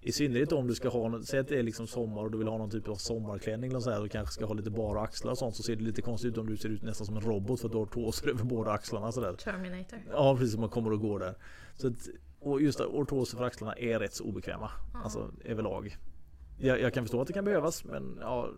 i 0.00 0.12
synnerhet 0.12 0.52
om 0.52 0.66
du 0.66 0.74
ska 0.74 0.88
ha, 0.88 1.22
säg 1.22 1.40
att 1.40 1.48
det 1.48 1.58
är 1.58 1.62
liksom 1.62 1.86
sommar 1.86 2.22
och 2.24 2.30
du 2.30 2.38
vill 2.38 2.48
ha 2.48 2.58
någon 2.58 2.70
typ 2.70 2.88
av 2.88 2.94
sommarklänning 2.94 3.70
eller 3.70 3.80
så 3.80 3.90
här, 3.90 4.04
och 4.04 4.10
kanske 4.10 4.34
ska 4.34 4.46
ha 4.46 4.54
lite 4.54 4.70
bara 4.70 5.00
axlar 5.00 5.32
och 5.32 5.38
sånt 5.38 5.56
så 5.56 5.62
ser 5.62 5.76
det 5.76 5.82
lite 5.82 6.02
konstigt 6.02 6.32
ut 6.32 6.38
om 6.38 6.46
du 6.46 6.56
ser 6.56 6.68
ut 6.68 6.82
nästan 6.82 7.06
som 7.06 7.16
en 7.16 7.22
robot 7.22 7.60
för 7.60 7.68
att 7.68 7.72
du 7.72 7.78
har 7.78 7.84
ortoser 7.84 8.28
över 8.28 8.44
båda 8.44 8.70
axlarna 8.70 9.12
sådär. 9.12 9.32
Terminator. 9.32 9.98
Ja 10.10 10.36
precis 10.36 10.52
som 10.52 10.60
man 10.60 10.70
kommer 10.70 10.92
och 10.92 11.00
går 11.00 11.18
där. 11.18 11.34
Så 11.76 11.86
att, 11.86 12.08
och 12.40 12.62
just 12.62 12.80
ortoser 12.80 13.38
för 13.38 13.44
axlarna 13.44 13.74
är 13.74 13.98
rätt 13.98 14.14
så 14.14 14.24
obekväma. 14.24 14.70
Mm. 14.90 15.02
Alltså 15.04 15.30
överlag. 15.44 15.96
Jag, 16.58 16.80
jag, 16.80 16.94
kan 16.94 17.04
förstå 17.04 17.20
att 17.20 17.26
det 17.26 17.32
kan 17.32 17.44
behövas 17.44 17.84
men 17.84 18.18
ja, 18.20 18.50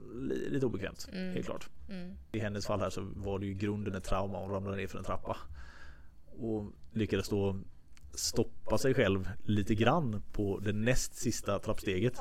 lite 0.50 0.66
obekvämt. 0.66 1.08
Mm. 1.12 1.34
Helt 1.34 1.46
klart. 1.46 1.68
Mm. 1.88 2.16
I 2.32 2.38
hennes 2.38 2.66
fall 2.66 2.80
här 2.80 2.90
så 2.90 3.00
var 3.16 3.38
det 3.38 3.46
ju 3.46 3.54
grunden 3.54 3.94
ett 3.94 4.04
trauma. 4.04 4.38
Hon 4.38 4.50
ramlade 4.50 4.76
ner 4.76 4.86
för 4.86 4.98
en 4.98 5.04
trappa. 5.04 5.36
Och 6.26 6.64
lyckades 6.92 7.28
då 7.28 7.56
stoppa 8.14 8.78
sig 8.78 8.94
själv 8.94 9.30
lite 9.44 9.74
grann 9.74 10.22
på 10.32 10.58
det 10.58 10.72
näst 10.72 11.14
sista 11.14 11.58
trappsteget. 11.58 12.16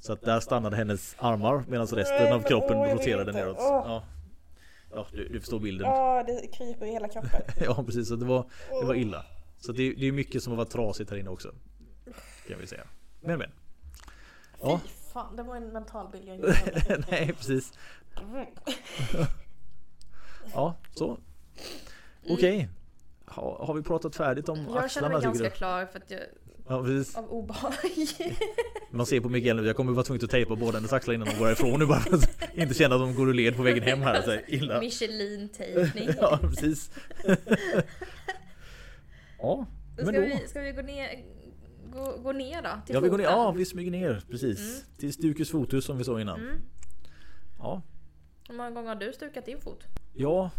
Så 0.00 0.12
att 0.12 0.22
där 0.22 0.40
stannade 0.40 0.76
hennes 0.76 1.16
armar 1.18 1.64
medan 1.68 1.86
resten 1.86 2.32
av 2.32 2.42
kroppen 2.42 2.84
roterade 2.84 3.32
neråt. 3.32 3.56
Ja. 3.58 4.02
Ja, 4.94 5.06
du, 5.12 5.28
du 5.28 5.40
förstår 5.40 5.60
bilden. 5.60 5.86
Ja, 5.86 6.24
det 6.26 6.46
kryper 6.46 6.86
i 6.86 6.90
hela 6.90 7.08
kroppen. 7.08 7.40
ja, 7.60 7.84
precis. 7.84 8.08
Så 8.08 8.16
det 8.16 8.26
var, 8.26 8.46
det 8.80 8.86
var 8.86 8.94
illa. 8.94 9.24
Så 9.64 9.72
det, 9.72 9.92
det 9.92 10.06
är 10.06 10.12
mycket 10.12 10.42
som 10.42 10.50
har 10.50 10.56
varit 10.56 10.70
trasigt 10.70 11.10
här 11.10 11.16
inne 11.16 11.30
också. 11.30 11.54
Kan 12.48 12.58
vi 12.60 12.66
säga. 12.66 12.86
Men 13.20 13.38
men. 13.38 13.50
Ja. 14.60 14.80
Fy 14.84 14.88
fan, 15.12 15.36
det 15.36 15.42
var 15.42 15.56
en 15.56 15.72
mental 15.72 16.10
bild 16.12 16.28
jag 16.28 16.36
inte 16.36 17.04
Nej, 17.10 17.32
precis. 17.38 17.72
ja, 20.52 20.76
så. 20.94 21.18
Okej. 22.22 22.34
Okay. 22.34 22.66
Ha, 23.26 23.66
har 23.66 23.74
vi 23.74 23.82
pratat 23.82 24.16
färdigt 24.16 24.48
om 24.48 24.58
jag 24.58 24.66
axlarna? 24.66 24.82
Jag 24.84 24.90
känner 24.90 25.08
mig 25.08 25.22
ganska 25.22 25.50
klar 25.50 25.86
för 25.86 25.98
att 25.98 26.10
jag 26.10 26.20
Ja, 26.68 26.82
precis. 26.82 27.16
Av 27.16 27.32
obehag. 27.32 27.72
Man 28.90 29.06
ser 29.06 29.20
på 29.20 29.28
Mikael 29.28 29.56
nu, 29.56 29.66
jag 29.66 29.76
kommer 29.76 29.92
vara 29.92 30.04
tvungen 30.04 30.24
att 30.24 30.30
tejpa 30.30 30.56
båda 30.56 30.78
hennes 30.78 30.92
axlar 30.92 31.14
innan 31.14 31.28
de 31.28 31.38
går 31.38 31.52
ifrån 31.52 31.80
nu 31.80 31.86
bara 31.86 32.00
för 32.00 32.14
att 32.14 32.30
inte 32.54 32.74
känna 32.74 32.94
att 32.94 33.00
de 33.00 33.14
går 33.14 33.28
ur 33.28 33.34
led 33.34 33.56
på 33.56 33.62
vägen 33.62 33.82
hem 33.82 34.02
här. 34.02 34.22
Så 34.22 34.38
illa. 34.46 34.80
Michelin-tejpning. 34.80 36.08
ja, 36.20 36.38
precis. 36.42 36.90
Ja, 39.44 39.66
men 39.96 40.06
ska 40.06 40.20
då. 40.20 40.20
Vi, 40.20 40.48
ska 40.48 40.60
vi 40.60 40.72
gå 40.72 40.82
ner, 40.82 41.24
gå, 41.92 42.16
gå 42.22 42.32
ner 42.32 42.62
då? 42.62 42.70
Till 42.86 42.94
ja, 42.94 43.00
vi 43.00 43.08
går 43.08 43.18
ner, 43.18 43.24
ja, 43.24 43.50
vi 43.50 43.64
smyger 43.64 43.90
ner 43.90 44.24
precis. 44.30 44.60
Mm. 44.60 44.96
Till 44.98 45.12
Stukes 45.12 45.50
fotus 45.50 45.84
som 45.84 45.98
vi 45.98 46.04
sa 46.04 46.20
innan. 46.20 46.40
Mm. 46.40 46.60
Ja. 47.58 47.82
Hur 48.48 48.56
många 48.56 48.70
gånger 48.70 48.88
har 48.88 48.96
du 48.96 49.12
stukat 49.12 49.46
din 49.46 49.60
fot? 49.60 49.84
Ja, 50.12 50.50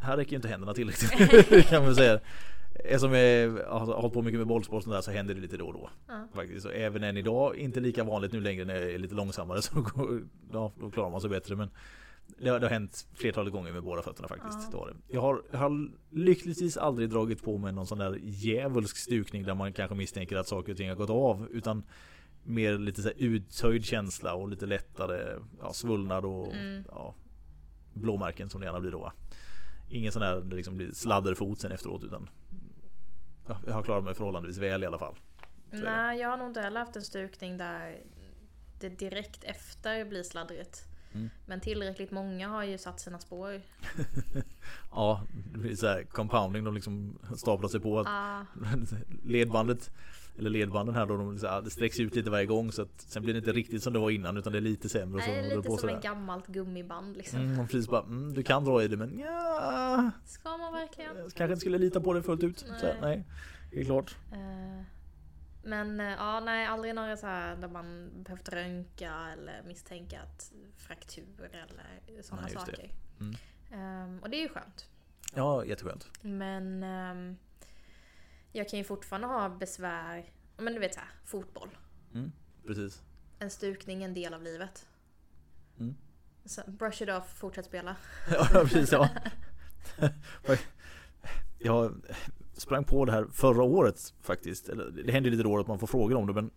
här 0.00 0.16
räcker 0.16 0.36
inte 0.36 0.48
händerna 0.48 0.74
tillräckligt 0.74 1.66
kan 1.68 1.84
man 1.84 1.94
säga. 1.94 2.20
Eftersom 2.74 3.12
jag 3.12 3.50
har 3.50 3.86
hållit 3.86 4.12
på 4.12 4.22
mycket 4.22 4.38
med 4.38 4.46
bollsport 4.46 4.84
där 4.84 5.00
så 5.00 5.10
händer 5.10 5.34
det 5.34 5.40
lite 5.40 5.56
då 5.56 5.66
och 5.66 5.72
då. 5.72 5.90
Ja. 6.08 6.28
Faktiskt. 6.34 6.62
Så 6.62 6.68
även 6.68 7.02
än 7.02 7.16
idag, 7.16 7.56
inte 7.56 7.80
lika 7.80 8.04
vanligt 8.04 8.32
nu 8.32 8.40
längre 8.40 8.64
när 8.64 8.74
jag 8.74 8.90
är 8.90 8.98
lite 8.98 9.14
långsammare 9.14 9.62
så 9.62 9.80
går, 9.94 10.22
ja, 10.52 10.72
då 10.80 10.90
klarar 10.90 11.10
man 11.10 11.20
sig 11.20 11.30
bättre. 11.30 11.56
Men 11.56 11.70
det 12.38 12.48
har, 12.48 12.60
det 12.60 12.66
har 12.66 12.72
hänt 12.72 13.06
flertalet 13.14 13.52
gånger 13.52 13.72
med 13.72 13.82
båda 13.82 14.02
fötterna 14.02 14.28
faktiskt. 14.28 14.68
Ja. 14.72 14.88
Jag, 15.08 15.20
har, 15.20 15.42
jag 15.50 15.58
har 15.58 15.90
lyckligtvis 16.10 16.76
aldrig 16.76 17.10
dragit 17.10 17.42
på 17.42 17.58
mig 17.58 17.72
någon 17.72 17.86
sån 17.86 17.98
där 17.98 18.18
djävulsk 18.22 18.96
stukning 18.96 19.42
där 19.42 19.54
man 19.54 19.72
kanske 19.72 19.94
misstänker 19.94 20.36
att 20.36 20.48
saker 20.48 20.72
och 20.72 20.78
ting 20.78 20.88
har 20.88 20.96
gått 20.96 21.10
av. 21.10 21.48
Utan 21.50 21.82
mer 22.42 22.78
lite 22.78 23.02
så 23.02 23.08
här 23.08 23.16
uttöjd 23.18 23.84
känsla 23.84 24.34
och 24.34 24.48
lite 24.48 24.66
lättare 24.66 25.40
ja, 25.60 25.72
svullnad 25.72 26.24
och 26.24 26.54
mm. 26.54 26.84
ja, 26.88 27.14
blåmärken 27.92 28.50
som 28.50 28.60
det 28.60 28.66
gärna 28.66 28.80
blir 28.80 28.90
då. 28.90 29.12
Ingen 29.88 30.12
sån 30.12 30.22
där 30.22 30.40
det 30.40 30.56
liksom 30.56 30.76
blir 30.76 30.92
sladderfot 30.92 31.60
sen 31.60 31.72
efteråt 31.72 32.04
utan 32.04 32.28
ja, 33.46 33.60
jag 33.66 33.74
har 33.74 33.82
klarat 33.82 34.04
mig 34.04 34.14
förhållandevis 34.14 34.58
väl 34.58 34.82
i 34.82 34.86
alla 34.86 34.98
fall. 34.98 35.14
Nej, 35.70 36.20
jag 36.20 36.28
har 36.28 36.36
nog 36.36 36.46
inte 36.46 36.60
heller 36.60 36.80
haft 36.80 36.96
en 36.96 37.02
stukning 37.02 37.56
där 37.56 38.02
det 38.80 38.88
direkt 38.88 39.44
efter 39.44 40.04
blir 40.04 40.22
sladdrigt. 40.22 40.93
Mm. 41.14 41.30
Men 41.46 41.60
tillräckligt 41.60 42.10
många 42.10 42.48
har 42.48 42.64
ju 42.64 42.78
satt 42.78 43.00
sina 43.00 43.18
spår. 43.18 43.60
ja, 44.90 45.22
det 45.52 45.58
blir 45.58 45.76
så 45.76 45.86
här 45.86 46.02
compounding. 46.02 46.64
De 46.64 46.74
liksom 46.74 47.18
staplar 47.36 47.68
sig 47.68 47.80
på. 47.80 47.98
Ah. 47.98 48.40
Ledbandet 49.24 49.90
eller 50.38 50.50
ledbanden 50.50 50.94
här 50.94 51.06
då, 51.06 51.16
de, 51.16 51.38
så 51.38 51.46
här, 51.46 51.62
det 51.62 51.70
sträcks 51.70 52.00
ut 52.00 52.14
lite 52.14 52.30
varje 52.30 52.46
gång 52.46 52.72
så 52.72 52.82
att 52.82 53.00
sen 53.00 53.22
blir 53.22 53.34
det 53.34 53.38
inte 53.38 53.52
riktigt 53.52 53.82
som 53.82 53.92
det 53.92 53.98
var 53.98 54.10
innan 54.10 54.36
utan 54.36 54.52
det 54.52 54.58
är 54.58 54.60
lite 54.60 54.88
sämre. 54.88 55.22
Nej, 55.26 55.42
det 55.42 55.52
är 55.52 55.56
lite 55.56 55.76
som 55.76 55.88
ett 55.88 56.02
gammalt 56.02 56.46
gummiband 56.46 57.16
liksom. 57.16 57.40
Mm, 57.40 57.68
precis 57.68 57.88
bara, 57.88 58.02
mm, 58.02 58.34
du 58.34 58.42
kan 58.42 58.64
dra 58.64 58.82
i 58.82 58.88
det 58.88 58.96
men 58.96 59.18
ja. 59.18 60.10
Ska 60.24 60.56
man 60.56 60.72
verkligen? 60.72 61.16
Kanske 61.16 61.44
inte 61.44 61.56
skulle 61.56 61.78
lita 61.78 62.00
på 62.00 62.12
det 62.12 62.22
fullt 62.22 62.42
ut. 62.42 62.64
Nej, 62.68 62.80
så, 62.80 62.86
nej 63.00 63.24
det 63.70 63.80
är 63.80 63.84
klart. 63.84 64.16
Uh, 64.32 64.82
men 65.64 66.00
uh, 66.00 66.06
ja, 66.06 66.40
nej 66.40 66.66
aldrig 66.66 66.94
några 66.94 67.16
så 67.16 67.26
här 67.26 67.56
där 67.56 67.68
man 67.68 68.10
behövt 68.22 68.48
röntga 68.48 69.28
eller 69.32 69.62
misstänka 69.62 70.20
att 70.22 70.52
fraktur 70.76 71.50
eller 71.52 72.22
sådana 72.22 72.48
saker. 72.48 72.90
Mm. 73.20 73.36
Um, 73.72 74.18
och 74.18 74.30
det 74.30 74.36
är 74.36 74.42
ju 74.42 74.48
skönt. 74.48 74.88
Ja, 75.34 75.64
jätteskönt. 75.64 76.08
Men 76.22 76.82
um, 76.82 77.36
jag 78.52 78.68
kan 78.68 78.78
ju 78.78 78.84
fortfarande 78.84 79.26
ha 79.26 79.48
besvär 79.48 80.30
men 80.56 80.74
du 80.74 80.80
vet 80.80 80.94
såhär, 80.94 81.08
fotboll. 81.24 81.68
Mm, 82.14 82.32
precis. 82.66 83.02
En 83.38 83.50
stukning 83.50 84.02
är 84.02 84.08
en 84.08 84.14
del 84.14 84.34
av 84.34 84.42
livet. 84.42 84.86
Mm. 85.78 85.94
Så 86.44 86.62
brush 86.66 87.02
it 87.02 87.08
off, 87.08 87.38
fortsätt 87.38 87.66
spela. 87.66 87.96
Ja, 88.30 88.46
precis 88.52 88.92
ja. 88.92 89.08
Jag 91.58 92.04
sprang 92.60 92.84
på 92.84 93.04
det 93.04 93.12
här 93.12 93.26
förra 93.32 93.62
året 93.62 94.14
faktiskt. 94.22 94.70
Det 95.04 95.12
händer 95.12 95.30
lite 95.30 95.42
då 95.42 95.58
att 95.58 95.66
man 95.66 95.78
får 95.78 95.86
frågor 95.86 96.16
om 96.16 96.26
det 96.26 96.32
men 96.32 96.50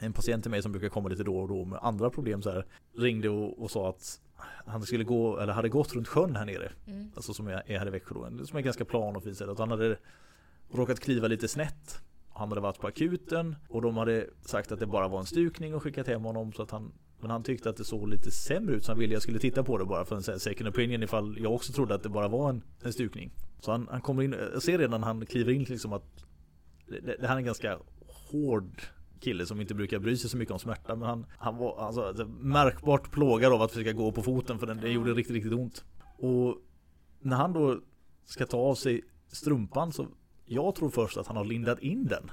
en 0.00 0.12
patient 0.12 0.44
till 0.44 0.50
mig 0.50 0.62
som 0.62 0.72
brukar 0.72 0.88
komma 0.88 1.08
lite 1.08 1.24
då 1.24 1.36
och 1.36 1.48
då 1.48 1.64
med 1.64 1.78
andra 1.82 2.10
problem 2.10 2.42
så 2.42 2.50
här 2.50 2.66
ringde 2.96 3.28
och, 3.28 3.62
och 3.62 3.70
sa 3.70 3.88
att 3.88 4.20
han 4.66 4.82
skulle 4.82 5.04
gå, 5.04 5.38
eller 5.38 5.52
hade 5.52 5.68
gått 5.68 5.94
runt 5.94 6.08
sjön 6.08 6.36
här 6.36 6.46
nere. 6.46 6.72
Mm. 6.86 7.10
Alltså 7.16 7.34
som 7.34 7.46
är, 7.46 7.62
är 7.66 7.78
här 7.78 7.86
i 7.86 7.90
Växjö 7.90 8.14
då. 8.14 8.46
Som 8.46 8.58
är 8.58 8.62
ganska 8.62 8.84
plan 8.84 9.16
och 9.16 9.22
fin 9.22 9.34
ställe. 9.34 9.52
Att 9.52 9.58
han 9.58 9.70
hade 9.70 9.96
råkat 10.72 11.00
kliva 11.00 11.28
lite 11.28 11.48
snett. 11.48 12.00
Han 12.32 12.48
hade 12.48 12.60
varit 12.60 12.78
på 12.78 12.86
akuten 12.86 13.56
och 13.68 13.82
de 13.82 13.96
hade 13.96 14.26
sagt 14.40 14.72
att 14.72 14.80
det 14.80 14.86
bara 14.86 15.08
var 15.08 15.18
en 15.18 15.26
stukning 15.26 15.74
och 15.74 15.82
skickat 15.82 16.06
hem 16.06 16.24
honom 16.24 16.52
så 16.52 16.62
att 16.62 16.70
han 16.70 16.92
men 17.24 17.30
han 17.30 17.42
tyckte 17.42 17.70
att 17.70 17.76
det 17.76 17.84
såg 17.84 18.08
lite 18.08 18.30
sämre 18.30 18.74
ut 18.74 18.84
så 18.84 18.92
han 18.92 18.98
ville 18.98 19.12
jag 19.12 19.22
skulle 19.22 19.38
titta 19.38 19.64
på 19.64 19.78
det 19.78 19.84
bara 19.84 20.04
för 20.04 20.16
en 20.16 20.40
second 20.40 20.68
opinion 20.68 21.02
ifall 21.02 21.38
jag 21.40 21.54
också 21.54 21.72
trodde 21.72 21.94
att 21.94 22.02
det 22.02 22.08
bara 22.08 22.28
var 22.28 22.50
en, 22.50 22.62
en 22.82 22.92
stukning. 22.92 23.30
Så 23.60 23.70
han, 23.70 23.88
han 23.90 24.00
kommer 24.00 24.22
in, 24.22 24.34
jag 24.52 24.62
ser 24.62 24.78
redan 24.78 25.00
när 25.00 25.06
han 25.06 25.26
kliver 25.26 25.52
in 25.52 25.64
liksom 25.64 25.92
att 25.92 26.24
det, 26.86 27.16
det 27.20 27.26
här 27.26 27.34
är 27.34 27.38
en 27.38 27.44
ganska 27.44 27.78
hård 28.30 28.82
kille 29.20 29.46
som 29.46 29.60
inte 29.60 29.74
brukar 29.74 29.98
bry 29.98 30.16
sig 30.16 30.30
så 30.30 30.36
mycket 30.36 30.52
om 30.52 30.58
smärta 30.58 30.96
men 30.96 31.08
han, 31.08 31.26
han 31.38 31.56
var 31.56 31.78
alltså, 31.78 32.26
märkbart 32.26 33.10
plågad 33.10 33.52
av 33.52 33.62
att 33.62 33.70
försöka 33.70 33.92
gå 33.92 34.12
på 34.12 34.22
foten 34.22 34.58
för 34.58 34.66
den, 34.66 34.80
det 34.80 34.90
gjorde 34.90 35.12
riktigt, 35.12 35.34
riktigt 35.34 35.52
ont. 35.52 35.84
Och 36.18 36.56
när 37.20 37.36
han 37.36 37.52
då 37.52 37.80
ska 38.24 38.46
ta 38.46 38.56
av 38.56 38.74
sig 38.74 39.02
strumpan 39.28 39.92
så 39.92 40.06
jag 40.44 40.74
tror 40.74 40.90
först 40.90 41.16
att 41.16 41.26
han 41.26 41.36
har 41.36 41.44
lindat 41.44 41.78
in 41.78 42.04
den. 42.06 42.30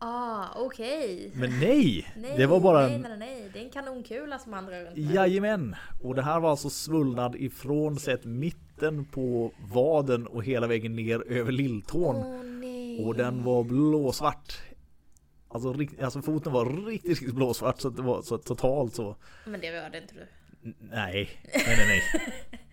Ah, 0.00 0.46
okej. 0.56 1.30
Men 1.34 1.60
nej! 1.60 2.06
Nej, 2.16 2.34
det 2.36 2.46
var 2.46 2.60
bara 2.60 2.84
en... 2.84 3.00
nej, 3.00 3.10
nej, 3.10 3.18
nej. 3.18 3.50
Det 3.52 3.58
är 3.58 3.64
en 3.64 3.70
kanonkula 3.70 4.38
som 4.38 4.52
han 4.52 4.66
drar 4.66 4.80
runt 4.84 4.96
med. 4.96 5.14
Jajamän! 5.14 5.76
Och 6.02 6.14
det 6.14 6.22
här 6.22 6.40
var 6.40 6.50
alltså 6.50 6.70
svullnad 6.70 7.36
ifrån 7.36 7.96
sett 7.98 8.24
mitten 8.24 9.04
på 9.04 9.52
vaden 9.72 10.26
och 10.26 10.44
hela 10.44 10.66
vägen 10.66 10.96
ner 10.96 11.32
över 11.32 11.52
lilltån. 11.52 12.16
Nej. 12.60 13.04
Och 13.04 13.14
den 13.14 13.44
var 13.44 13.64
blåsvart. 13.64 14.58
Alltså, 15.48 15.72
rikt- 15.72 16.02
alltså 16.02 16.22
foten 16.22 16.52
var 16.52 16.86
riktigt, 16.86 17.10
riktigt 17.10 17.34
blåsvart 17.34 17.80
så 17.80 17.90
det 17.90 18.02
var 18.02 18.22
så 18.22 18.38
totalt 18.38 18.94
så. 18.94 19.16
Men 19.46 19.60
det 19.60 19.72
rörde 19.72 19.98
inte 19.98 20.14
du. 20.14 20.26
Nej, 20.80 21.30
nej, 21.54 21.76
nej, 21.76 21.86
nej. 21.86 22.02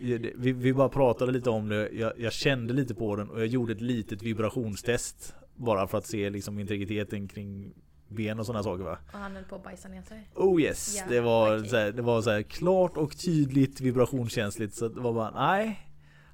Vi, 0.00 0.52
vi 0.52 0.72
bara 0.72 0.88
pratade 0.88 1.32
lite 1.32 1.50
om 1.50 1.68
det. 1.68 1.88
Jag, 1.92 2.12
jag 2.18 2.32
kände 2.32 2.74
lite 2.74 2.94
på 2.94 3.16
den 3.16 3.30
och 3.30 3.40
jag 3.40 3.46
gjorde 3.46 3.72
ett 3.72 3.80
litet 3.80 4.22
vibrationstest. 4.22 5.34
Bara 5.56 5.86
för 5.86 5.98
att 5.98 6.06
se 6.06 6.30
liksom 6.30 6.58
integriteten 6.58 7.28
kring 7.28 7.72
ben 8.08 8.38
och 8.40 8.46
sådana 8.46 8.62
saker 8.62 8.84
va. 8.84 8.98
Och 9.12 9.18
han 9.18 9.32
höll 9.36 9.44
på 9.44 9.54
att 9.56 9.64
bajsa 9.64 9.88
ner 9.88 10.02
sig. 10.02 10.28
Oh 10.34 10.62
yes, 10.62 10.96
Ja, 10.98 11.04
det 11.08 11.20
var, 11.20 11.56
okej. 11.58 11.68
så 11.70 11.76
här, 11.76 11.92
det 11.92 12.02
var 12.02 12.22
så 12.22 12.30
här 12.30 12.42
klart 12.42 12.96
och 12.96 13.18
tydligt 13.18 13.80
vibrationskänsligt 13.80 14.74
så 14.74 14.88
det 14.88 15.00
var 15.00 15.12
bara 15.12 15.30
nej. 15.30 15.80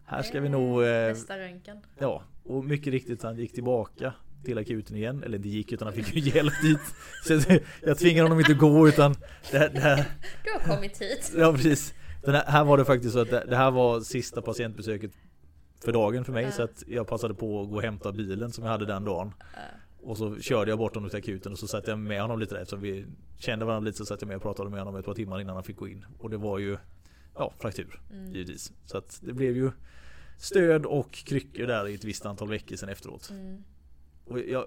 Här 0.06 0.22
ska 0.22 0.40
vi 0.40 0.48
nog... 0.48 0.82
Eh, 0.82 0.88
Nästa 0.88 1.38
röntgen. 1.38 1.76
ja, 1.98 2.22
och 2.44 2.64
mycket 2.64 2.92
riktigt 2.92 3.22
han 3.22 3.36
gick 3.38 3.52
tillbaka 3.54 4.12
till 4.44 4.58
akuten 4.58 4.96
igen. 4.96 5.22
Eller 5.22 5.38
det 5.38 5.48
gick 5.48 5.72
utan 5.72 5.86
han 5.88 5.94
fick 5.94 6.14
ju 6.16 6.20
hjälp 6.34 6.52
dit. 6.62 6.80
Så 7.26 7.40
jag, 7.82 7.98
tvingade 7.98 8.22
honom 8.22 8.38
inte 8.40 8.54
gå 8.54 8.88
utan 8.88 9.16
det, 9.50 9.58
här- 9.58 9.68
det 9.68 9.80
här, 9.80 10.04
Du 10.44 10.50
har 10.52 10.74
kommit 10.76 11.02
hit. 11.02 11.32
Ja 11.36 11.52
precis. 11.52 11.94
Den 12.24 12.34
här, 12.34 12.44
här 12.46 12.64
var 12.64 12.78
det 12.78 12.84
faktiskt 12.84 13.12
så 13.12 13.20
att 13.20 13.30
det, 13.30 13.44
det 13.48 13.56
här 13.56 13.70
var 13.70 14.00
sista 14.00 14.42
patientbesöket 14.42 15.10
för 15.80 15.92
dagen 15.92 16.24
för 16.24 16.32
mig 16.32 16.52
så 16.52 16.62
att 16.62 16.82
jag 16.86 17.06
passade 17.06 17.34
på 17.34 17.62
att 17.62 17.68
gå 17.68 17.76
och 17.76 17.82
hämta 17.82 18.12
bilen 18.12 18.52
som 18.52 18.64
jag 18.64 18.70
hade 18.70 18.86
den 18.86 19.04
dagen. 19.04 19.32
Och 20.02 20.18
så 20.18 20.38
körde 20.38 20.70
jag 20.70 20.78
bort 20.78 20.94
honom 20.94 21.10
till 21.10 21.18
akuten 21.18 21.52
och 21.52 21.58
så 21.58 21.68
satte 21.68 21.90
jag 21.90 21.98
med 21.98 22.20
honom 22.22 22.38
lite 22.40 22.54
där 22.54 22.62
eftersom 22.62 22.80
vi 22.80 23.06
kände 23.38 23.64
varandra 23.64 23.86
lite 23.86 23.98
så 23.98 24.06
satt 24.06 24.22
jag 24.22 24.28
med 24.28 24.36
och 24.36 24.42
pratade 24.42 24.70
med 24.70 24.78
honom 24.78 24.96
ett 24.96 25.04
par 25.04 25.14
timmar 25.14 25.40
innan 25.40 25.54
han 25.54 25.64
fick 25.64 25.76
gå 25.76 25.88
in. 25.88 26.06
Och 26.18 26.30
det 26.30 26.36
var 26.36 26.58
ju 26.58 26.76
ja, 27.34 27.52
fraktur 27.58 28.00
Mm. 28.12 28.32
givetvis. 28.32 28.72
Så 28.86 28.98
att 28.98 29.20
det 29.22 29.32
blev 29.32 29.56
ju 29.56 29.70
stöd 30.38 30.86
och 30.86 31.12
kryckor 31.12 31.66
där 31.66 31.88
i 31.88 31.94
ett 31.94 32.04
visst 32.04 32.26
antal 32.26 32.48
veckor 32.48 32.76
sen 32.76 32.88
efteråt. 32.88 33.30
Mm. 33.30 33.64
Och 34.24 34.40
jag, 34.40 34.64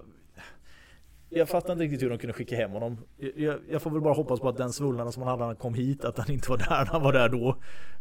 jag 1.28 1.48
fattar 1.48 1.72
inte 1.72 1.84
riktigt 1.84 2.02
hur 2.02 2.10
de 2.10 2.18
kunde 2.18 2.32
skicka 2.32 2.56
hem 2.56 2.70
honom. 2.70 2.98
Jag, 3.16 3.60
jag 3.70 3.82
får 3.82 3.90
väl 3.90 4.00
bara 4.00 4.14
hoppas 4.14 4.40
på 4.40 4.48
att 4.48 4.56
den 4.56 4.72
svullnaden 4.72 5.12
som 5.12 5.22
han 5.22 5.30
hade 5.30 5.40
när 5.40 5.46
han 5.46 5.56
kom 5.56 5.74
hit, 5.74 6.04
att 6.04 6.18
han 6.18 6.30
inte 6.30 6.50
var 6.50 6.58
där 6.58 6.84
när 6.84 6.92
han 6.92 7.02
var 7.02 7.12
där 7.12 7.28
då. 7.28 7.56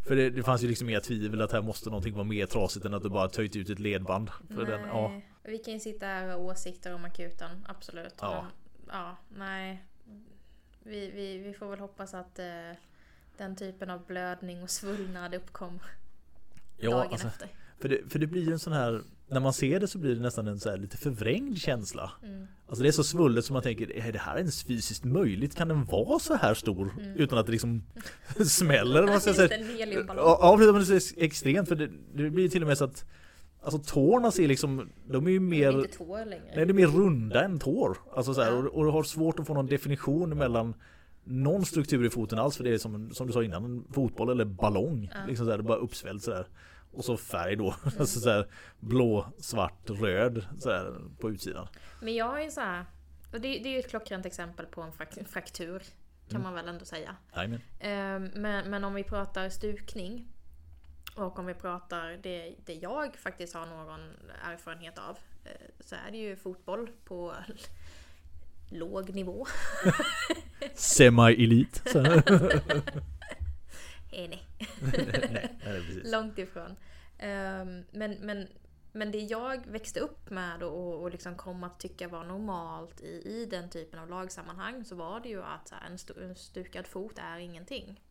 För 0.08 0.16
det, 0.16 0.30
det 0.30 0.44
fanns 0.44 0.64
ju 0.64 0.68
liksom 0.68 0.90
inga 0.90 1.00
tvivel 1.00 1.42
att 1.42 1.52
här 1.52 1.62
måste 1.62 1.90
någonting 1.90 2.14
vara 2.14 2.24
mer 2.24 2.46
trasigt 2.46 2.86
än 2.86 2.94
att 2.94 3.04
du 3.04 3.10
bara 3.10 3.30
töjt 3.30 3.56
ut 3.56 3.70
ett 3.70 3.80
ledband. 3.80 4.30
För 4.30 4.66
den, 4.66 4.82
ja, 4.82 5.08
Nej. 5.08 5.30
Vi 5.44 5.58
kan 5.58 5.74
ju 5.74 5.80
sitta 5.80 6.06
här 6.06 6.26
och 6.36 6.44
ha 6.44 6.52
åsikter 6.52 6.94
om 6.94 7.06
akuten, 7.06 7.66
absolut. 7.68 8.16
Ja. 8.22 8.46
Men, 8.86 8.96
ja, 8.96 9.18
nej. 9.30 9.84
Vi, 10.84 11.12
vi, 11.12 11.38
vi 11.38 11.54
får 11.54 11.70
väl 11.70 11.80
hoppas 11.80 12.14
att 12.14 12.40
eh, 12.40 12.46
den 13.38 13.56
typen 13.56 13.90
av 13.90 14.06
blödning 14.06 14.64
och 14.64 14.70
svullnad 14.70 15.36
uppkom 15.36 15.80
ja 16.78 16.92
dagen 16.92 17.12
alltså, 17.12 17.28
efter. 17.28 17.50
för, 17.80 17.90
det, 17.90 18.12
för 18.12 18.20
det 18.20 18.28
blir 18.28 18.44
ju 18.44 18.52
en 18.52 18.60
sån 18.60 18.74
här, 18.74 19.02
när 19.28 19.40
man 19.40 19.54
ser 19.54 19.80
det 19.80 19.88
så 19.88 19.98
blir 19.98 20.16
det 20.16 20.22
nästan 20.22 20.48
en 20.48 20.60
så 20.60 20.76
lite 20.76 20.98
förvrängd 20.98 21.58
känsla. 21.58 22.12
Mm. 22.24 22.48
Alltså 22.68 22.84
det 22.84 22.90
är 22.90 22.92
så 22.92 23.04
svullet 23.04 23.46
som 23.46 23.54
man 23.54 23.64
tänker, 23.64 23.98
är 23.98 24.12
det 24.12 24.20
här 24.20 24.38
ens 24.38 24.64
fysiskt 24.64 25.04
möjligt? 25.04 25.56
Kan 25.56 25.68
den 25.68 25.86
vara 25.86 26.20
så 26.20 26.36
här 26.36 26.54
stor? 26.54 26.94
Mm. 27.00 27.16
Utan 27.16 27.38
att 27.38 27.46
det 27.46 27.52
liksom 27.52 27.84
smäller? 28.46 29.08
man 29.08 29.22
ska 29.22 29.34
säga. 29.34 29.50
Ja, 30.08 30.58
men 30.60 30.86
det 30.86 30.96
är 30.96 31.24
extremt 31.24 31.68
för 31.68 31.76
det, 31.76 31.90
det 32.14 32.30
blir 32.30 32.50
till 32.50 32.62
och 32.62 32.68
med 32.68 32.78
så 32.78 32.86
att 32.86 33.06
Alltså 33.66 33.94
tårna 33.94 34.32
ser 34.32 34.48
liksom, 34.48 34.90
de 35.08 35.28
är 35.28 35.32
ju 35.32 35.40
Det 35.40 35.46
är 35.46 35.50
mer 35.50 35.72
inte 35.72 35.98
tår 35.98 36.26
längre. 36.26 36.44
Nej, 36.56 36.66
det 36.66 36.72
är 36.72 36.74
mer 36.74 36.88
runda 36.88 37.44
än 37.44 37.60
tår. 37.60 37.98
Alltså 38.16 38.34
så 38.34 38.42
här, 38.42 38.54
och, 38.54 38.66
och 38.66 38.86
du 38.86 38.92
har 38.92 39.04
svårt 39.04 39.40
att 39.40 39.48
få 39.48 39.54
någon 39.54 39.68
definition 39.68 40.38
mellan 40.38 40.74
någon 41.24 41.66
struktur 41.66 42.06
i 42.06 42.10
foten 42.10 42.40
alls 42.40 42.58
för 42.58 42.64
det 42.64 42.74
är 42.74 42.78
som, 42.78 43.12
som 43.12 43.28
du 43.28 43.34
sa 43.34 43.44
innan, 43.44 43.66
en 43.66 43.84
fotboll 43.94 44.30
eller 44.30 44.46
ballong. 44.46 45.12
Ja. 45.14 45.20
Liksom 45.28 45.46
så 45.46 45.52
här, 45.52 45.62
bara 45.62 45.78
uppsvällt 45.78 46.24
sådär. 46.24 46.48
Och 46.96 47.06
så 47.06 47.18
färg 47.18 47.56
då, 47.56 47.76
alltså 48.00 48.20
så 48.20 48.30
här, 48.30 48.48
blå, 48.80 49.34
svart, 49.40 49.90
röd 49.90 50.46
så 50.60 50.72
här, 50.72 50.94
på 51.20 51.30
utsidan. 51.32 51.68
Men 52.02 52.16
jag 52.16 52.26
har 52.26 52.42
ju 52.42 52.52
så 52.52 52.62
här, 52.62 52.86
och 53.34 53.42
det, 53.42 53.48
det 53.60 53.70
är 53.70 53.74
ju 53.74 53.80
ett 53.80 53.90
klockrent 53.90 54.26
exempel 54.26 54.66
på 54.66 54.82
en 54.82 54.92
frak- 54.92 55.26
fraktur. 55.28 55.80
Kan 56.30 56.36
Mm. 56.36 56.44
man 56.44 56.54
väl 56.54 56.68
ändå 56.68 56.86
säga. 56.86 57.16
Jajamän. 57.36 57.62
Ehm, 57.80 58.24
Men, 58.36 58.70
men 58.70 58.84
om 58.84 58.94
vi 58.94 59.04
pratar 59.04 59.50
stukning 59.50 60.28
och 61.16 61.40
om 61.40 61.46
vi 61.46 61.54
pratar 61.54 62.20
det, 62.24 62.56
det 62.66 62.74
jag 62.74 63.16
faktiskt 63.16 63.54
har 63.54 63.66
någon 63.66 64.00
erfarenhet 64.52 64.98
av 64.98 65.18
eh, 65.46 65.52
så 65.80 65.96
är 66.08 66.12
det 66.12 66.18
ju 66.18 66.36
fotboll 66.36 66.90
på 67.06 67.34
låg 68.70 69.10
nivå. 69.16 69.46
Semi-elit. 70.76 71.82
nej, 74.82 75.10
nej, 75.14 75.56
nej, 75.66 76.02
långt 76.06 76.38
ifrån. 76.38 76.76
Ehm, 77.18 77.84
Men, 77.92 78.12
men, 78.12 78.48
men 78.92 79.12
det 79.12 79.20
jag 79.20 79.68
växte 79.68 80.00
upp 80.00 80.30
med 80.30 80.64
och, 80.64 81.02
och 81.02 81.12
liksom 81.12 81.36
kom 81.36 81.64
att 81.64 81.80
tycka 81.80 82.08
var 82.08 82.24
normalt 82.24 83.02
i, 83.02 83.22
i 83.26 83.48
den 83.52 83.70
typen 83.70 84.00
av 84.00 84.10
lagsammanhang 84.10 84.86
så 84.86 84.96
var 84.96 85.20
det 85.20 85.30
ju 85.30 85.44
att 85.44 85.72
en, 85.72 86.24
en 86.30 86.36
stukad 86.36 86.88
fot 86.88 87.18
är 87.18 87.38
ingenting. 87.38 88.02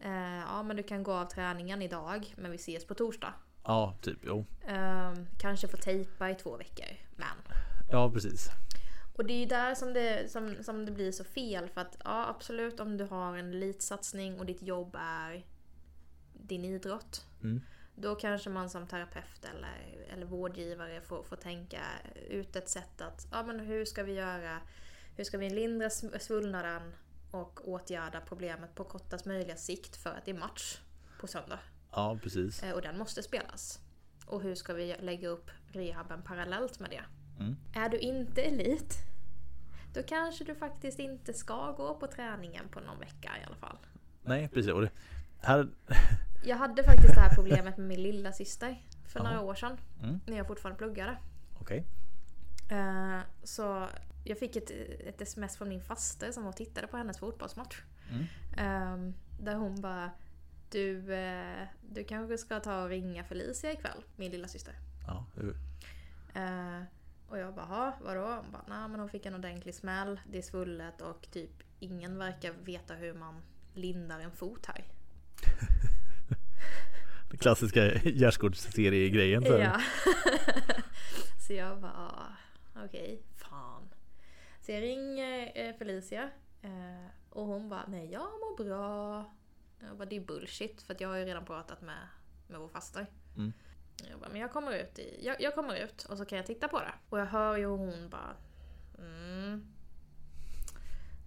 Eh, 0.00 0.38
ja 0.48 0.62
men 0.62 0.76
du 0.76 0.82
kan 0.82 1.02
gå 1.02 1.12
av 1.12 1.24
träningen 1.24 1.82
idag 1.82 2.34
men 2.36 2.50
vi 2.50 2.56
ses 2.56 2.86
på 2.86 2.94
torsdag. 2.94 3.34
Ja, 3.64 3.94
typ, 4.02 4.18
jo. 4.22 4.44
Ehm, 4.66 5.26
kanske 5.38 5.68
få 5.68 5.76
tejpa 5.76 6.30
i 6.30 6.34
två 6.34 6.56
veckor. 6.56 6.96
Men. 7.16 7.36
Ja, 7.90 8.10
precis. 8.10 8.48
Och 9.16 9.24
det 9.24 9.32
är 9.32 9.38
ju 9.38 9.46
där 9.46 9.74
som 9.74 9.92
det, 9.92 10.30
som, 10.30 10.56
som 10.62 10.86
det 10.86 10.92
blir 10.92 11.12
så 11.12 11.24
fel. 11.24 11.68
För 11.68 11.80
att 11.80 11.96
ja 12.04 12.26
absolut 12.28 12.80
om 12.80 12.96
du 12.96 13.04
har 13.04 13.36
en 13.36 13.50
elitsatsning 13.54 14.38
och 14.40 14.46
ditt 14.46 14.62
jobb 14.62 14.96
är 15.00 15.46
din 16.32 16.64
idrott. 16.64 17.26
Mm. 17.42 17.60
Då 17.94 18.14
kanske 18.14 18.50
man 18.50 18.70
som 18.70 18.86
terapeut 18.86 19.44
eller, 19.44 20.06
eller 20.12 20.26
vårdgivare 20.26 21.00
får, 21.00 21.22
får 21.22 21.36
tänka 21.36 21.80
ut 22.30 22.56
ett 22.56 22.68
sätt 22.68 23.00
att 23.00 23.26
ja, 23.32 23.42
men 23.42 23.60
hur 23.60 23.84
ska 23.84 24.02
vi 24.02 24.12
göra? 24.12 24.58
Hur 25.16 25.24
ska 25.24 25.38
vi 25.38 25.50
lindra 25.50 25.88
sv- 25.88 26.18
svullnaden 26.18 26.92
och 27.30 27.68
åtgärda 27.68 28.20
problemet 28.20 28.74
på 28.74 28.84
kortast 28.84 29.24
möjliga 29.26 29.56
sikt 29.56 29.96
för 29.96 30.10
att 30.10 30.24
det 30.24 30.30
är 30.30 30.38
match 30.38 30.78
på 31.20 31.26
söndag. 31.26 31.58
Ja, 31.92 32.18
precis. 32.22 32.62
Eh, 32.62 32.72
Och 32.72 32.82
den 32.82 32.98
måste 32.98 33.22
spelas. 33.22 33.80
Och 34.26 34.42
hur 34.42 34.54
ska 34.54 34.74
vi 34.74 34.96
lägga 35.00 35.28
upp 35.28 35.50
rehaben 35.72 36.22
parallellt 36.22 36.80
med 36.80 36.90
det? 36.90 37.02
Mm. 37.42 37.56
Är 37.74 37.88
du 37.88 37.98
inte 37.98 38.42
elit, 38.42 38.98
då 39.94 40.02
kanske 40.02 40.44
du 40.44 40.54
faktiskt 40.54 40.98
inte 40.98 41.32
ska 41.32 41.72
gå 41.72 41.94
på 41.94 42.06
träningen 42.06 42.68
på 42.68 42.80
någon 42.80 42.98
vecka 42.98 43.30
i 43.42 43.44
alla 43.46 43.56
fall. 43.56 43.76
Nej, 44.22 44.48
precis. 44.48 44.72
Och 44.72 44.80
det, 44.80 44.90
här, 45.40 45.68
Jag 46.44 46.56
hade 46.56 46.84
faktiskt 46.84 47.14
det 47.14 47.20
här 47.20 47.34
problemet 47.34 47.76
med 47.78 47.86
min 47.88 48.02
lilla 48.02 48.32
syster 48.32 48.82
för 49.06 49.20
Jaha. 49.20 49.28
några 49.30 49.40
år 49.44 49.54
sedan. 49.54 49.76
Mm. 50.02 50.20
När 50.26 50.36
jag 50.36 50.46
fortfarande 50.46 50.78
pluggade. 50.78 51.16
okej. 51.60 51.84
Eh, 52.70 53.18
Så 53.42 53.88
jag 54.24 54.38
fick 54.38 54.56
ett, 54.56 54.70
ett 55.06 55.20
sms 55.20 55.56
från 55.56 55.68
min 55.68 55.80
faster 55.82 56.32
som 56.32 56.42
var 56.42 56.50
och 56.50 56.56
tittade 56.56 56.86
på 56.86 56.96
hennes 56.96 57.18
fotbollsmatch. 57.18 57.80
Mm. 58.10 58.24
Eh, 58.58 59.12
Där 59.40 59.54
hon 59.54 59.80
bara 59.80 60.10
du, 60.70 61.14
eh, 61.14 61.66
du 61.90 62.04
kanske 62.04 62.38
ska 62.38 62.60
ta 62.60 62.82
och 62.82 62.88
ringa 62.88 63.24
Felicia 63.24 63.72
ikväll, 63.72 64.02
min 64.16 64.32
lilla 64.32 64.48
syster. 64.48 64.74
Ja, 65.06 65.26
hur- 65.34 65.56
Eh, 66.34 66.82
Och 67.32 67.38
jag 67.38 67.54
bara, 67.54 67.66
"Ha, 67.66 67.92
vadå? 68.00 68.20
Hon 68.42 68.52
bara, 68.52 68.64
nej 68.68 68.88
men 68.88 69.00
hon 69.00 69.08
fick 69.08 69.26
en 69.26 69.34
ordentlig 69.34 69.74
smäll, 69.74 70.20
det 70.30 70.38
är 70.38 70.42
svullet 70.42 71.00
och 71.00 71.28
typ 71.30 71.50
ingen 71.78 72.18
verkar 72.18 72.52
veta 72.52 72.94
hur 72.94 73.14
man 73.14 73.42
lindar 73.74 74.20
en 74.20 74.32
fot 74.32 74.66
här. 74.66 74.80
Den 77.30 77.38
klassiska 77.38 77.84
gärdsgårdsserie-grejen. 77.94 79.42
Ja. 79.44 79.80
så 81.46 81.52
jag 81.52 81.80
bara, 81.80 81.92
"Ah, 81.92 82.32
okej, 82.84 83.22
fan. 83.36 83.88
Så 84.60 84.72
jag 84.72 84.82
ringer 84.82 85.52
eh, 85.54 85.74
Felicia 85.76 86.30
eh, 86.62 87.06
och 87.30 87.46
hon 87.46 87.68
bara, 87.68 87.84
nej 87.88 88.10
jag 88.12 88.22
mår 88.22 88.64
bra. 88.64 89.24
Jag 89.80 89.96
bara, 89.96 90.04
det 90.08 90.16
är 90.16 90.20
bullshit 90.20 90.82
för 90.82 90.96
jag 90.98 91.08
har 91.08 91.16
ju 91.16 91.24
redan 91.24 91.44
pratat 91.44 91.82
med, 91.82 92.08
med 92.46 92.60
vår 92.60 92.68
faster. 92.68 93.06
Mm. 93.36 93.52
Jag 94.10 94.20
bara, 94.20 94.30
men 94.30 94.40
jag 94.40 94.52
kommer 94.52 94.72
ut 94.72 94.98
i, 94.98 95.18
jag, 95.26 95.40
jag 95.40 95.54
kommer 95.54 95.74
ut 95.84 96.04
och 96.04 96.18
så 96.18 96.24
kan 96.24 96.36
jag 96.38 96.46
titta 96.46 96.68
på 96.68 96.78
det. 96.78 96.92
Och 97.08 97.18
jag 97.18 97.26
hör 97.26 97.56
ju 97.56 97.66
hon 97.66 98.08
bara, 98.08 98.36
mm. 98.98 99.66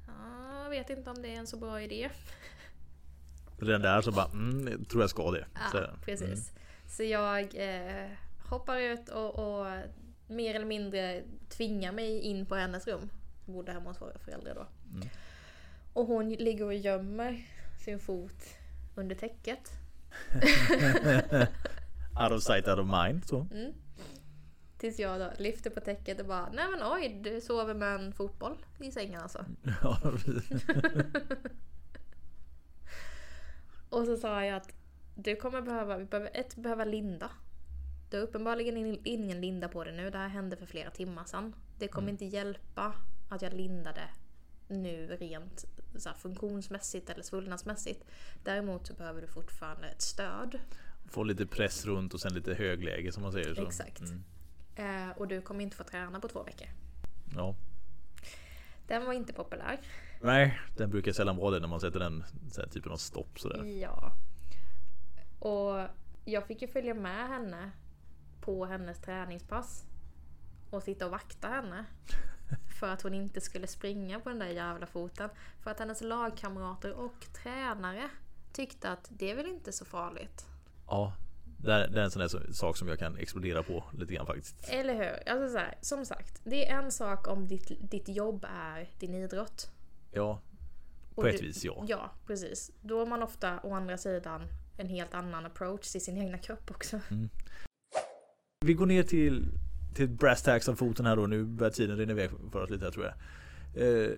Ja, 0.07 0.63
Jag 0.63 0.69
vet 0.69 0.89
inte 0.89 1.09
om 1.09 1.21
det 1.21 1.28
är 1.28 1.39
en 1.39 1.47
så 1.47 1.57
bra 1.57 1.82
idé. 1.82 2.09
Redan 3.59 3.82
där 3.82 4.01
så 4.01 4.11
bara, 4.11 4.26
mm, 4.26 4.86
tror 4.86 5.03
jag 5.03 5.09
ska 5.09 5.32
det. 5.32 5.45
Så, 5.71 5.78
Ja, 5.78 5.84
mm. 5.84 5.99
precis. 6.05 6.51
Så 6.88 7.03
jag 7.03 7.55
eh, 7.55 8.09
hoppar 8.49 8.78
ut 8.78 9.09
och, 9.09 9.36
och 9.39 9.67
mer 10.28 10.55
eller 10.55 10.65
mindre 10.65 11.23
tvingar 11.49 11.91
mig 11.91 12.19
in 12.19 12.45
på 12.45 12.55
hennes 12.55 12.88
rum. 12.88 13.09
Jag 13.45 13.55
bodde 13.55 13.71
hemma 13.71 13.89
hos 13.89 14.01
våra 14.01 14.17
föräldrar 14.17 14.55
då. 14.55 14.67
Mm. 14.95 15.07
Och 15.93 16.05
hon 16.05 16.30
ligger 16.30 16.65
och 16.65 16.73
gömmer 16.73 17.45
sin 17.86 17.99
fot 17.99 18.43
under 18.95 19.15
täcket. 19.15 19.71
Out 22.24 22.32
of 22.32 22.43
sight, 22.43 22.68
out 22.68 22.80
of 22.80 22.88
mind. 22.88 23.26
Så. 23.26 23.47
Mm. 23.51 23.74
Tills 24.78 24.99
jag 24.99 25.20
då 25.20 25.32
lyfter 25.38 25.70
på 25.70 25.80
täcket 25.80 26.20
och 26.20 26.26
bara 26.26 26.49
Nej 26.53 26.66
men 26.72 26.80
oj, 26.93 27.20
du 27.24 27.41
sover 27.41 27.74
med 27.74 27.95
en 27.95 28.13
fotboll 28.13 28.66
i 28.80 28.91
sängen 28.91 29.22
alltså. 29.22 29.45
Ja. 29.84 29.97
Och 33.89 34.05
så 34.05 34.18
sa 34.18 34.45
jag 34.45 34.55
att 34.57 34.74
du 35.16 35.36
kommer 35.36 35.61
behöva, 35.61 35.97
vi 35.97 36.05
behöver 36.05 36.30
ett, 36.34 36.55
behöva 36.55 36.86
linda. 36.86 37.30
Du 38.09 38.18
har 38.18 38.24
uppenbarligen 38.24 38.78
in- 38.78 39.01
ingen 39.03 39.41
linda 39.41 39.68
på 39.68 39.84
det 39.84 39.91
nu. 39.91 40.09
Det 40.09 40.18
här 40.18 40.28
hände 40.28 40.57
för 40.57 40.66
flera 40.66 40.89
timmar 40.91 41.26
sedan. 41.26 41.55
Det 41.78 41.88
kommer 41.88 42.09
inte 42.09 42.26
hjälpa 42.26 42.93
att 43.30 43.41
jag 43.41 43.53
lindade 43.53 44.09
nu 44.68 45.07
rent 45.07 45.66
så 45.97 46.09
funktionsmässigt 46.18 47.09
eller 47.09 47.24
svullnadsmässigt. 47.24 48.03
Däremot 48.43 48.88
så 48.88 48.93
behöver 48.93 49.22
du 49.22 49.28
fortfarande 49.28 49.88
ett 49.88 50.01
stöd. 50.01 50.59
Få 51.08 51.24
lite 51.24 51.45
press 51.45 51.86
runt 51.86 52.14
och 52.14 52.20
sen 52.20 52.34
lite 52.34 52.53
högläge 52.53 53.12
som 53.12 53.24
man 53.24 53.32
säger. 53.32 53.56
Så. 53.56 53.68
Exakt. 53.68 54.01
Mm. 54.01 54.24
Eh, 54.76 55.18
och 55.18 55.28
du 55.28 55.41
kommer 55.41 55.64
inte 55.64 55.76
få 55.76 55.84
träna 55.84 56.20
på 56.20 56.28
två 56.28 56.43
veckor. 56.43 56.68
Ja. 57.36 57.56
Den 58.88 59.06
var 59.06 59.14
inte 59.14 59.34
populär. 59.34 59.80
Nej, 60.22 60.60
den 60.78 60.89
brukar 60.89 61.12
sällan 61.12 61.38
vara 61.38 61.51
det 61.51 61.60
när 61.60 61.68
man 61.68 61.80
sätter 61.80 61.99
den 61.99 62.24
så 62.51 62.62
typen 62.68 62.91
av 62.91 62.97
stopp 62.97 63.39
sådär. 63.39 63.64
Ja. 63.64 64.12
Och 65.39 65.88
jag 66.26 66.47
fick 66.47 66.62
ju 66.62 66.68
följa 66.68 66.93
med 66.93 67.28
henne 67.28 67.72
på 68.41 68.66
hennes 68.66 68.99
träningspass. 68.99 69.86
Och 70.70 70.84
sitta 70.84 71.06
och 71.06 71.12
vakta 71.12 71.47
henne. 71.47 71.86
För 72.80 72.88
att 72.88 73.01
hon 73.01 73.14
inte 73.14 73.41
skulle 73.41 73.68
springa 73.68 74.20
på 74.20 74.30
den 74.30 74.39
där 74.39 74.47
jävla 74.47 74.86
foten. 74.86 75.30
För 75.60 75.72
att 75.72 75.80
hennes 75.80 76.01
lagkamrater 76.01 76.93
och 76.93 77.26
tränare 77.43 78.10
tyckte 78.53 78.91
att 78.91 79.08
det 79.10 79.32
är 79.32 79.36
väl 79.36 79.45
inte 79.45 79.72
så 79.72 79.86
farligt. 79.86 80.45
Ja, 80.88 81.14
det 81.58 81.74
är, 81.74 81.88
det 81.88 82.00
är 82.00 82.04
en 82.04 82.12
sån 82.12 82.20
där 82.20 82.54
sak 82.54 82.78
som 82.78 82.88
jag 82.88 83.00
kan 83.00 83.18
explodera 83.18 83.64
på 83.64 83.84
lite 83.94 84.14
grann 84.14 84.26
faktiskt. 84.26 84.70
Eller 84.70 84.94
hur? 84.94 85.30
Alltså 85.30 85.50
så 85.52 85.58
här, 85.58 85.78
som 85.82 86.06
sagt, 86.06 86.42
det 86.44 86.70
är 86.70 86.78
en 86.84 86.92
sak 86.92 87.28
om 87.28 87.48
ditt, 87.48 87.72
ditt 87.92 88.10
jobb 88.10 88.46
är 88.50 88.90
din 89.00 89.14
idrott. 89.14 89.72
Ja, 90.12 90.42
Och 91.16 91.24
på 91.24 91.28
ett 91.28 91.38
du- 91.40 91.46
vis 91.48 91.64
ja. 91.66 91.86
Ja, 91.88 92.12
precis. 92.28 92.72
Då 92.82 93.00
har 93.00 93.06
man 93.06 93.24
ofta 93.24 93.60
å 93.64 93.74
andra 93.74 93.98
sidan 93.98 94.48
en 94.78 94.88
helt 94.90 95.14
annan 95.14 95.46
approach 95.46 95.92
till 95.92 96.02
sin 96.04 96.18
egna 96.18 96.38
kropp 96.38 96.72
också. 96.72 97.00
Vi 98.66 98.74
går 98.74 98.86
ner 98.86 99.04
till, 99.04 99.46
till 99.96 100.10
brass 100.10 100.44
tacks 100.44 100.70
av 100.70 100.76
foten 100.76 101.06
här 101.06 101.16
då. 101.16 101.28
Nu 101.28 101.44
börjar 101.44 101.72
tiden 101.72 101.98
rinna 101.98 102.12
iväg 102.12 102.30
för 102.52 102.64
oss 102.64 102.70
lite 102.70 102.86
här 102.86 102.92
tror 102.92 103.06
jag. 103.06 103.14
Eh, 103.88 104.12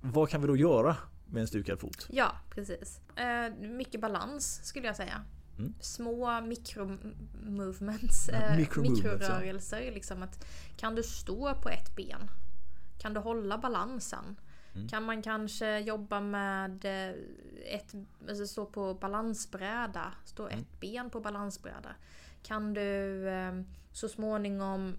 vad 0.00 0.28
kan 0.28 0.40
vi 0.40 0.46
då 0.46 0.56
göra 0.56 0.96
med 1.26 1.40
en 1.40 1.46
stukad 1.48 1.80
fot? 1.80 2.06
Ja, 2.10 2.32
precis. 2.50 3.00
Eh, 3.16 3.54
mycket 3.68 4.00
balans 4.00 4.60
skulle 4.64 4.86
jag 4.86 4.96
säga. 4.96 5.24
Mm. 5.58 5.74
Små 5.80 6.40
mikro-movements, 6.40 8.28
Ja, 8.32 8.38
eh, 8.38 8.56
micro-movements, 8.56 9.04
ja. 9.04 9.12
mikrorörelser. 9.12 9.92
Liksom 9.92 10.22
att, 10.22 10.44
kan 10.76 10.94
du 10.94 11.02
stå 11.02 11.54
på 11.54 11.68
ett 11.68 11.96
ben? 11.96 12.30
Kan 12.98 13.14
du 13.14 13.20
hålla 13.20 13.58
balansen? 13.58 14.36
Mm. 14.74 14.88
Kan 14.88 15.02
man 15.02 15.22
kanske 15.22 15.78
jobba 15.78 16.20
med 16.20 16.84
eh, 16.84 17.14
ett, 17.74 17.94
alltså 18.28 18.46
stå 18.46 18.66
på 18.66 18.94
balansbräda? 18.94 20.12
Stå 20.24 20.46
Mm. 20.46 20.58
ett 20.60 20.80
ben 20.80 21.10
på 21.10 21.20
balansbräda? 21.20 21.94
Kan 22.42 22.74
du 22.74 23.28
eh, 23.28 23.52
så 23.92 24.08
småningom 24.08 24.96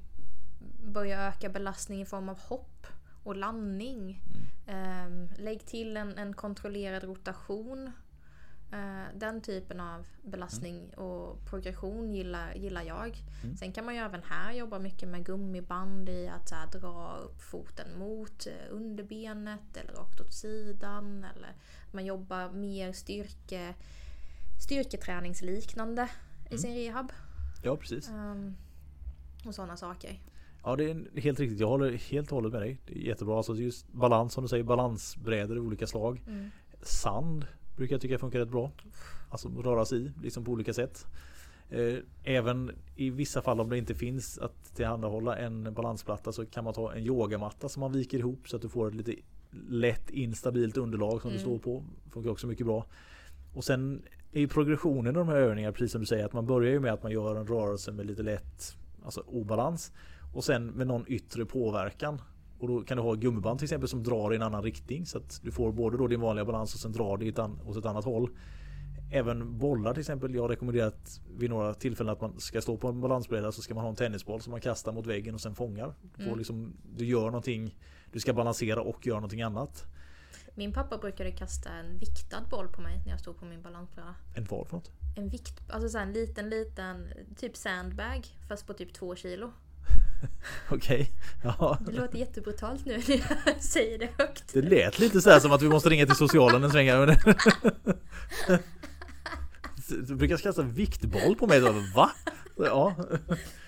börja 0.93 1.27
öka 1.27 1.49
belastning 1.49 2.01
i 2.01 2.05
form 2.05 2.29
av 2.29 2.39
hopp 2.39 2.87
och 3.23 3.35
landning? 3.35 4.21
Mm. 4.67 5.25
Eh, 5.29 5.39
lägg 5.39 5.65
till 5.65 5.97
en, 5.97 6.17
en 6.17 6.33
kontrollerad 6.33 7.03
rotation. 7.03 7.91
Eh, 8.71 9.17
den 9.19 9.41
typen 9.41 9.79
av 9.79 10.07
belastning 10.23 10.89
och 10.93 11.45
progression 11.45 12.13
gillar, 12.13 12.53
gillar 12.53 12.83
jag. 12.83 13.23
Mm. 13.43 13.57
Sen 13.57 13.71
kan 13.71 13.85
man 13.85 13.95
ju 13.95 14.01
även 14.01 14.23
här 14.23 14.53
jobba 14.53 14.79
mycket 14.79 15.09
med 15.09 15.25
gummiband 15.25 16.09
i 16.09 16.27
att 16.27 16.51
här, 16.51 16.67
dra 16.67 17.17
upp 17.17 17.41
foten 17.41 17.99
mot 17.99 18.47
eh, 18.47 18.75
underbenet 18.75 19.77
eller 19.77 19.93
rakt 19.93 20.21
åt 20.21 20.33
sidan. 20.33 21.25
Eller 21.35 21.53
man 21.91 22.05
jobbar 22.05 22.49
mer 22.49 22.93
styrke, 22.93 23.73
styrketräningsliknande 24.61 26.09
i 26.51 26.57
sin 26.57 26.75
rehab. 26.75 27.11
Ja 27.63 27.77
precis. 27.77 28.09
Ehm, 28.09 28.55
och 29.45 29.55
sådana 29.55 29.77
saker. 29.77 30.19
Ja 30.63 30.75
det 30.75 30.91
är 30.91 31.21
helt 31.21 31.39
riktigt. 31.39 31.59
Jag 31.59 31.67
håller 31.67 31.91
helt 31.91 32.31
och 32.31 32.35
hållet 32.35 32.51
med 32.51 32.61
dig. 32.61 32.77
Det 32.85 32.93
är 32.93 33.07
jättebra. 33.07 33.37
Alltså 33.37 33.55
just 33.55 33.93
balans 33.93 34.33
som 34.33 34.43
du 34.43 34.47
säger. 34.47 34.63
Balansbrädor 34.63 35.57
i 35.57 35.59
olika 35.59 35.87
slag. 35.87 36.23
Mm. 36.27 36.49
Sand 36.81 37.45
brukar 37.79 37.93
jag 37.95 38.01
tycka 38.01 38.17
funkar 38.17 38.39
rätt 38.39 38.49
bra. 38.49 38.71
Alltså 39.29 39.49
röra 39.49 39.85
sig 39.85 39.99
i 40.05 40.11
liksom 40.23 40.43
på 40.45 40.51
olika 40.51 40.73
sätt. 40.73 41.05
Eh, 41.69 41.95
Även 42.23 42.71
i 42.95 43.09
vissa 43.09 43.41
fall 43.41 43.59
om 43.59 43.69
det 43.69 43.77
inte 43.77 43.93
finns 43.95 44.37
att 44.37 44.75
tillhandahålla 44.75 45.37
en 45.37 45.73
balansplatta 45.73 46.31
så 46.31 46.45
kan 46.45 46.63
man 46.63 46.73
ta 46.73 46.93
en 46.93 47.03
yogamatta 47.05 47.69
som 47.69 47.79
man 47.81 47.91
viker 47.91 48.17
ihop 48.19 48.49
så 48.49 48.55
att 48.55 48.61
du 48.61 48.69
får 48.69 48.87
ett 48.87 48.95
lite 48.95 49.15
lätt 49.69 50.09
instabilt 50.09 50.77
underlag 50.77 51.21
som 51.21 51.29
du 51.31 51.35
Mm. 51.37 51.45
står 51.47 51.59
på. 51.59 51.83
Funkar 52.11 52.29
också 52.31 52.47
mycket 52.47 52.65
bra. 52.65 52.85
Och 53.53 53.63
sen 53.63 54.01
är 54.31 54.39
ju 54.39 54.47
progressionen 54.47 55.15
i 55.15 55.17
de 55.17 55.27
här 55.27 55.35
övningarna 55.35 55.73
precis 55.73 55.91
som 55.91 56.01
du 56.01 56.07
säger 56.07 56.25
att 56.25 56.33
man 56.33 56.45
börjar 56.45 56.71
ju 56.71 56.79
med 56.79 56.93
att 56.93 57.03
man 57.03 57.11
gör 57.11 57.35
en 57.35 57.47
rörelse 57.47 57.91
med 57.91 58.05
lite 58.05 58.23
lätt 58.23 58.75
alltså 59.05 59.21
obalans 59.27 59.91
och 60.33 60.43
sen 60.43 60.67
med 60.67 60.87
någon 60.87 61.05
yttre 61.07 61.45
påverkan. 61.45 62.21
Och 62.59 62.67
då 62.67 62.81
kan 62.81 62.97
du 62.97 63.03
ha 63.03 63.13
gummiband 63.13 63.59
till 63.59 63.65
exempel 63.65 63.89
som 63.89 64.03
drar 64.03 64.33
i 64.33 64.35
en 64.35 64.41
annan 64.41 64.63
riktning 64.63 65.05
så 65.05 65.17
att 65.17 65.39
du 65.43 65.51
får 65.51 65.71
både 65.71 65.97
då 65.97 66.07
din 66.07 66.21
vanliga 66.21 66.45
balans 66.45 66.73
och 66.73 66.79
sen 66.79 66.91
drar 66.91 67.17
det 67.17 67.39
åt 67.69 67.77
ett 67.77 67.85
annat 67.85 68.05
håll. 68.05 68.29
Även 69.11 69.57
bollar 69.57 69.93
till 69.93 69.99
exempel. 69.99 70.35
Jag 70.35 70.41
har 70.41 70.49
rekommenderat 70.49 71.21
vid 71.37 71.49
några 71.49 71.73
tillfällen 71.73 72.13
att 72.13 72.21
man 72.21 72.39
ska 72.39 72.61
stå 72.61 72.77
på 72.77 72.87
en 72.87 73.01
balansbräda 73.01 73.51
så 73.51 73.61
ska 73.61 73.73
man 73.73 73.83
ha 73.83 73.89
en 73.89 73.95
tennisboll 73.95 74.41
som 74.41 74.51
man 74.51 74.61
kastar 74.61 74.91
mot 74.91 75.05
väggen 75.05 75.35
och 75.35 75.41
sen 75.41 75.55
fångar. 75.55 75.93
Du, 76.01 76.09
får 76.23 76.23
Mm. 76.23 76.37
liksom, 76.37 76.73
du 76.97 77.05
gör 77.05 77.25
någonting. 77.25 77.77
Du 78.11 78.19
ska 78.19 78.33
balansera 78.33 78.81
och 78.81 79.07
göra 79.07 79.17
någonting 79.17 79.41
annat. 79.41 79.85
Min 80.55 80.73
pappa 80.73 80.97
brukade 80.97 81.31
kasta 81.31 81.69
en 81.69 81.97
viktad 81.97 82.43
boll 82.49 82.67
på 82.67 82.81
mig 82.81 83.01
när 83.05 83.11
jag 83.11 83.19
stod 83.19 83.37
på 83.37 83.45
min 83.45 83.61
balansbräda. 83.61 84.15
En 84.35 84.45
vad 84.49 84.67
för 84.67 84.75
något? 84.75 84.91
En 85.17 85.29
vikt, 85.29 85.61
alltså 85.69 85.89
så 85.89 85.97
en 85.97 86.13
liten 86.13 86.49
liten 86.49 87.07
typ 87.37 87.57
sandbag 87.57 88.27
fast 88.47 88.67
på 88.67 88.73
typ 88.73 88.93
två 88.93 89.15
kilo. 89.15 89.51
Okej. 90.71 91.11
Ja. 91.43 91.77
Det 91.85 91.91
låter 91.91 92.17
jättebrutalt 92.17 92.85
nu 92.85 92.97
när 93.07 93.23
jag 93.45 93.55
säger 93.61 93.99
det 93.99 94.09
högt. 94.17 94.53
Det 94.53 94.61
lät 94.61 94.99
lite 94.99 95.21
så 95.21 95.29
här 95.29 95.39
som 95.39 95.51
att 95.51 95.61
vi 95.61 95.69
måste 95.69 95.89
ringa 95.89 96.05
till 96.05 96.15
socialen 96.15 96.63
en 96.63 96.71
sväng 96.71 96.87
Du 100.07 100.15
brukar 100.15 100.37
kasta 100.37 100.61
viktboll 100.61 101.35
på 101.35 101.47
mig. 101.47 101.59
Va? 101.95 102.11
Ja. 102.57 102.95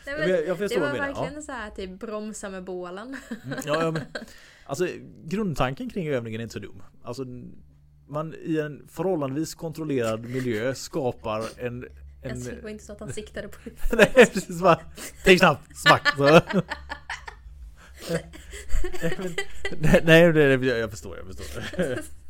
Nej, 0.06 0.20
men 0.20 0.30
jag- 0.30 0.48
jag 0.48 0.58
det 0.58 0.80
var 0.80 0.92
verkligen 0.92 1.44
så 1.44 1.52
här 1.52 1.70
typ 1.70 2.00
bromsa 2.00 2.50
med 2.50 2.64
bålen. 2.64 3.18
Mm, 3.46 3.58
ja, 3.66 3.84
ja 3.84 3.92
men, 3.92 4.02
alltså 4.66 4.88
grundtanken 5.26 5.90
kring 5.90 6.08
övningen 6.08 6.42
är 6.42 6.44
inte 6.44 6.54
så 6.54 6.60
dum. 6.60 6.84
Alltså 7.04 7.24
man 8.08 8.34
i 8.44 8.60
en 8.60 8.88
förhållandevis 8.88 9.56
kontrollerad 9.56 10.26
miljö 10.26 10.76
skapar 10.76 11.44
en... 11.58 11.86
en 12.22 12.32
Alltså, 12.32 12.52
det 12.52 12.62
var 12.62 12.70
inte 12.70 12.84
så 12.84 12.94
att 12.94 13.00
han 13.00 13.14
siktade 13.14 13.48
på 13.48 13.58
nej, 13.96 14.14
precis 14.14 14.62
bara, 14.62 14.80
Tänk 15.24 15.40
snabbt, 15.40 15.78
smack! 15.78 16.08
Så. 16.18 16.24
nej, 19.80 20.02
nej, 20.04 20.34
nej, 20.34 20.66
jag 20.66 20.92
förstår, 20.92 21.18
jag 21.18 21.28
förstår. 21.28 22.00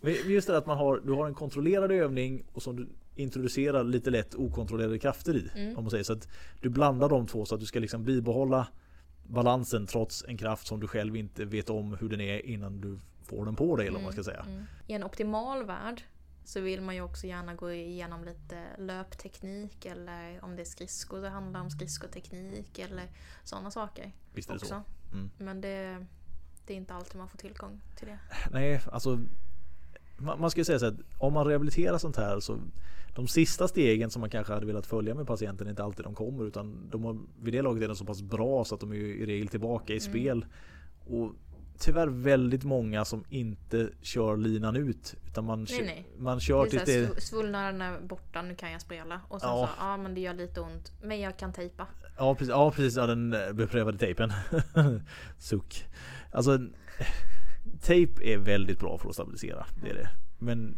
Men 0.00 0.14
just 0.26 0.46
det 0.46 0.56
att 0.56 0.66
man 0.66 0.78
har, 0.78 1.00
du 1.04 1.12
har 1.12 1.26
en 1.26 1.34
kontrollerad 1.34 1.92
övning 1.92 2.44
och 2.52 2.62
som 2.62 2.76
du 2.76 2.88
introducerar 3.14 3.84
lite 3.84 4.10
lätt 4.10 4.34
okontrollerade 4.34 4.98
krafter 4.98 5.36
i. 5.36 5.50
Mm. 5.54 5.78
Om 5.78 5.84
man 5.84 5.90
säger 5.90 6.04
så 6.04 6.12
att 6.12 6.28
du 6.60 6.68
blandar 6.68 7.08
de 7.08 7.26
två 7.26 7.44
så 7.44 7.54
att 7.54 7.60
du 7.60 7.66
ska 7.66 7.78
liksom 7.78 8.04
bibehålla 8.04 8.68
balansen 9.22 9.86
trots 9.86 10.24
en 10.28 10.36
kraft 10.36 10.66
som 10.66 10.80
du 10.80 10.86
själv 10.86 11.16
inte 11.16 11.44
vet 11.44 11.70
om 11.70 11.96
hur 12.00 12.08
den 12.08 12.20
är 12.20 12.46
innan 12.46 12.80
du 12.80 12.98
får 13.22 13.44
den 13.44 13.56
på 13.56 13.76
dig 13.76 13.86
eller 13.86 13.94
vad 13.94 14.04
man 14.04 14.12
ska 14.12 14.22
säga. 14.22 14.44
Mm. 14.48 14.64
I 14.86 14.92
en 14.92 15.04
optimal 15.04 15.66
värld 15.66 16.02
så 16.48 16.60
vill 16.60 16.80
man 16.80 16.94
ju 16.94 17.00
också 17.02 17.26
gärna 17.26 17.54
gå 17.54 17.72
igenom 17.72 18.24
lite 18.24 18.62
löpteknik 18.78 19.86
eller 19.86 20.44
om 20.44 20.56
det 20.56 20.62
är 20.62 20.64
skridskor 20.64 21.20
det 21.20 21.28
handlar 21.28 21.60
om 21.60 21.70
skridskoteknik 21.70 22.78
eller 22.78 23.06
sådana 23.44 23.70
saker. 23.70 24.12
Visst 24.34 24.48
är 24.50 24.54
det 24.54 24.56
också. 24.56 24.68
så. 24.68 25.14
Mm. 25.16 25.30
Men 25.38 25.60
det, 25.60 26.06
det 26.66 26.72
är 26.72 26.76
inte 26.76 26.94
alltid 26.94 27.16
man 27.16 27.28
får 27.28 27.38
tillgång 27.38 27.80
till 27.96 28.06
det. 28.06 28.18
Nej, 28.52 28.80
alltså 28.92 29.20
man, 30.18 30.40
man 30.40 30.50
ska 30.50 30.60
ju 30.60 30.64
säga 30.64 30.78
så 30.78 30.86
att 30.86 30.94
om 31.18 31.32
man 31.32 31.46
rehabiliterar 31.46 31.98
sånt 31.98 32.16
här 32.16 32.40
så 32.40 32.58
de 33.14 33.28
sista 33.28 33.68
stegen 33.68 34.10
som 34.10 34.20
man 34.20 34.30
kanske 34.30 34.52
hade 34.52 34.66
velat 34.66 34.86
följa 34.86 35.14
med 35.14 35.26
patienten 35.26 35.66
är 35.66 35.70
inte 35.70 35.84
alltid 35.84 36.04
de 36.04 36.14
kommer 36.14 36.44
utan 36.44 36.88
de 36.90 37.04
har, 37.04 37.18
vid 37.42 37.54
det 37.54 37.62
laget 37.62 37.82
är 37.82 37.88
de 37.88 37.96
så 37.96 38.04
pass 38.04 38.22
bra 38.22 38.64
så 38.64 38.74
att 38.74 38.80
de 38.80 38.92
är 38.92 38.96
i 38.96 39.26
regel 39.26 39.48
tillbaka 39.48 39.92
i 39.92 39.98
Mm. 39.98 40.10
spel. 40.10 40.46
Och 41.06 41.32
tyvärr 41.78 42.06
väldigt 42.08 42.64
många 42.64 43.04
som 43.04 43.24
inte 43.28 43.90
kör 44.02 44.36
linan 44.36 44.76
ut. 44.76 45.14
Utan 45.26 45.44
man, 45.44 45.66
Nej, 45.70 45.82
nej. 45.82 46.06
man 46.18 46.40
kör 46.40 46.66
tills 46.66 46.84
det... 46.84 47.06
sv- 47.08 47.20
Svullnaden 47.20 47.82
är 47.82 48.00
borta, 48.00 48.42
nu 48.42 48.54
kan 48.54 48.72
jag 48.72 48.80
spela. 48.80 49.20
Och 49.28 49.40
sen 49.40 49.50
Ja. 49.50 49.66
så, 49.66 49.82
ja 49.84 49.96
men 49.96 50.14
det 50.14 50.20
gör 50.20 50.34
lite 50.34 50.60
ont. 50.60 50.92
Men 51.02 51.20
jag 51.20 51.36
kan 51.38 51.52
tejpa. 51.52 51.86
Ja 52.18 52.34
precis, 52.34 52.48
ja, 52.50 52.70
precis 52.70 52.96
ja, 52.96 53.06
den 53.06 53.32
eh, 53.32 53.52
beprövade 53.52 53.98
tejpen. 53.98 54.32
Suck. 55.38 55.84
Alltså 56.32 56.58
Tejp 57.80 58.32
är 58.34 58.38
väldigt 58.38 58.78
bra 58.80 58.98
för 58.98 59.08
att 59.08 59.14
stabilisera. 59.14 59.66
Det 59.82 59.90
är 59.90 59.94
det. 59.94 60.08
Men 60.38 60.76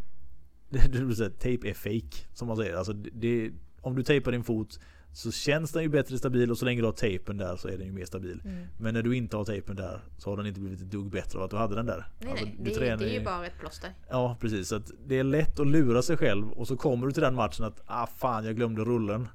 tejp 1.39 1.69
är 1.71 1.75
fake 1.75 2.27
som 2.35 2.49
man 2.49 2.57
säger. 2.57 2.75
Alltså, 2.77 2.93
det, 2.93 3.51
om 3.81 3.97
du 3.97 4.03
tejpar 4.03 4.33
din 4.33 4.45
fot 4.45 4.81
så 5.13 5.33
känns 5.33 5.73
den 5.73 5.83
ju 5.83 5.89
bättre 5.89 6.19
stabil 6.19 6.51
och 6.51 6.59
så 6.59 6.65
länge 6.65 6.81
du 6.81 6.85
har 6.87 6.93
tejpen 6.93 7.37
där 7.37 7.57
så 7.57 7.69
är 7.69 7.77
den 7.79 7.87
ju 7.87 7.93
mer 7.93 8.05
stabil. 8.05 8.43
Mm. 8.45 8.67
Men 8.79 8.95
när 8.95 9.03
du 9.03 9.17
inte 9.17 9.37
har 9.37 9.45
tejpen 9.45 9.77
där 9.77 10.01
så 10.19 10.31
har 10.31 10.37
den 10.37 10.47
inte 10.47 10.61
blivit 10.61 10.81
ett 10.81 10.91
dugg 10.91 11.11
bättre 11.11 11.39
av 11.39 11.45
att 11.45 11.51
du 11.51 11.57
hade 11.57 11.75
den 11.75 11.87
där. 11.87 12.09
Nej 12.21 12.31
Alltså, 12.31 12.45
nej, 12.45 12.57
det, 12.61 12.71
är- 12.71 12.75
tränar 12.75 12.97
det 12.97 13.11
är 13.11 13.19
ju 13.19 13.25
bara 13.25 13.47
ett 13.47 13.59
plåster. 13.61 13.91
Ja 14.11 14.37
precis, 14.41 14.69
så 14.69 14.81
det 15.07 15.19
är 15.19 15.25
lätt 15.25 15.61
att 15.61 15.67
lura 15.67 16.03
sig 16.03 16.17
själv 16.17 16.51
och 16.51 16.69
så 16.69 16.77
kommer 16.77 17.07
du 17.07 17.13
till 17.13 17.23
den 17.23 17.35
matchen 17.35 17.65
att 17.65 17.81
ah 17.87 18.07
fan 18.07 18.45
jag 18.45 18.57
glömde 18.57 18.85
rullen. 18.85 19.29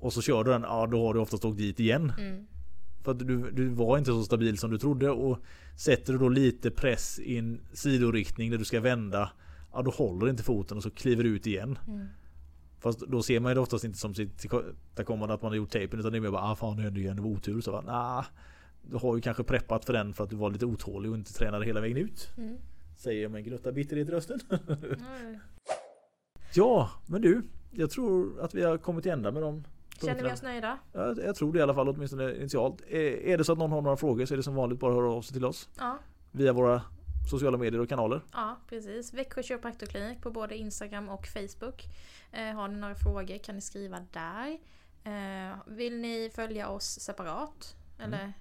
Och 0.00 0.12
så 0.12 0.22
kör 0.22 0.44
du 0.44 0.50
den, 0.50 0.62
ja 0.62 0.86
då 0.86 1.06
har 1.06 1.14
du 1.14 1.20
oftast 1.20 1.44
åkt 1.44 1.58
dit 1.58 1.80
igen. 1.80 2.12
Mm. 2.18 2.46
För 3.02 3.10
att 3.12 3.18
du, 3.18 3.50
du 3.50 3.68
var 3.68 3.98
inte 3.98 4.10
så 4.10 4.22
stabil 4.22 4.58
som 4.58 4.70
du 4.70 4.78
trodde 4.78 5.10
och 5.10 5.38
sätter 5.76 6.12
du 6.12 6.18
då 6.18 6.28
lite 6.28 6.70
press 6.70 7.18
i 7.18 7.38
en 7.38 7.60
sidoriktning 7.72 8.50
där 8.50 8.58
du 8.58 8.64
ska 8.64 8.80
vända. 8.80 9.30
Ja 9.72 9.82
då 9.82 9.90
håller 9.90 10.28
inte 10.28 10.42
foten 10.42 10.76
och 10.76 10.82
så 10.82 10.90
kliver 10.90 11.24
du 11.24 11.30
ut 11.30 11.46
igen. 11.46 11.78
Mm. 11.88 12.06
Fast 12.80 13.00
då 13.00 13.22
ser 13.22 13.40
man 13.40 13.50
ju 13.50 13.54
det 13.54 13.60
oftast 13.60 13.84
inte 13.84 13.98
som 13.98 14.14
sitt 14.14 14.38
tillkommande 14.94 15.34
att 15.34 15.42
man 15.42 15.50
har 15.50 15.56
gjort 15.56 15.70
tejpen 15.70 16.00
utan 16.00 16.12
det 16.12 16.18
är 16.18 16.20
mer 16.20 16.30
bara 16.30 16.42
ah 16.42 16.56
fan 16.56 16.76
nu 16.76 17.00
igen, 17.00 17.16
det 17.16 17.22
var 17.22 17.30
otur. 17.30 17.60
Så 17.60 17.72
bara, 17.72 17.82
nah, 17.82 18.24
du 18.82 18.96
har 18.96 19.16
ju 19.16 19.22
kanske 19.22 19.44
preppat 19.44 19.84
för 19.84 19.92
den 19.92 20.14
för 20.14 20.24
att 20.24 20.30
du 20.30 20.36
var 20.36 20.50
lite 20.50 20.66
otålig 20.66 21.10
och 21.10 21.16
inte 21.16 21.32
tränade 21.32 21.66
hela 21.66 21.80
vägen 21.80 21.96
ut. 21.96 22.28
Mm. 22.38 22.56
Säger 22.96 23.22
jag 23.22 23.30
med 23.30 23.38
en 23.38 23.44
gnutta 23.44 23.72
bitterhet 23.72 24.08
i 24.08 24.12
rösten. 24.12 24.40
Mm. 24.68 25.38
Ja, 26.54 26.90
men 27.06 27.22
du. 27.22 27.42
Jag 27.70 27.90
tror 27.90 28.40
att 28.40 28.54
vi 28.54 28.62
har 28.64 28.78
kommit 28.78 29.02
till 29.02 29.12
ända 29.12 29.32
med 29.32 29.42
dem. 29.42 29.64
Känner 30.00 30.22
vi 30.22 30.32
oss 30.32 30.42
nöjda? 30.42 30.78
Ja, 30.92 31.14
jag 31.24 31.36
tror 31.36 31.52
det 31.52 31.58
i 31.58 31.62
alla 31.62 31.74
fall, 31.74 31.88
åtminstone 31.88 32.36
initialt. 32.36 32.80
Är 32.88 33.26
är 33.26 33.38
det 33.38 33.44
så 33.44 33.52
att 33.52 33.58
någon 33.58 33.72
har 33.72 33.82
några 33.82 33.96
frågor 33.96 34.26
så 34.26 34.34
är 34.34 34.36
det 34.36 34.42
som 34.42 34.54
vanligt 34.54 34.80
bara 34.80 34.90
att 34.90 34.96
höra 34.96 35.12
av 35.12 35.22
sig 35.22 35.32
till 35.34 35.44
oss. 35.44 35.68
Ja, 35.78 35.98
Via 36.32 36.52
våra 36.52 36.82
sociala 37.28 37.56
medier 37.58 37.80
och 37.80 37.88
kanaler. 37.88 38.20
ja 38.32 38.56
precis. 38.68 39.12
Växjö 39.14 39.42
kiropraktorklinik 39.42 40.22
på 40.22 40.30
både 40.30 40.56
Instagram 40.56 41.08
och 41.08 41.26
Facebook. 41.26 41.84
Eh, 42.32 42.54
har 42.54 42.68
ni 42.68 42.76
några 42.76 42.94
frågor 42.94 43.38
kan 43.38 43.54
ni 43.54 43.60
skriva 43.60 44.00
där. 44.12 44.58
Eh, 45.04 45.56
vill 45.66 46.00
ni 46.00 46.30
följa 46.34 46.68
oss 46.68 47.00
separat? 47.00 47.76
Eller 47.98 48.32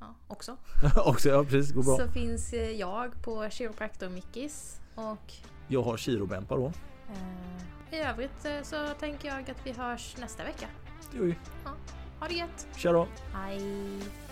ja, 0.00 0.14
också? 0.28 0.56
Också, 1.06 1.28
ja 1.28 1.44
precis, 1.44 1.72
går 1.72 1.82
bra. 1.82 1.96
Så 2.06 2.12
finns 2.12 2.52
eh, 2.52 2.70
jag 2.70 3.22
på 3.22 3.48
Chiropraktor 3.50 4.08
Mickis 4.08 4.80
och 4.94 5.32
Jag 5.68 5.82
har 5.82 5.96
kirobämpar 5.96 6.56
då. 6.56 6.66
eh, 6.66 7.94
i 7.98 8.00
övrigt 8.00 8.46
så 8.62 8.88
tänker 8.98 9.28
jag 9.28 9.50
att 9.50 9.66
vi 9.66 9.72
hörs 9.72 10.16
nästa 10.16 10.44
vecka. 10.44 10.66
Det 11.12 11.18
gör 11.18 11.24
vi. 11.24 11.34
Ha 12.20 12.28
det 12.28 12.34
gött! 12.34 12.66
Tja 12.76 12.92
då. 12.92 13.08
Hej! 13.34 14.25